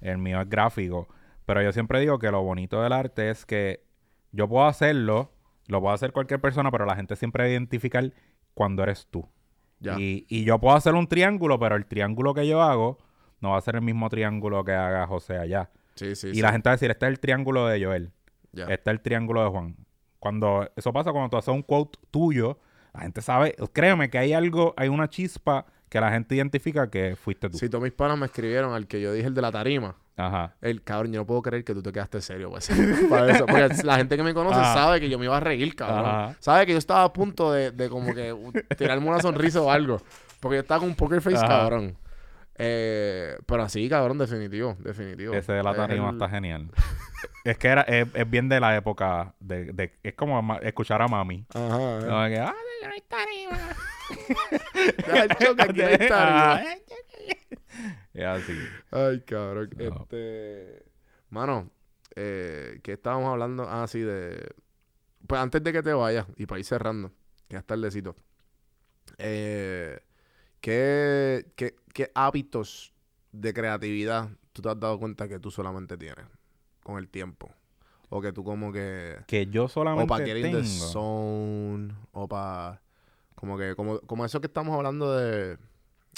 El 0.00 0.18
mío 0.18 0.40
es 0.40 0.48
gráfico. 0.48 1.08
Pero 1.44 1.62
yo 1.62 1.72
siempre 1.72 1.98
digo 2.00 2.18
que 2.18 2.30
lo 2.30 2.42
bonito 2.42 2.82
del 2.82 2.92
arte 2.92 3.30
es 3.30 3.46
que 3.46 3.84
yo 4.32 4.48
puedo 4.48 4.66
hacerlo, 4.66 5.30
lo 5.68 5.80
puedo 5.80 5.94
hacer 5.94 6.12
cualquier 6.12 6.40
persona, 6.40 6.70
pero 6.72 6.86
la 6.86 6.94
gente 6.96 7.16
siempre 7.16 7.44
va 7.44 7.46
a 7.48 7.50
identificar 7.52 8.12
cuando 8.54 8.82
eres 8.82 9.06
tú. 9.10 9.28
Ya. 9.80 9.98
Y, 9.98 10.26
y 10.28 10.44
yo 10.44 10.58
puedo 10.58 10.74
hacer 10.76 10.94
un 10.94 11.06
triángulo, 11.06 11.58
pero 11.58 11.76
el 11.76 11.86
triángulo 11.86 12.32
que 12.34 12.46
yo 12.46 12.62
hago 12.62 12.98
no 13.40 13.50
va 13.50 13.58
a 13.58 13.60
ser 13.60 13.76
el 13.76 13.82
mismo 13.82 14.08
triángulo 14.08 14.64
que 14.64 14.72
haga 14.72 15.06
José 15.06 15.36
allá. 15.38 15.70
Sí, 15.94 16.14
sí, 16.14 16.28
y 16.28 16.34
sí. 16.36 16.40
la 16.42 16.52
gente 16.52 16.68
va 16.68 16.72
a 16.72 16.76
decir, 16.76 16.90
este 16.90 17.06
es 17.06 17.10
el 17.10 17.20
triángulo 17.20 17.66
de 17.66 17.84
Joel, 17.84 18.12
Ya. 18.52 18.64
este 18.64 18.90
es 18.90 18.94
el 18.94 19.00
triángulo 19.00 19.42
de 19.44 19.50
Juan. 19.50 19.76
Cuando 20.18 20.68
eso 20.76 20.92
pasa 20.92 21.12
cuando 21.12 21.30
tú 21.30 21.36
haces 21.36 21.54
un 21.54 21.62
quote 21.62 21.98
tuyo, 22.10 22.58
la 22.92 23.00
gente 23.02 23.20
sabe, 23.22 23.54
créeme 23.72 24.08
que 24.10 24.18
hay 24.18 24.32
algo, 24.32 24.74
hay 24.76 24.88
una 24.88 25.08
chispa 25.08 25.66
que 25.96 26.00
la 26.00 26.10
gente 26.10 26.34
identifica 26.34 26.90
que 26.90 27.16
fuiste 27.16 27.48
tú. 27.48 27.56
Si 27.58 27.68
todos 27.70 27.82
mis 27.82 27.92
panas 27.92 28.18
me 28.18 28.26
escribieron 28.26 28.74
al 28.74 28.86
que 28.86 29.00
yo 29.00 29.12
dije 29.12 29.28
el 29.28 29.34
de 29.34 29.40
la 29.42 29.50
tarima, 29.50 29.94
Ajá. 30.16 30.54
el 30.60 30.82
cabrón, 30.82 31.12
yo 31.12 31.20
no 31.20 31.26
puedo 31.26 31.40
creer 31.42 31.64
que 31.64 31.72
tú 31.74 31.82
te 31.82 31.90
quedaste 31.92 32.20
serio 32.20 32.50
pues, 32.50 32.68
para 33.10 33.32
eso. 33.32 33.46
Porque 33.46 33.68
la 33.84 33.96
gente 33.96 34.16
que 34.16 34.22
me 34.22 34.34
conoce 34.34 34.60
Ajá. 34.60 34.74
sabe 34.74 35.00
que 35.00 35.08
yo 35.08 35.18
me 35.18 35.24
iba 35.24 35.36
a 35.36 35.40
reír, 35.40 35.74
cabrón. 35.74 36.04
Ajá. 36.06 36.36
Sabe 36.40 36.66
que 36.66 36.72
yo 36.72 36.78
estaba 36.78 37.04
a 37.04 37.12
punto 37.12 37.50
de, 37.52 37.70
de 37.70 37.88
como 37.88 38.14
que 38.14 38.34
tirarme 38.76 39.08
una 39.08 39.20
sonrisa 39.20 39.60
o 39.62 39.70
algo. 39.70 40.00
Porque 40.40 40.56
yo 40.56 40.60
estaba 40.60 40.80
con 40.80 40.90
un 40.90 40.94
poker 40.96 41.20
face, 41.22 41.36
Ajá. 41.38 41.48
cabrón. 41.48 41.96
Eh, 42.58 43.36
pero 43.46 43.62
así, 43.62 43.88
cabrón, 43.88 44.18
definitivo, 44.18 44.76
definitivo. 44.80 45.34
Ese 45.34 45.52
de 45.52 45.62
la 45.62 45.74
tarima 45.74 46.08
el- 46.08 46.14
está 46.14 46.28
genial. 46.28 46.68
es 47.44 47.58
que 47.58 47.68
era, 47.68 47.82
es, 47.82 48.06
es 48.14 48.30
bien 48.30 48.48
de 48.48 48.60
la 48.60 48.76
época 48.76 49.34
de, 49.40 49.72
de- 49.72 49.92
es 50.02 50.14
como 50.14 50.56
escuchar 50.62 51.02
a 51.02 51.08
mami. 51.08 51.44
Ajá. 51.54 51.68
Como 51.68 52.26
que, 52.28 52.38
"Ah, 52.38 52.54
no 52.84 52.90
hay 52.92 53.00
tarima". 53.02 53.58
Ya. 55.06 56.64
Es 58.14 58.24
así. 58.24 58.58
Ay, 58.90 59.20
cabrón. 59.22 59.70
No. 59.76 59.84
Este. 59.84 60.84
Mano, 61.28 61.70
eh, 62.14 62.80
¿qué 62.82 62.94
estábamos 62.94 63.30
hablando? 63.30 63.66
Ah, 63.68 63.86
sí, 63.86 64.00
de. 64.00 64.54
Pues 65.26 65.40
antes 65.40 65.62
de 65.62 65.72
que 65.72 65.82
te 65.82 65.92
vayas 65.92 66.26
y 66.36 66.46
para 66.46 66.58
ir 66.58 66.64
cerrando, 66.64 67.10
que 67.48 67.54
ya 67.54 67.58
está 67.58 67.74
el 67.74 67.80
tardecito. 67.82 68.16
Eh, 69.18 69.98
¿qué, 70.60 71.52
qué, 71.56 71.76
qué 71.92 72.10
hábitos 72.14 72.92
de 73.32 73.52
creatividad 73.52 74.30
tú 74.52 74.62
te 74.62 74.68
has 74.70 74.78
dado 74.80 74.98
cuenta 74.98 75.28
que 75.28 75.38
tú 75.38 75.50
solamente 75.50 75.96
tienes 75.98 76.24
con 76.82 76.98
el 76.98 77.08
tiempo? 77.08 77.50
O 78.08 78.20
que 78.20 78.32
tú 78.32 78.44
como 78.44 78.72
que. 78.72 79.16
Que 79.26 79.46
yo 79.46 79.64
O 79.64 79.68
solamente 79.68 80.08
para 80.08 80.24
get 80.24 80.36
in 80.36 80.42
tengo. 80.44 80.58
the 80.58 80.64
zone. 80.64 81.92
O 82.12 82.28
para. 82.28 82.80
Como 83.36 83.56
que. 83.56 83.76
Como, 83.76 84.00
como 84.00 84.24
eso 84.24 84.40
que 84.40 84.48
estamos 84.48 84.74
hablando 84.74 85.16
de. 85.16 85.56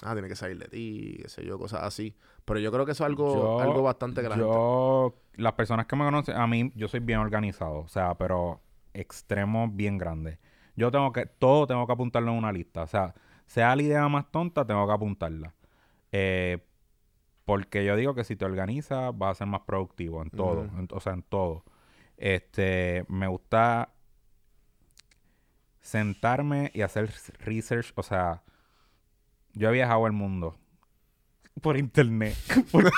Ah, 0.02 0.12
tiene 0.14 0.28
que 0.28 0.36
salir 0.36 0.58
de 0.58 0.68
ti, 0.68 1.18
qué 1.22 1.28
sé 1.28 1.44
yo, 1.44 1.58
cosas 1.58 1.82
así. 1.82 2.14
Pero 2.44 2.60
yo 2.60 2.70
creo 2.72 2.86
que 2.86 2.92
eso 2.92 3.04
es 3.04 3.08
algo, 3.08 3.34
Yo- 3.34 3.60
algo 3.60 3.82
bastante 3.82 4.22
gente. 4.22 4.38
yo, 4.38 5.14
las 5.34 5.52
personas 5.54 5.86
que 5.86 5.96
me 5.96 6.04
conocen, 6.04 6.36
a 6.36 6.46
mí, 6.46 6.72
yo 6.76 6.86
soy 6.88 7.00
bien 7.00 7.18
organizado, 7.18 7.80
o 7.80 7.88
sea, 7.88 8.14
pero 8.16 8.60
extremo 8.94 9.68
bien 9.68 9.98
grande. 9.98 10.38
Yo 10.76 10.90
tengo 10.92 11.12
que, 11.12 11.26
todo 11.26 11.66
tengo 11.66 11.84
que 11.86 11.92
apuntarlo 11.92 12.30
en 12.30 12.38
una 12.38 12.52
lista, 12.52 12.82
o 12.82 12.86
sea, 12.86 13.12
sea 13.46 13.74
la 13.74 13.82
idea 13.82 14.08
más 14.08 14.30
tonta, 14.30 14.64
tengo 14.64 14.86
que 14.86 14.92
apuntarla. 14.92 15.52
Eh, 16.12 16.58
porque 17.44 17.84
yo 17.84 17.96
digo 17.96 18.14
que 18.14 18.22
si 18.24 18.36
te 18.36 18.44
organizas, 18.44 19.16
vas 19.18 19.32
a 19.32 19.34
ser 19.38 19.46
más 19.48 19.62
productivo 19.62 20.22
en 20.22 20.30
todo, 20.30 20.62
en- 20.78 20.88
o 20.92 21.00
sea, 21.00 21.14
en 21.14 21.22
todo. 21.24 21.64
Este, 22.16 23.04
me 23.08 23.26
gusta 23.26 23.90
sentarme 25.88 26.70
y 26.74 26.82
hacer 26.82 27.08
research, 27.40 27.92
o 27.94 28.02
sea, 28.02 28.42
yo 29.54 29.70
he 29.70 29.72
viajado 29.72 30.06
el 30.06 30.12
mundo 30.12 30.54
por 31.62 31.76
internet. 31.78 32.36
¿Por? 32.70 32.84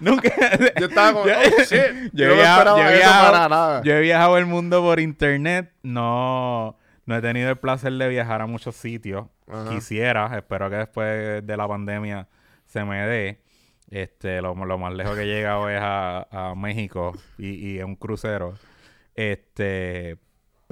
Nunca. 0.00 0.30
Yo 0.78 0.86
estaba 0.86 1.12
como, 1.12 1.26
Yo- 1.26 1.34
oh, 1.34 1.62
shit. 1.62 2.12
yo 2.12 2.26
Yo, 2.28 2.34
viajado- 2.34 2.78
yo 2.78 2.88
he 2.88 2.96
viajado- 2.96 3.32
para 3.32 3.48
nada. 3.48 3.82
Yo 3.82 3.92
he 3.94 4.00
viajado 4.00 4.38
el 4.38 4.46
mundo 4.46 4.82
por 4.82 5.00
internet. 5.00 5.72
No, 5.82 6.76
no 7.06 7.16
he 7.16 7.20
tenido 7.20 7.50
el 7.50 7.56
placer 7.56 7.92
de 7.92 8.08
viajar 8.08 8.40
a 8.40 8.46
muchos 8.46 8.76
sitios. 8.76 9.26
Ajá. 9.48 9.70
Quisiera. 9.70 10.30
Espero 10.36 10.70
que 10.70 10.76
después 10.76 11.44
de 11.46 11.56
la 11.56 11.66
pandemia 11.68 12.28
se 12.66 12.84
me 12.84 13.04
dé. 13.06 13.40
Este, 13.90 14.40
lo, 14.40 14.54
lo 14.54 14.78
más 14.78 14.94
lejos 14.94 15.14
que 15.16 15.22
he 15.22 15.26
llegado 15.26 15.68
es 15.68 15.78
a, 15.80 16.26
a 16.30 16.54
México 16.54 17.12
y, 17.36 17.48
y 17.74 17.78
en 17.80 17.86
un 17.86 17.96
crucero. 17.96 18.54
Este, 19.14 20.16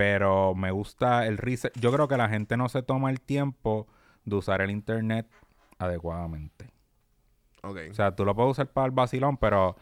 pero 0.03 0.53
me 0.57 0.72
gusta 0.72 1.28
el 1.28 1.38
research. 1.38 1.78
Yo 1.78 1.92
creo 1.92 2.09
que 2.09 2.16
la 2.16 2.28
gente 2.28 2.57
no 2.57 2.68
se 2.68 2.82
toma 2.82 3.09
el 3.09 3.20
tiempo 3.20 3.86
de 4.24 4.34
usar 4.34 4.61
el 4.61 4.72
internet 4.72 5.28
adecuadamente. 5.78 6.72
Ok. 7.62 7.78
O 7.88 7.94
sea, 7.94 8.11
tú 8.16 8.24
lo 8.24 8.34
puedes 8.34 8.50
usar 8.50 8.66
para 8.66 8.86
el 8.86 8.90
vacilón, 8.90 9.36
pero 9.36 9.76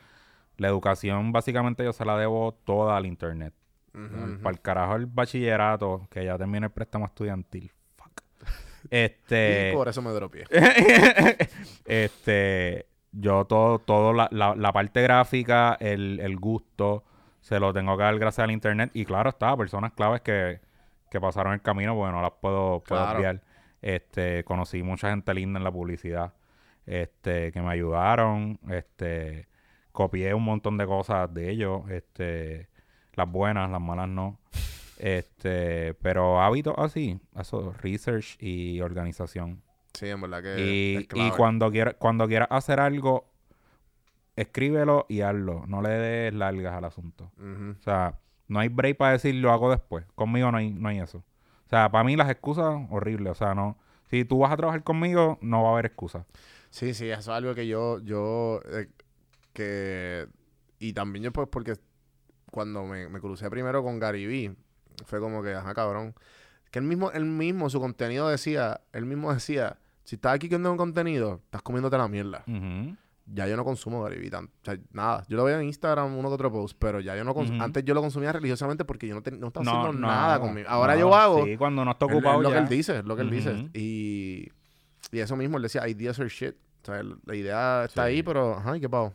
la 0.59 0.69
educación 0.69 1.33
básicamente 1.33 1.85
yo 1.85 1.95
se 1.95 2.05
la 2.05 2.19
debo 2.19 2.53
toda 2.53 2.99
al 2.99 3.07
internet. 3.07 3.55
Para 3.93 4.51
el 4.51 4.61
carajo 4.61 4.97
el 4.97 5.07
bachillerato, 5.07 6.07
que 6.11 6.27
ya 6.27 6.37
termine 6.37 6.67
el 6.67 6.73
préstamo 6.73 7.07
estudiantil. 7.07 7.73
Fuck. 7.97 8.21
Este. 8.91 9.71
Y 9.73 9.75
por 9.75 9.89
eso 9.89 10.03
me 10.03 10.11
dropié. 10.11 10.45
este. 11.87 12.87
Yo 13.11 13.47
todo, 13.47 13.79
todo 13.79 14.13
la, 14.13 14.29
la, 14.31 14.55
la 14.55 14.73
parte 14.73 15.01
gráfica, 15.01 15.79
el, 15.81 16.21
el 16.21 16.37
gusto, 16.37 17.05
se 17.51 17.59
lo 17.59 17.73
tengo 17.73 17.97
que 17.97 18.05
dar 18.05 18.17
gracias 18.17 18.45
al 18.45 18.53
internet. 18.53 18.91
Y 18.95 19.05
claro, 19.05 19.31
está, 19.31 19.57
personas 19.57 19.93
claves 19.93 20.21
que, 20.21 20.61
que 21.11 21.21
pasaron 21.21 21.53
el 21.53 21.61
camino, 21.61 21.97
porque 21.97 22.13
no 22.13 22.23
las 22.23 22.31
puedo, 22.41 22.81
puedo 22.87 23.03
Claro. 23.03 23.19
obviar. 23.19 23.43
Este, 23.83 24.45
conocí 24.45 24.85
mucha 24.85 25.11
gente 25.11 25.35
linda 25.35 25.59
en 25.59 25.65
la 25.65 25.73
publicidad. 25.73 26.33
Este, 26.87 27.51
que 27.51 27.61
me 27.61 27.71
ayudaron. 27.73 28.61
Este, 28.71 29.49
copié 29.91 30.33
un 30.33 30.45
montón 30.45 30.79
de 30.79 30.87
cosas 30.87 31.33
de 31.35 31.51
ellos. 31.51 31.91
Este, 31.91 32.69
las 33.15 33.29
buenas, 33.29 33.69
las 33.69 33.81
malas 33.81 34.09
no. 34.09 34.39
Este, 34.99 35.95
pero 35.95 36.41
hábitos 36.41 36.75
así, 36.79 37.19
eso, 37.37 37.73
research 37.81 38.37
y 38.39 38.81
organización. 38.81 39.63
Sí, 39.95 40.09
en 40.09 40.21
verdad 40.21 40.43
que. 40.43 40.61
Y, 40.61 40.97
es 40.97 41.03
y 41.03 41.07
clave. 41.07 41.33
cuando 41.37 41.71
quieras 41.71 41.95
cuando 41.99 42.29
quieras 42.29 42.49
hacer 42.51 42.79
algo, 42.81 43.30
escríbelo 44.41 45.07
y 45.09 45.21
hazlo. 45.21 45.65
No 45.67 45.83
le 45.83 45.91
des 45.91 46.35
largas 46.35 46.75
al 46.75 46.85
asunto. 46.85 47.31
O 47.39 47.83
sea, 47.83 48.19
no 48.49 48.61
hay 48.61 48.69
break 48.69 48.97
para 48.97 49.13
decir 49.13 49.35
lo 49.37 49.53
hago 49.53 49.71
después. 49.71 50.05
Conmigo 50.15 50.51
no 50.51 50.59
hay, 50.59 50.71
no 50.71 50.89
hay 50.89 51.01
eso. 51.01 51.19
O 51.19 51.69
sea, 51.69 51.91
para 51.91 52.05
mí 52.05 52.17
las 52.17 52.31
excusas, 52.31 52.87
horribles. 52.91 53.33
O 53.33 53.35
sea, 53.35 53.55
no. 53.55 53.79
Si 54.07 54.25
tú 54.25 54.39
vas 54.39 54.53
a 54.53 54.57
trabajar 54.57 54.83
conmigo, 54.83 55.39
no 55.41 55.63
va 55.63 55.69
a 55.69 55.73
haber 55.73 55.87
excusas. 55.87 56.27
Sí, 56.71 56.95
sí, 56.95 57.09
eso 57.09 57.21
es 57.21 57.29
algo 57.29 57.55
que 57.55 57.67
yo, 57.67 58.01
yo, 58.01 58.61
eh, 58.73 58.89
que, 59.53 60.27
y 60.79 60.93
también 60.93 61.25
yo 61.25 61.33
pues 61.33 61.49
porque 61.49 61.75
cuando 62.51 62.85
me, 62.85 63.09
me 63.09 63.21
crucé 63.21 63.51
primero 63.51 63.83
con 63.83 63.99
Gary 63.99 64.27
Vee, 64.27 64.55
fue 65.05 65.21
como 65.21 65.43
que, 65.43 65.55
ajá, 65.55 65.75
cabrón, 65.75 66.15
que 66.71 66.79
él 66.79 66.85
mismo, 66.85 67.11
él 67.13 67.25
mismo, 67.25 67.71
su 67.71 67.81
contenido 67.81 68.29
decía, 68.29 68.81
él 68.93 69.07
mismo 69.07 69.33
decía, 69.35 69.79
si 70.05 70.17
estás 70.17 70.35
aquí 70.35 70.49
viendo 70.49 70.71
un 70.71 70.77
contenido, 70.77 71.41
estás 71.45 71.63
comiéndote 71.63 71.99
la 71.99 72.09
mierda. 72.09 72.45
Ya 73.33 73.47
yo 73.47 73.57
no 73.57 73.65
consumo 73.65 74.03
Gary 74.03 74.29
o 74.29 74.49
sea, 74.65 74.77
nada, 74.93 75.25
yo 75.29 75.37
lo 75.37 75.45
veo 75.45 75.61
en 75.61 75.67
Instagram, 75.67 76.17
uno 76.19 76.29
que 76.29 76.35
otro 76.35 76.51
post, 76.51 76.77
pero 76.81 76.99
ya 77.01 77.15
yo 77.17 77.23
no 77.23 77.33
consumo, 77.33 77.63
antes 77.63 77.85
yo 77.85 77.95
lo 77.95 78.01
consumía 78.01 78.33
religiosamente 78.33 78.85
porque 78.85 79.07
yo 79.07 79.15
no, 79.15 79.23
te- 79.23 79.31
no 79.31 79.47
estaba 79.49 79.65
No, 79.65 79.71
haciendo 79.83 80.01
no, 80.01 80.07
nada 80.09 80.41
conmigo. 80.41 80.69
Ahora 80.69 80.97
yo 80.97 81.15
hago, 81.15 81.45
Sí, 81.45 81.57
cuando 81.57 81.85
no 81.85 81.93
está 81.93 82.07
él- 82.07 82.11
es 82.13 82.17
ocupado 82.19 82.43
lo 82.43 82.51
que 82.51 82.59
él 82.59 82.69
dice, 82.69 82.99
es 82.99 83.05
lo 83.05 83.15
que 83.15 83.23
él 83.23 83.31
dice. 83.31 83.69
Y, 83.73 84.49
y 85.13 85.19
eso 85.21 85.37
mismo, 85.37 85.59
él 85.59 85.63
decía, 85.63 85.87
ideas 85.89 86.19
are 86.19 86.29
shit. 86.29 86.55
O 86.83 86.87
sea, 86.87 87.03
la 87.25 87.35
idea 87.37 87.85
está 87.85 88.05
Sí. 88.07 88.09
ahí, 88.15 88.23
pero, 88.23 88.55
ajá, 88.57 88.77
¿y 88.77 88.81
qué 88.81 88.89
pago? 88.89 89.13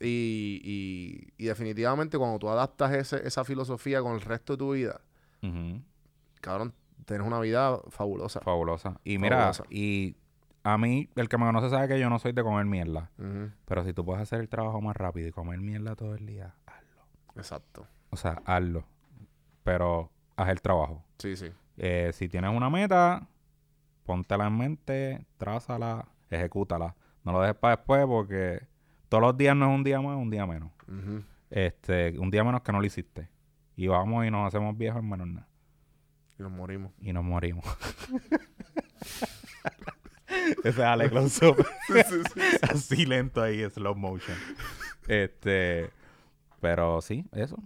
Y, 0.00 0.60
y, 0.64 1.32
y 1.42 1.46
definitivamente 1.46 2.18
cuando 2.18 2.38
tú 2.38 2.48
adaptas 2.48 2.92
ese, 2.92 3.26
esa 3.26 3.44
filosofía 3.44 4.02
con 4.02 4.14
el 4.14 4.20
resto 4.20 4.52
de 4.52 4.56
tu 4.58 4.72
vida, 4.72 5.00
cabrón, 6.40 6.74
tienes 7.06 7.26
una 7.26 7.40
vida 7.40 7.78
fabulosa. 7.90 8.40
Fabulosa. 8.40 9.00
Y 9.04 9.18
mira, 9.18 9.38
Fabulosa. 9.52 9.64
y 9.70 10.16
a 10.64 10.78
mí, 10.78 11.08
el 11.16 11.28
que 11.28 11.38
me 11.38 11.46
conoce 11.46 11.70
sabe 11.70 11.88
que 11.88 11.98
yo 11.98 12.08
no 12.08 12.18
soy 12.18 12.32
de 12.32 12.42
comer 12.42 12.64
mierda. 12.66 13.10
Ujú, 13.18 13.50
Pero 13.64 13.84
si 13.84 13.92
tú 13.92 14.04
puedes 14.04 14.22
hacer 14.22 14.40
el 14.40 14.48
trabajo 14.48 14.80
más 14.80 14.96
rápido 14.96 15.28
y 15.28 15.32
comer 15.32 15.58
mierda 15.60 15.96
todo 15.96 16.14
el 16.14 16.26
día, 16.26 16.54
hazlo. 16.66 17.02
Exacto. 17.36 17.86
O 18.10 18.16
sea, 18.16 18.42
hazlo. 18.44 18.84
Pero 19.64 20.10
haz 20.36 20.48
el 20.50 20.60
trabajo. 20.60 21.02
Sí, 21.18 21.36
sí. 21.36 21.50
Eh, 21.78 22.10
si 22.12 22.28
tienes 22.28 22.54
una 22.54 22.68
meta, 22.70 23.26
póntela 24.04 24.46
en 24.46 24.56
mente, 24.58 25.26
trázala, 25.38 26.06
ejecútala. 26.30 26.94
No 27.24 27.32
lo 27.32 27.40
dejes 27.40 27.56
para 27.56 27.76
después 27.76 28.04
porque 28.06 28.66
todos 29.08 29.22
los 29.22 29.36
días 29.36 29.56
no 29.56 29.70
es 29.70 29.74
un 29.76 29.84
día 29.84 30.00
más, 30.00 30.16
un 30.16 30.30
día 30.30 30.46
menos. 30.46 30.70
Este, 31.50 32.18
un 32.18 32.30
día 32.30 32.44
menos 32.44 32.62
que 32.62 32.72
no 32.72 32.80
lo 32.80 32.86
hiciste. 32.86 33.28
Y 33.76 33.86
vamos 33.86 34.26
y 34.26 34.30
nos 34.30 34.46
hacemos 34.48 34.76
viejos 34.76 35.02
en 35.02 35.08
menos 35.08 35.26
nada. 35.28 35.48
Y 36.38 36.42
nos 36.42 36.52
morimos. 36.52 36.92
Y 37.00 37.12
nos 37.12 37.24
morimos. 37.24 37.64
Ese 40.64 40.68
es 40.68 40.78
Ale 40.78 41.08
close 41.10 41.46
up. 41.46 41.66
Así 42.62 43.06
lento 43.06 43.42
ahí, 43.42 43.68
slow 43.70 43.94
motion. 43.94 44.36
Este, 45.08 45.90
pero 46.60 47.00
sí, 47.00 47.24
eso. 47.32 47.58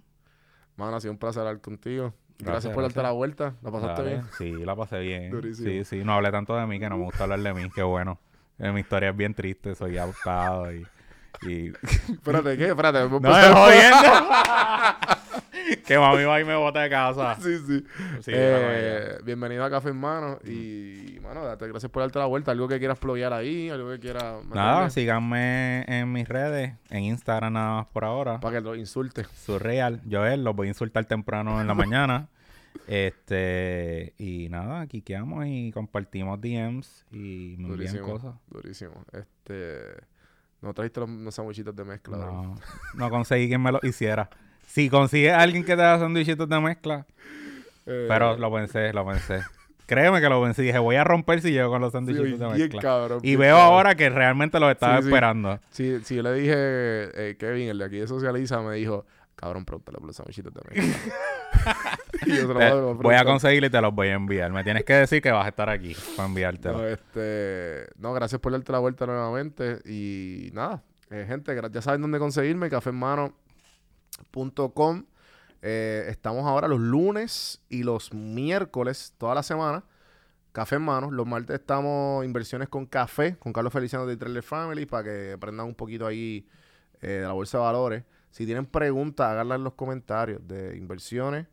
Mano, 0.76 0.96
ha 0.96 1.00
sido 1.00 1.12
un 1.12 1.18
placer 1.18 1.40
hablar 1.40 1.60
contigo. 1.60 2.12
Gracias, 2.38 2.52
Gracias, 2.52 2.74
por 2.74 2.82
darte 2.82 2.94
gracias. 2.94 3.10
la 3.10 3.16
vuelta. 3.16 3.54
¿La 3.62 3.70
pasaste 3.70 4.02
Dale. 4.02 4.14
bien? 4.16 4.26
Sí, 4.36 4.52
la 4.52 4.76
pasé 4.76 4.98
bien. 5.00 5.30
Durísimo. 5.30 5.68
Sí, 5.70 5.84
sí. 5.84 6.04
No 6.04 6.12
hablé 6.14 6.30
tanto 6.30 6.54
de 6.54 6.66
mí 6.66 6.78
que 6.78 6.88
no 6.88 6.98
me 6.98 7.04
gusta 7.04 7.24
hablar 7.24 7.40
de 7.40 7.54
mí. 7.54 7.70
Qué 7.74 7.82
bueno. 7.82 8.18
Eh, 8.58 8.70
mi 8.72 8.80
historia 8.80 9.10
es 9.10 9.16
bien 9.16 9.34
triste. 9.34 9.74
Soy 9.74 9.96
adoptado 9.96 10.70
y... 10.72 10.86
y... 11.42 11.68
Espérate, 12.12 12.58
¿qué? 12.58 12.68
Espérate. 12.68 13.08
¡No 13.08 13.20
me 13.20 13.42
jodiendo! 13.42 13.96
Que 15.86 15.98
mami 15.98 16.24
va 16.24 16.40
y 16.40 16.44
me 16.44 16.54
bota 16.56 16.80
de 16.82 16.90
casa. 16.90 17.36
Sí, 17.40 17.58
sí. 17.66 17.84
Sí, 18.22 18.30
Eh, 18.34 19.18
bienvenido 19.24 19.64
a 19.64 19.70
Café 19.70 19.90
en 19.90 19.96
Mano. 19.96 20.38
Y, 20.44 21.18
mano, 21.22 21.44
date 21.44 21.68
gracias 21.68 21.90
por 21.90 22.02
darte 22.02 22.18
la 22.18 22.26
vuelta. 22.26 22.50
Algo 22.52 22.68
que 22.68 22.78
quieras 22.78 22.98
pluguear 22.98 23.32
ahí, 23.32 23.68
algo 23.68 23.90
que 23.90 23.98
quieras. 24.00 24.44
Nada, 24.46 24.90
síganme 24.90 25.84
en 25.88 26.12
mis 26.12 26.28
redes. 26.28 26.74
En 26.90 27.04
Instagram 27.04 27.52
nada 27.54 27.74
más 27.76 27.86
por 27.86 28.04
ahora. 28.04 28.40
Para 28.40 28.56
que 28.58 28.60
lo 28.62 28.74
insulte. 28.74 29.24
Surreal. 29.34 30.00
Joel, 30.10 30.44
los 30.44 30.54
voy 30.54 30.66
a 30.68 30.70
insultar 30.70 31.04
temprano 31.04 31.60
en 31.60 31.66
la 31.66 31.74
mañana. 31.74 32.28
Este, 32.86 34.14
y 34.18 34.48
nada, 34.48 34.86
quiqueamos 34.86 35.44
y 35.46 35.72
compartimos 35.72 36.40
DMs 36.40 37.04
y 37.10 37.56
me 37.58 37.68
envían 37.68 37.68
Durísimo. 37.68 38.06
cosas. 38.06 38.34
Durísimo. 38.48 39.04
Este. 39.12 39.80
No 40.62 40.72
trajiste 40.72 41.00
los, 41.00 41.10
los 41.10 41.34
sandwichitos 41.34 41.74
de 41.76 41.84
mezcla? 41.84 42.16
No, 42.16 42.54
no 42.94 43.10
conseguí 43.10 43.46
quien 43.48 43.62
me 43.62 43.72
lo 43.72 43.80
hiciera. 43.82 44.28
Si 44.66 44.90
consigues 44.90 45.32
a 45.32 45.40
alguien 45.40 45.64
que 45.64 45.74
te 45.76 45.82
haga 45.82 45.98
sandwichitos 46.00 46.48
de 46.48 46.60
mezcla, 46.60 47.06
Eh, 47.86 48.06
pero 48.08 48.36
lo 48.36 48.52
pensé, 48.52 48.92
lo 48.92 49.06
pensé. 49.06 49.40
Créeme 49.86 50.20
que 50.20 50.28
lo 50.28 50.42
pensé. 50.42 50.62
Dije, 50.62 50.78
voy 50.78 50.96
a 50.96 51.04
romper 51.04 51.40
si 51.40 51.52
llego 51.52 51.70
con 51.70 51.80
los 51.80 51.92
sí, 51.92 51.98
sandwichitos 51.98 52.38
de 52.40 52.48
mezcla. 52.58 52.82
cabrón, 52.82 53.20
y 53.22 53.36
veo 53.36 53.54
cabrón. 53.56 53.72
ahora 53.74 53.94
que 53.94 54.10
realmente 54.10 54.58
los 54.58 54.70
estaba 54.72 55.00
Sí, 55.00 55.08
esperando. 55.08 55.60
Sí, 55.70 55.98
sí, 56.04 56.16
yo 56.16 56.22
le 56.22 56.32
dije, 56.34 56.54
eh, 56.56 57.36
Kevin, 57.38 57.68
el 57.68 57.78
de 57.78 57.84
aquí 57.84 57.96
de 57.98 58.08
Socializa, 58.08 58.60
me 58.62 58.74
dijo, 58.74 59.06
cabrón, 59.36 59.64
pregúntale 59.64 59.98
por 59.98 60.08
los 60.08 60.16
sandwichitos 60.16 60.52
de 60.52 60.60
mezcla. 60.68 61.10
y 62.26 62.30
yo 62.30 62.36
se 62.36 62.46
lo 62.48 62.58
Te- 62.58 62.58
voy 62.58 62.64
a 62.64 62.70
voy 62.72 62.90
a 62.94 62.96
preguntar. 62.98 63.24
conseguir 63.26 63.64
y 63.64 63.70
te 63.70 63.80
los 63.80 63.94
voy 63.94 64.08
a 64.08 64.14
enviar. 64.14 64.50
Me 64.50 64.64
tienes 64.64 64.84
que 64.84 64.94
decir 64.94 65.22
que 65.22 65.30
vas 65.30 65.46
a 65.46 65.50
estar 65.50 65.70
aquí 65.70 65.96
para 66.16 66.28
enviártelo. 66.28 66.78
No, 66.78 66.86
este, 66.88 67.86
no, 67.98 68.12
gracias 68.12 68.40
por 68.40 68.50
darte 68.50 68.72
la 68.72 68.80
vuelta 68.80 69.06
nuevamente. 69.06 69.78
Y 69.84 70.50
nada, 70.52 70.82
eh, 71.10 71.24
gente, 71.28 71.56
ya 71.72 71.80
saben 71.82 72.00
dónde 72.02 72.18
conseguirme, 72.18 72.68
cafehermano.com. 74.16 75.04
Eh, 75.62 76.06
estamos 76.08 76.44
ahora 76.46 76.68
los 76.68 76.80
lunes 76.80 77.62
y 77.68 77.82
los 77.82 78.12
miércoles, 78.12 79.14
toda 79.18 79.34
la 79.34 79.42
semana. 79.42 79.84
Café 80.52 80.76
en 80.76 80.82
mano. 80.82 81.10
Los 81.10 81.26
martes 81.26 81.58
estamos 81.58 82.24
inversiones 82.24 82.68
con 82.68 82.86
café, 82.86 83.36
con 83.36 83.52
Carlos 83.52 83.72
Feliciano 83.72 84.06
de 84.06 84.16
Trailer 84.16 84.42
Family, 84.42 84.86
para 84.86 85.04
que 85.04 85.32
aprendan 85.32 85.66
un 85.66 85.74
poquito 85.74 86.06
ahí 86.06 86.46
eh, 87.00 87.08
de 87.08 87.22
la 87.22 87.32
bolsa 87.32 87.58
de 87.58 87.64
valores. 87.64 88.04
Si 88.30 88.46
tienen 88.46 88.66
preguntas, 88.66 89.28
háganlas 89.28 89.56
en 89.56 89.64
los 89.64 89.74
comentarios 89.74 90.46
de 90.46 90.76
inversiones. 90.76 91.46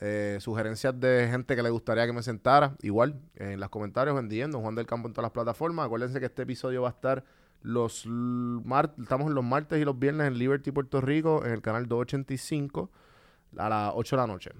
Eh, 0.00 0.38
sugerencias 0.40 0.98
de 0.98 1.28
gente 1.30 1.56
que 1.56 1.62
le 1.62 1.70
gustaría 1.70 2.04
que 2.04 2.12
me 2.12 2.22
sentara, 2.22 2.76
igual, 2.82 3.20
en 3.36 3.60
los 3.60 3.70
comentarios 3.70 4.14
vendiendo, 4.14 4.60
Juan 4.60 4.74
del 4.74 4.86
Campo 4.86 5.08
en 5.08 5.14
todas 5.14 5.24
las 5.24 5.32
plataformas. 5.32 5.86
Acuérdense 5.86 6.20
que 6.20 6.26
este 6.26 6.42
episodio 6.42 6.82
va 6.82 6.88
a 6.88 6.92
estar 6.92 7.24
los 7.64 8.06
estamos 9.00 9.32
los 9.32 9.42
martes 9.42 9.80
y 9.80 9.84
los 9.84 9.98
viernes 9.98 10.28
en 10.28 10.38
Liberty, 10.38 10.70
Puerto 10.70 11.00
Rico, 11.00 11.44
en 11.44 11.52
el 11.52 11.62
canal 11.62 11.88
285 11.88 12.90
a 13.56 13.68
las 13.68 13.92
8 13.94 14.16
de 14.16 14.22
la 14.22 14.26
noche. 14.26 14.50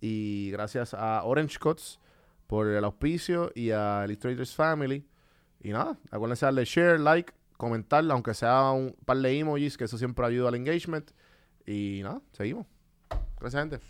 Y 0.00 0.50
gracias 0.50 0.92
a 0.92 1.24
Orange 1.24 1.58
Cuts 1.58 1.98
por 2.46 2.68
el 2.68 2.84
auspicio 2.84 3.50
y 3.54 3.70
a 3.70 4.04
Illustrators 4.06 4.54
Family. 4.54 5.06
Y 5.60 5.70
nada, 5.70 5.96
acuérdense 6.10 6.44
darle 6.44 6.66
share, 6.66 7.00
like, 7.00 7.32
comentarla, 7.56 8.12
aunque 8.12 8.34
sea 8.34 8.70
un 8.72 8.94
par 9.06 9.16
de 9.16 9.38
emojis, 9.38 9.78
que 9.78 9.84
eso 9.84 9.96
siempre 9.96 10.26
ayuda 10.26 10.48
al 10.48 10.54
engagement. 10.56 11.10
Y 11.66 12.00
nada, 12.02 12.20
seguimos. 12.32 12.66
Gracias, 13.40 13.62
gente. 13.62 13.80